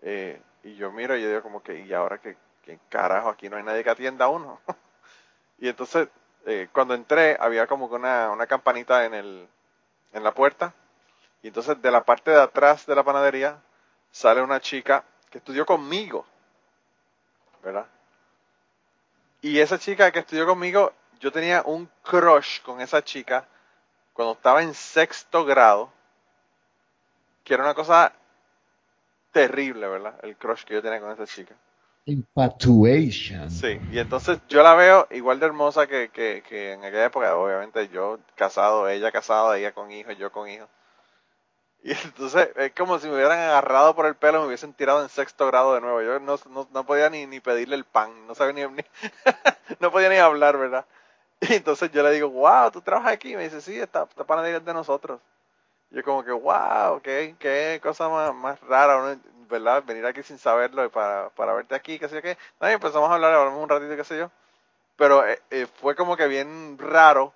[0.02, 2.38] Eh, y yo miro y yo digo como que, ¿y ahora qué,
[2.90, 3.30] carajo?
[3.30, 4.60] Aquí no hay nadie que atienda a uno.
[5.60, 6.08] y entonces,
[6.46, 9.48] eh, cuando entré, había como que una, una campanita en, el,
[10.14, 10.74] en la puerta.
[11.44, 13.60] Y entonces, de la parte de atrás de la panadería,
[14.12, 16.26] sale una chica que estudió conmigo.
[17.64, 17.86] ¿Verdad?
[19.42, 23.48] Y esa chica que estudió conmigo, yo tenía un crush con esa chica
[24.14, 25.92] cuando estaba en sexto grado
[27.46, 28.12] que era una cosa
[29.32, 30.16] terrible, ¿verdad?
[30.24, 31.56] El crush que yo tenía con esa chica.
[32.06, 33.50] Infatuation.
[33.50, 37.36] Sí, y entonces yo la veo igual de hermosa que, que, que en aquella época,
[37.36, 40.68] obviamente yo casado, ella casada, ella con hijos, yo con hijos.
[41.84, 45.04] Y entonces es como si me hubieran agarrado por el pelo y me hubiesen tirado
[45.04, 46.02] en sexto grado de nuevo.
[46.02, 48.84] Yo no, no, no podía ni, ni pedirle el pan, no sabía ni,
[49.80, 50.86] no podía ni hablar, ¿verdad?
[51.42, 53.34] Y entonces yo le digo, wow, tú trabajas aquí.
[53.34, 55.20] Y me dice, sí, esta, esta panadería es de nosotros
[55.92, 59.18] yo como que, wow, qué, qué cosa más, más rara,
[59.48, 59.84] ¿verdad?
[59.84, 62.38] Venir aquí sin saberlo para, para verte aquí, qué sé yo qué.
[62.60, 64.32] No, empezamos a hablar, hablamos un ratito, qué sé yo.
[64.98, 67.34] Pero eh, eh, fue como que bien raro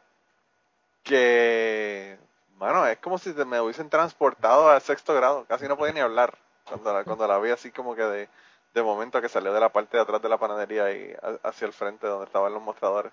[1.03, 2.17] que,
[2.57, 5.45] bueno, es como si me hubiesen transportado al sexto grado.
[5.45, 8.29] Casi no podía ni hablar cuando la, cuando la vi así como que de,
[8.73, 11.73] de momento que salió de la parte de atrás de la panadería y hacia el
[11.73, 13.11] frente donde estaban los mostradores.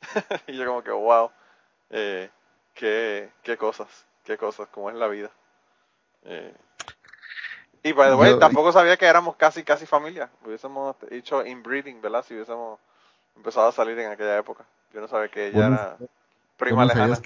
[0.46, 1.30] y yo como que, wow,
[1.90, 2.30] eh,
[2.74, 5.30] qué, qué cosas qué cosas, como es la vida.
[6.24, 6.54] Eh,
[7.82, 10.28] y by the way, tampoco sabía que éramos casi, casi familia.
[10.44, 12.24] Hubiésemos hecho inbreeding, ¿verdad?
[12.26, 12.78] Si hubiésemos
[13.36, 14.64] empezado a salir en aquella época.
[14.92, 15.96] Yo no sabía que ella era
[16.56, 17.18] prima lejana.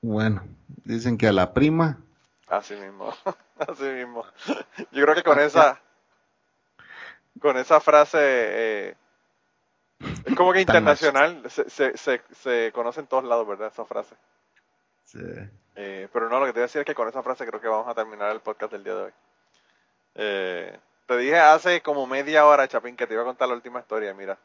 [0.00, 0.42] Bueno,
[0.84, 1.98] dicen que a la prima.
[2.46, 3.12] Así mismo,
[3.58, 4.24] así mismo.
[4.92, 5.78] Yo creo que con esa,
[7.40, 8.96] con esa frase, eh,
[10.24, 13.68] es como que internacional, se, se, se, se conoce en todos lados, ¿verdad?
[13.68, 14.14] Esa frase.
[15.76, 17.60] Eh, pero no, lo que te voy a decir es que con esa frase creo
[17.60, 19.12] que vamos a terminar el podcast del día de hoy.
[20.14, 23.80] Eh, te dije hace como media hora, Chapín, que te iba a contar la última
[23.80, 24.14] historia.
[24.14, 24.38] Mira,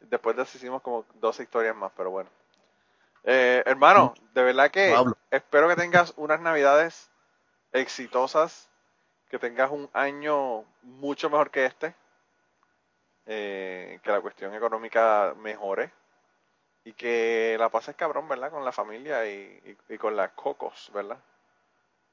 [0.00, 2.30] después de eso hicimos como 12 historias más, pero bueno.
[3.24, 4.94] Eh, hermano, de verdad que
[5.30, 7.10] espero que tengas unas navidades
[7.72, 8.68] exitosas,
[9.30, 11.94] que tengas un año mucho mejor que este.
[13.26, 15.92] eh, que la cuestión económica mejore
[16.86, 18.52] y que la pases cabrón, ¿verdad?
[18.52, 21.18] Con la familia y, con las cocos, ¿verdad?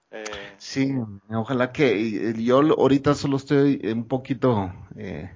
[0.09, 0.23] Eh,
[0.57, 0.95] sí,
[1.29, 5.31] ojalá que yo ahorita solo estoy un poquito eh,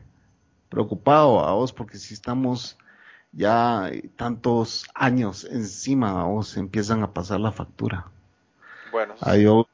[0.69, 2.79] preocupado a vos porque si estamos
[3.31, 8.07] ya tantos años encima a vos empiezan a pasar la factura.
[8.91, 9.13] Bueno.
[9.37, 9.67] yo,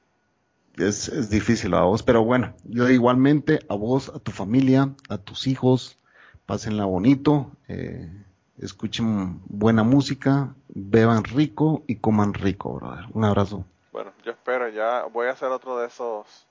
[0.76, 5.18] es, es difícil a vos, pero bueno, yo igualmente a vos, a tu familia, a
[5.18, 5.98] tus hijos,
[6.46, 8.12] pásenla bonito, eh,
[8.60, 13.06] escuchen buena música, beban rico y coman rico, brother.
[13.14, 13.66] Un abrazo.
[13.92, 16.48] Bueno, yo espero, ya voy a hacer otro de esos,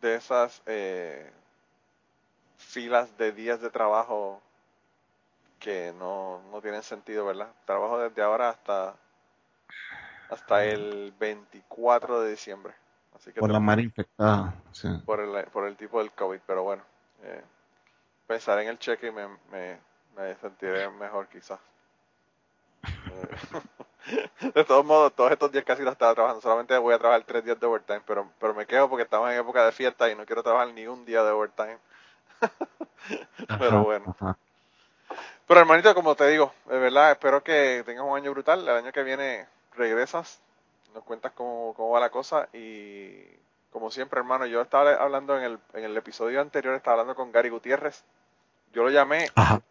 [0.00, 1.30] de esas eh,
[2.56, 4.40] filas de días de trabajo
[5.58, 7.48] que no, no tienen sentido, ¿verdad?
[7.66, 8.94] Trabajo desde ahora hasta
[10.30, 12.72] hasta el 24 de diciembre.
[13.14, 14.54] Así que por la mar infectada.
[15.04, 16.82] Por, el, por el tipo del COVID, pero bueno.
[17.22, 17.42] Eh,
[18.26, 19.78] pensar en el cheque y me, me,
[20.16, 21.58] me sentiré mejor quizás.
[24.54, 26.40] de todos modos, todos estos días casi no estaba trabajando.
[26.40, 29.38] Solamente voy a trabajar tres días de overtime, pero, pero me quedo porque estamos en
[29.38, 31.78] época de fiesta y no quiero trabajar ni un día de overtime.
[33.58, 34.16] pero bueno.
[35.46, 38.60] Pero hermanito, como te digo, de verdad, espero que tengas un año brutal.
[38.60, 40.40] El año que viene regresas,
[40.94, 45.44] nos cuentas cómo, cómo va la cosa y como siempre, hermano, yo estaba hablando en
[45.44, 48.04] el, en el episodio anterior, estaba hablando con Gary Gutiérrez.
[48.72, 49.28] Yo lo llamé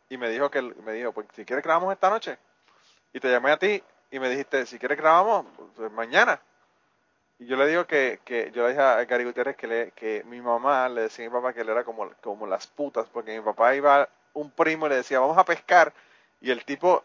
[0.09, 2.37] y me dijo que me dijo, pues si quieres grabamos esta noche.
[3.13, 3.81] Y te llamé a ti
[4.11, 5.45] y me dijiste, si quieres grabamos
[5.75, 6.39] pues, mañana.
[7.39, 10.23] Y yo le digo que, que yo le dije a Gary Gutiérrez que, le, que
[10.25, 13.37] mi mamá le decía a mi papá que él era como, como las putas, porque
[13.37, 15.93] mi papá iba un primo y le decía, vamos a pescar.
[16.41, 17.03] Y el tipo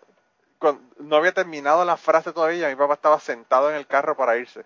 [0.99, 4.65] no había terminado la frase todavía, mi papá estaba sentado en el carro para irse.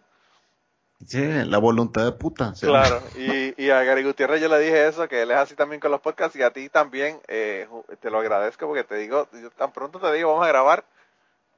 [1.06, 2.52] Sí, la voluntad de puta.
[2.60, 5.80] Claro, y, y, a Gary Gutiérrez yo le dije eso, que él es así también
[5.80, 7.68] con los podcasts, y a ti también eh,
[8.00, 10.84] te lo agradezco porque te digo, tan pronto te digo, vamos a grabar,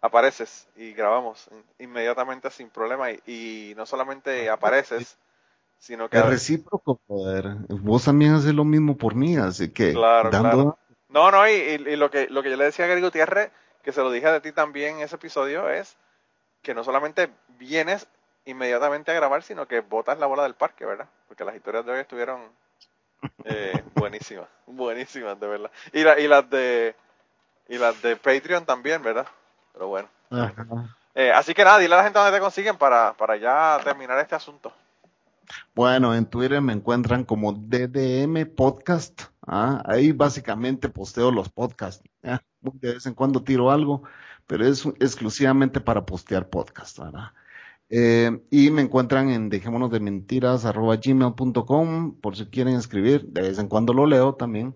[0.03, 1.49] apareces y grabamos
[1.79, 5.17] inmediatamente sin problema, y, no solamente apareces,
[5.79, 6.19] sino que...
[6.19, 7.57] Es recíproco, poder.
[7.69, 9.93] Vos también haces lo mismo por mí, así que...
[9.93, 10.79] Claro, claro.
[11.09, 13.51] No, no, y, y, lo, que, lo que yo le decía a Gary Gutiérrez
[13.83, 15.97] que se lo dije de ti también en ese episodio, es
[16.63, 18.07] que no solamente vienes
[18.45, 21.09] inmediatamente a grabar, sino que botas la bola del parque, ¿verdad?
[21.29, 22.41] Porque las historias de hoy estuvieron
[23.45, 25.71] eh, buenísimas, buenísimas, de verdad.
[25.93, 26.95] Y, y las de
[27.69, 29.27] y las de Patreon también, ¿verdad?
[29.73, 30.09] Pero bueno.
[31.15, 34.19] Eh, así que nada, dile a la gente dónde te consiguen para, para ya terminar
[34.19, 34.73] este asunto.
[35.75, 39.23] Bueno, en Twitter me encuentran como DDM Podcast.
[39.47, 39.83] ¿ah?
[39.87, 42.05] Ahí básicamente posteo los podcasts.
[42.63, 44.03] De vez en cuando tiro algo,
[44.47, 46.99] pero es exclusivamente para postear podcast.
[46.99, 47.33] ¿verdad?
[47.91, 53.27] Eh, y me encuentran en dejémonos de mentiras gmail.com por si quieren escribir.
[53.27, 54.75] De vez en cuando lo leo también.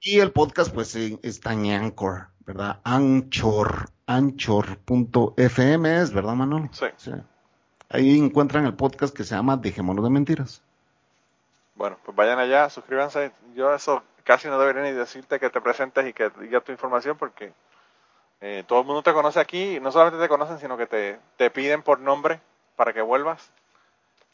[0.00, 2.80] Y el podcast pues está en Anchor, ¿verdad?
[2.84, 6.68] Anchor, anchor.fm es, ¿verdad, Manuel?
[6.72, 6.86] Sí.
[6.96, 7.10] sí.
[7.88, 10.62] Ahí encuentran el podcast que se llama Dejémonos de Mentiras.
[11.74, 13.32] Bueno, pues vayan allá, suscríbanse.
[13.54, 17.16] Yo eso casi no debería ni decirte que te presentes y que digas tu información
[17.16, 17.52] porque
[18.40, 19.78] eh, todo el mundo te conoce aquí.
[19.80, 22.40] No solamente te conocen, sino que te, te piden por nombre
[22.76, 23.50] para que vuelvas.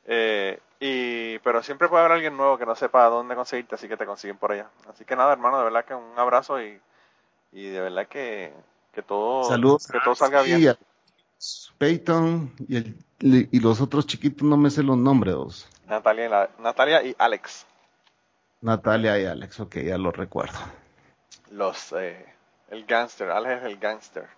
[0.06, 3.96] Eh, y, pero siempre puede haber alguien nuevo que no sepa dónde conseguirte, así que
[3.96, 4.68] te consiguen por allá.
[4.88, 6.80] Así que nada, hermano, de verdad que un abrazo y,
[7.52, 8.52] y de verdad que,
[8.92, 10.76] que todo, que todo salga bien.
[11.78, 15.68] Peyton y, el, y los otros chiquitos no me sé los nombres.
[15.86, 17.66] Natalia, y Natalia y Alex.
[18.60, 20.58] Natalia y Alex, ok, ya lo recuerdo.
[21.50, 22.26] Los, eh,
[22.70, 24.28] el gangster, Alex es el gangster.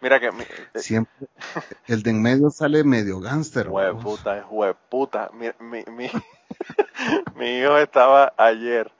[0.00, 0.26] Mira que...
[0.26, 1.28] Eh, Siempre,
[1.86, 3.68] el de en medio sale medio gangster.
[3.68, 4.44] Hueputa,
[4.88, 6.10] puta Mi, mi, mi,
[7.36, 8.90] mi hijo estaba ayer.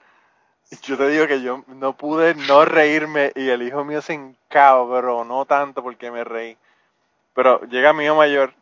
[0.81, 5.45] Yo te digo que yo no pude no reírme y el hijo mío se encabronó
[5.45, 6.57] tanto porque me reí.
[7.33, 8.53] Pero llega mi hijo mayor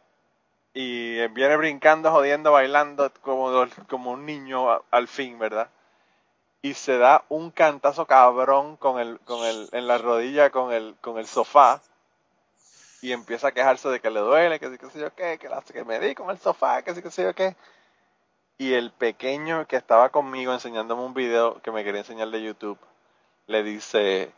[0.74, 5.70] y viene brincando, jodiendo, bailando como, como un niño al fin, ¿verdad?
[6.64, 10.96] Y se da un cantazo cabrón con el, con el, en la rodilla con el,
[11.02, 11.82] con el sofá
[13.04, 15.50] y empieza a quejarse de que le duele, que sí, que sé yo qué, que,
[15.74, 17.54] que me di con el sofá, que sí, que sé yo qué.
[18.58, 22.80] Y el pequeño que estaba conmigo enseñándome un video que me quería enseñar de YouTube,
[23.48, 24.32] le dice,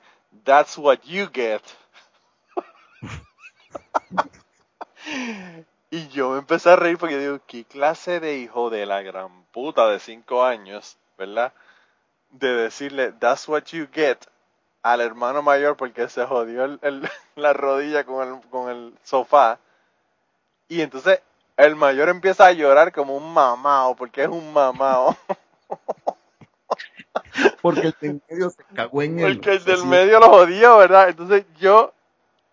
[0.44, 1.62] That's what you get.
[5.92, 9.44] y yo me empecé a reír porque digo, ¿qué clase de hijo de la gran
[9.52, 11.54] puta de cinco años, verdad?
[12.40, 14.18] De decirle, that's what you get
[14.82, 16.80] al hermano mayor porque se jodió el,
[17.36, 19.60] la rodilla con el, con el sofá.
[20.68, 21.22] Y entonces
[21.58, 25.16] el mayor empieza a llorar como un mamao, porque es un mamao.
[27.62, 29.36] Porque el del medio se cagó en él.
[29.36, 31.10] Porque el del medio lo jodió, ¿verdad?
[31.10, 31.94] Entonces yo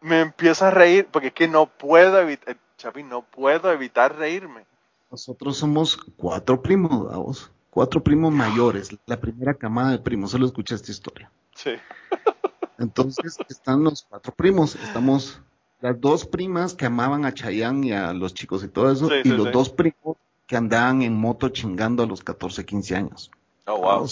[0.00, 4.66] me empiezo a reír, porque es que no puedo evitar, Chapi, no puedo evitar reírme.
[5.10, 7.50] Nosotros somos cuatro primos.
[7.72, 10.32] Cuatro primos mayores, la primera camada de primos.
[10.32, 11.32] Solo escuché esta historia.
[11.54, 11.70] Sí.
[12.78, 14.74] Entonces están los cuatro primos.
[14.74, 15.40] Estamos
[15.80, 19.26] las dos primas que amaban a Chayanne y a los chicos y todo eso, y
[19.26, 23.30] los dos primos que andaban en moto chingando a los 14, 15 años.
[23.66, 24.06] Oh, wow.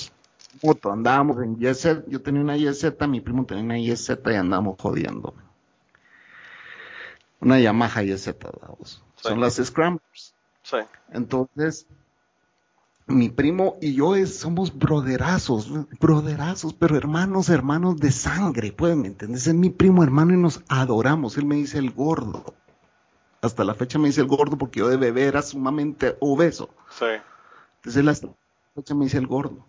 [0.63, 4.77] moto, andábamos en YZ, yo tenía una YZ, mi primo tenía una YZ y andábamos
[4.81, 5.35] jodiendo.
[7.41, 8.37] Una Yamaha YZ.
[9.17, 10.35] Son las Scramblers.
[10.63, 10.79] Sí.
[11.13, 11.87] Entonces,
[13.07, 19.37] mi primo y yo somos broderazos, broderazos, pero hermanos, hermanos de sangre, pueden entender.
[19.37, 21.37] Es mi primo hermano y nos adoramos.
[21.37, 22.55] Él me dice el gordo.
[23.43, 26.71] Hasta la fecha me dice el gordo porque yo de bebé era sumamente obeso.
[26.91, 27.07] Sí.
[27.77, 28.35] Entonces hasta la
[28.75, 29.67] fecha me dice el gordo.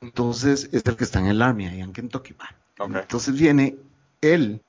[0.00, 2.34] Entonces es el que está en el Army, ahí en Kentucky.
[2.78, 3.78] Entonces viene
[4.20, 4.62] él,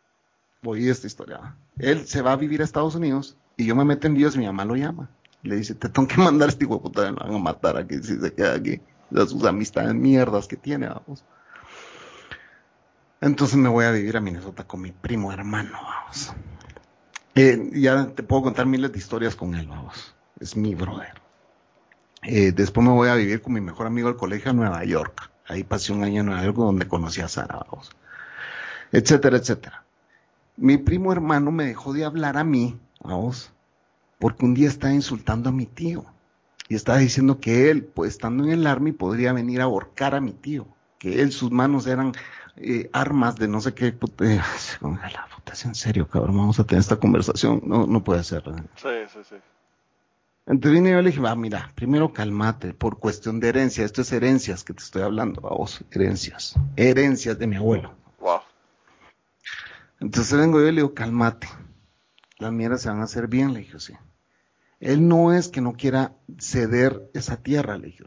[0.61, 3.83] voy a esta historia, él se va a vivir a Estados Unidos y yo me
[3.83, 5.09] meto en Dios y mi mamá lo llama
[5.43, 7.97] le dice, te tengo que mandar a este hijo de puta, van a matar aquí
[8.01, 8.81] si se queda aquí.
[9.09, 11.23] De sus amistades mierdas que tiene, vamos.
[13.21, 16.33] Entonces me voy a vivir a Minnesota con mi primo hermano, vamos.
[17.35, 20.15] Eh, ya te puedo contar miles de historias con él, vamos.
[20.39, 21.21] Es mi brother.
[22.23, 25.29] Eh, después me voy a vivir con mi mejor amigo del colegio a Nueva York.
[25.47, 27.91] Ahí pasé un año en Nueva York donde conocí a Sara, vamos.
[28.91, 29.83] Etcétera, etcétera.
[30.55, 33.51] Mi primo hermano me dejó de hablar a mí, vamos,
[34.23, 36.05] porque un día estaba insultando a mi tío
[36.69, 40.21] y estaba diciendo que él, pues estando en el army, podría venir a ahorcar a
[40.21, 40.65] mi tío,
[40.97, 42.13] que él, sus manos eran
[42.55, 43.87] eh, armas de no sé qué.
[43.87, 44.41] Eh,
[44.81, 47.63] la puta, es en serio, cabrón, vamos a tener esta conversación.
[47.65, 48.43] No, no puede ser.
[48.77, 49.35] Sí, sí, sí.
[50.45, 54.13] Entonces vine yo le dije, va, mira, primero cálmate, por cuestión de herencia, esto es
[54.13, 57.93] herencias que te estoy hablando, vos, herencias, herencias de mi abuelo.
[58.21, 58.39] Wow.
[59.99, 61.49] Entonces vengo yo y le digo, cálmate,
[62.37, 63.93] las mierdas se van a hacer bien, le dije, sí.
[64.83, 68.03] Él no es que no quiera ceder esa tierra, le dije.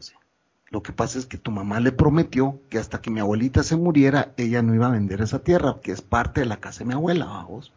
[0.69, 3.75] Lo que pasa es que tu mamá le prometió que hasta que mi abuelita se
[3.75, 6.85] muriera, ella no iba a vender esa tierra, que es parte de la casa de
[6.85, 7.73] mi abuela, vamos.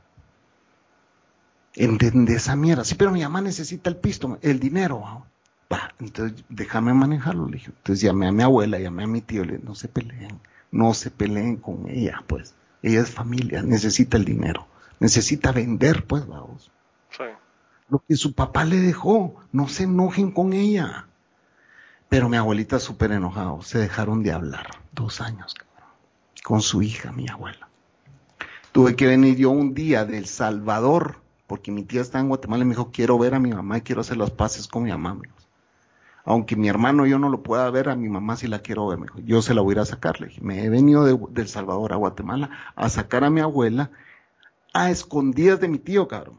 [1.74, 2.85] Entendé esa mierda.
[2.85, 5.24] Sí, pero mi mamá necesita el pisto, el dinero.
[5.72, 7.70] Va, entonces déjame manejarlo, le dije.
[7.74, 10.40] Entonces llamé a mi abuela, llamé a mi tío, le dije, no se peleen,
[10.72, 12.55] no se peleen con ella, pues.
[12.82, 14.66] Ella es familia, necesita el dinero,
[14.98, 16.70] necesita vender, pues, vamos.
[17.16, 17.24] Sí
[17.91, 19.35] lo que su papá le dejó.
[19.53, 21.07] No se enojen con ella.
[22.09, 23.62] Pero mi abuelita súper enojado.
[23.62, 24.69] Se dejaron de hablar.
[24.93, 25.55] Dos años.
[26.45, 27.69] Con su hija, mi abuela.
[28.73, 31.17] Tuve que venir yo un día del Salvador,
[31.49, 33.81] porque mi tía está en Guatemala y me dijo, quiero ver a mi mamá y
[33.83, 35.19] quiero hacer las paces con mi mamá.
[36.25, 38.99] Aunque mi hermano yo no lo pueda ver, a mi mamá sí la quiero ver.
[38.99, 40.21] Me dijo, yo se la voy a ir sacar.
[40.21, 43.91] Le dije, me he venido de, del Salvador a Guatemala a sacar a mi abuela
[44.73, 46.39] a escondidas de mi tío, cabrón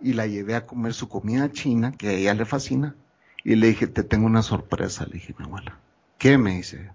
[0.00, 2.96] y la llevé a comer su comida china, que a ella le fascina,
[3.44, 5.78] y le dije, te tengo una sorpresa, le dije, mi abuela.
[6.18, 6.38] ¿Qué?
[6.38, 6.90] Me dice,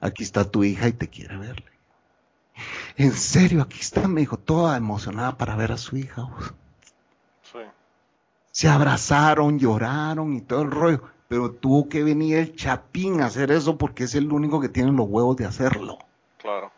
[0.00, 1.70] aquí está tu hija y te quiere verle.
[2.96, 6.28] En serio, aquí está, me dijo, toda emocionada para ver a su hija.
[7.42, 7.58] Sí.
[8.52, 13.50] Se abrazaron, lloraron y todo el rollo, pero tuvo que venir el chapín a hacer
[13.50, 15.98] eso porque es el único que tiene los huevos de hacerlo.
[16.38, 16.72] Claro.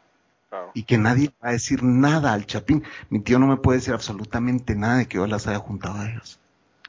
[0.74, 2.84] Y que nadie va a decir nada al Chapín.
[3.10, 6.10] Mi tío no me puede decir absolutamente nada de que yo las haya juntado a
[6.10, 6.38] ellos.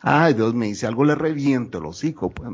[0.02, 2.50] Ay, Dios me dice, algo le reviento el hocico, pues.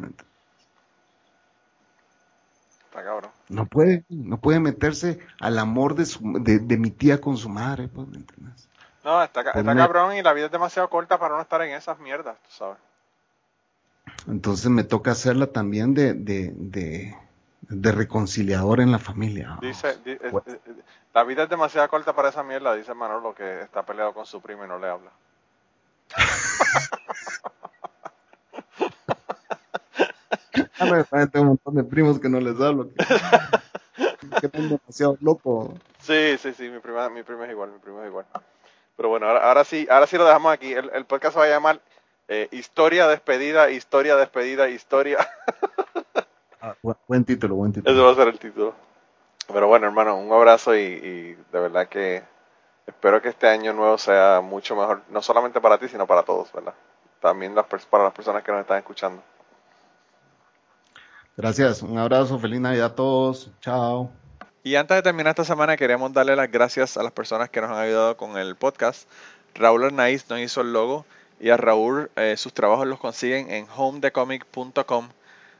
[2.85, 3.31] Está cabrón.
[3.49, 7.87] No puede, no puede meterse al amor de, su, de, mi tía con su madre,
[7.87, 8.69] pues, ¿me entiendes?
[9.03, 11.99] No, está, está cabrón y la vida es demasiado corta para no estar en esas
[11.99, 12.77] mierdas, tú sabes.
[14.27, 17.17] Entonces me toca hacerla también de, de, de,
[17.61, 19.57] de reconciliador en la familia.
[19.61, 20.61] Dice, eh, eh,
[21.13, 24.41] la vida es demasiado corta para esa mierda, dice Manolo que está peleado con su
[24.41, 25.11] primo y no le habla.
[30.81, 32.89] Ah, tengo un montón de primos que no les hablo.
[32.89, 35.73] Que, que demasiado loco.
[35.99, 38.25] Sí, sí, sí, mi prima, mi prima es igual, mi prima es igual.
[38.95, 40.71] Pero bueno, ahora, ahora sí, ahora sí lo dejamos aquí.
[40.73, 41.81] El, el podcast se va a llamar
[42.27, 45.17] eh, Historia despedida, historia despedida, historia.
[46.61, 46.75] Ah,
[47.07, 47.91] buen título, buen título.
[47.91, 48.73] Ese va a ser el título.
[49.51, 52.23] Pero bueno, hermano, un abrazo y, de verdad que
[52.85, 56.51] espero que este año nuevo sea mucho mejor, no solamente para ti, sino para todos,
[56.51, 56.73] ¿verdad?
[57.19, 59.23] También las, para las personas que nos están escuchando.
[61.35, 64.11] Gracias, un abrazo, feliz Navidad a todos, chao.
[64.61, 67.71] Y antes de terminar esta semana, queremos darle las gracias a las personas que nos
[67.71, 69.09] han ayudado con el podcast.
[69.55, 71.05] Raúl Arnaiz nos hizo el logo
[71.39, 75.09] y a Raúl eh, sus trabajos los consiguen en homedecomic.com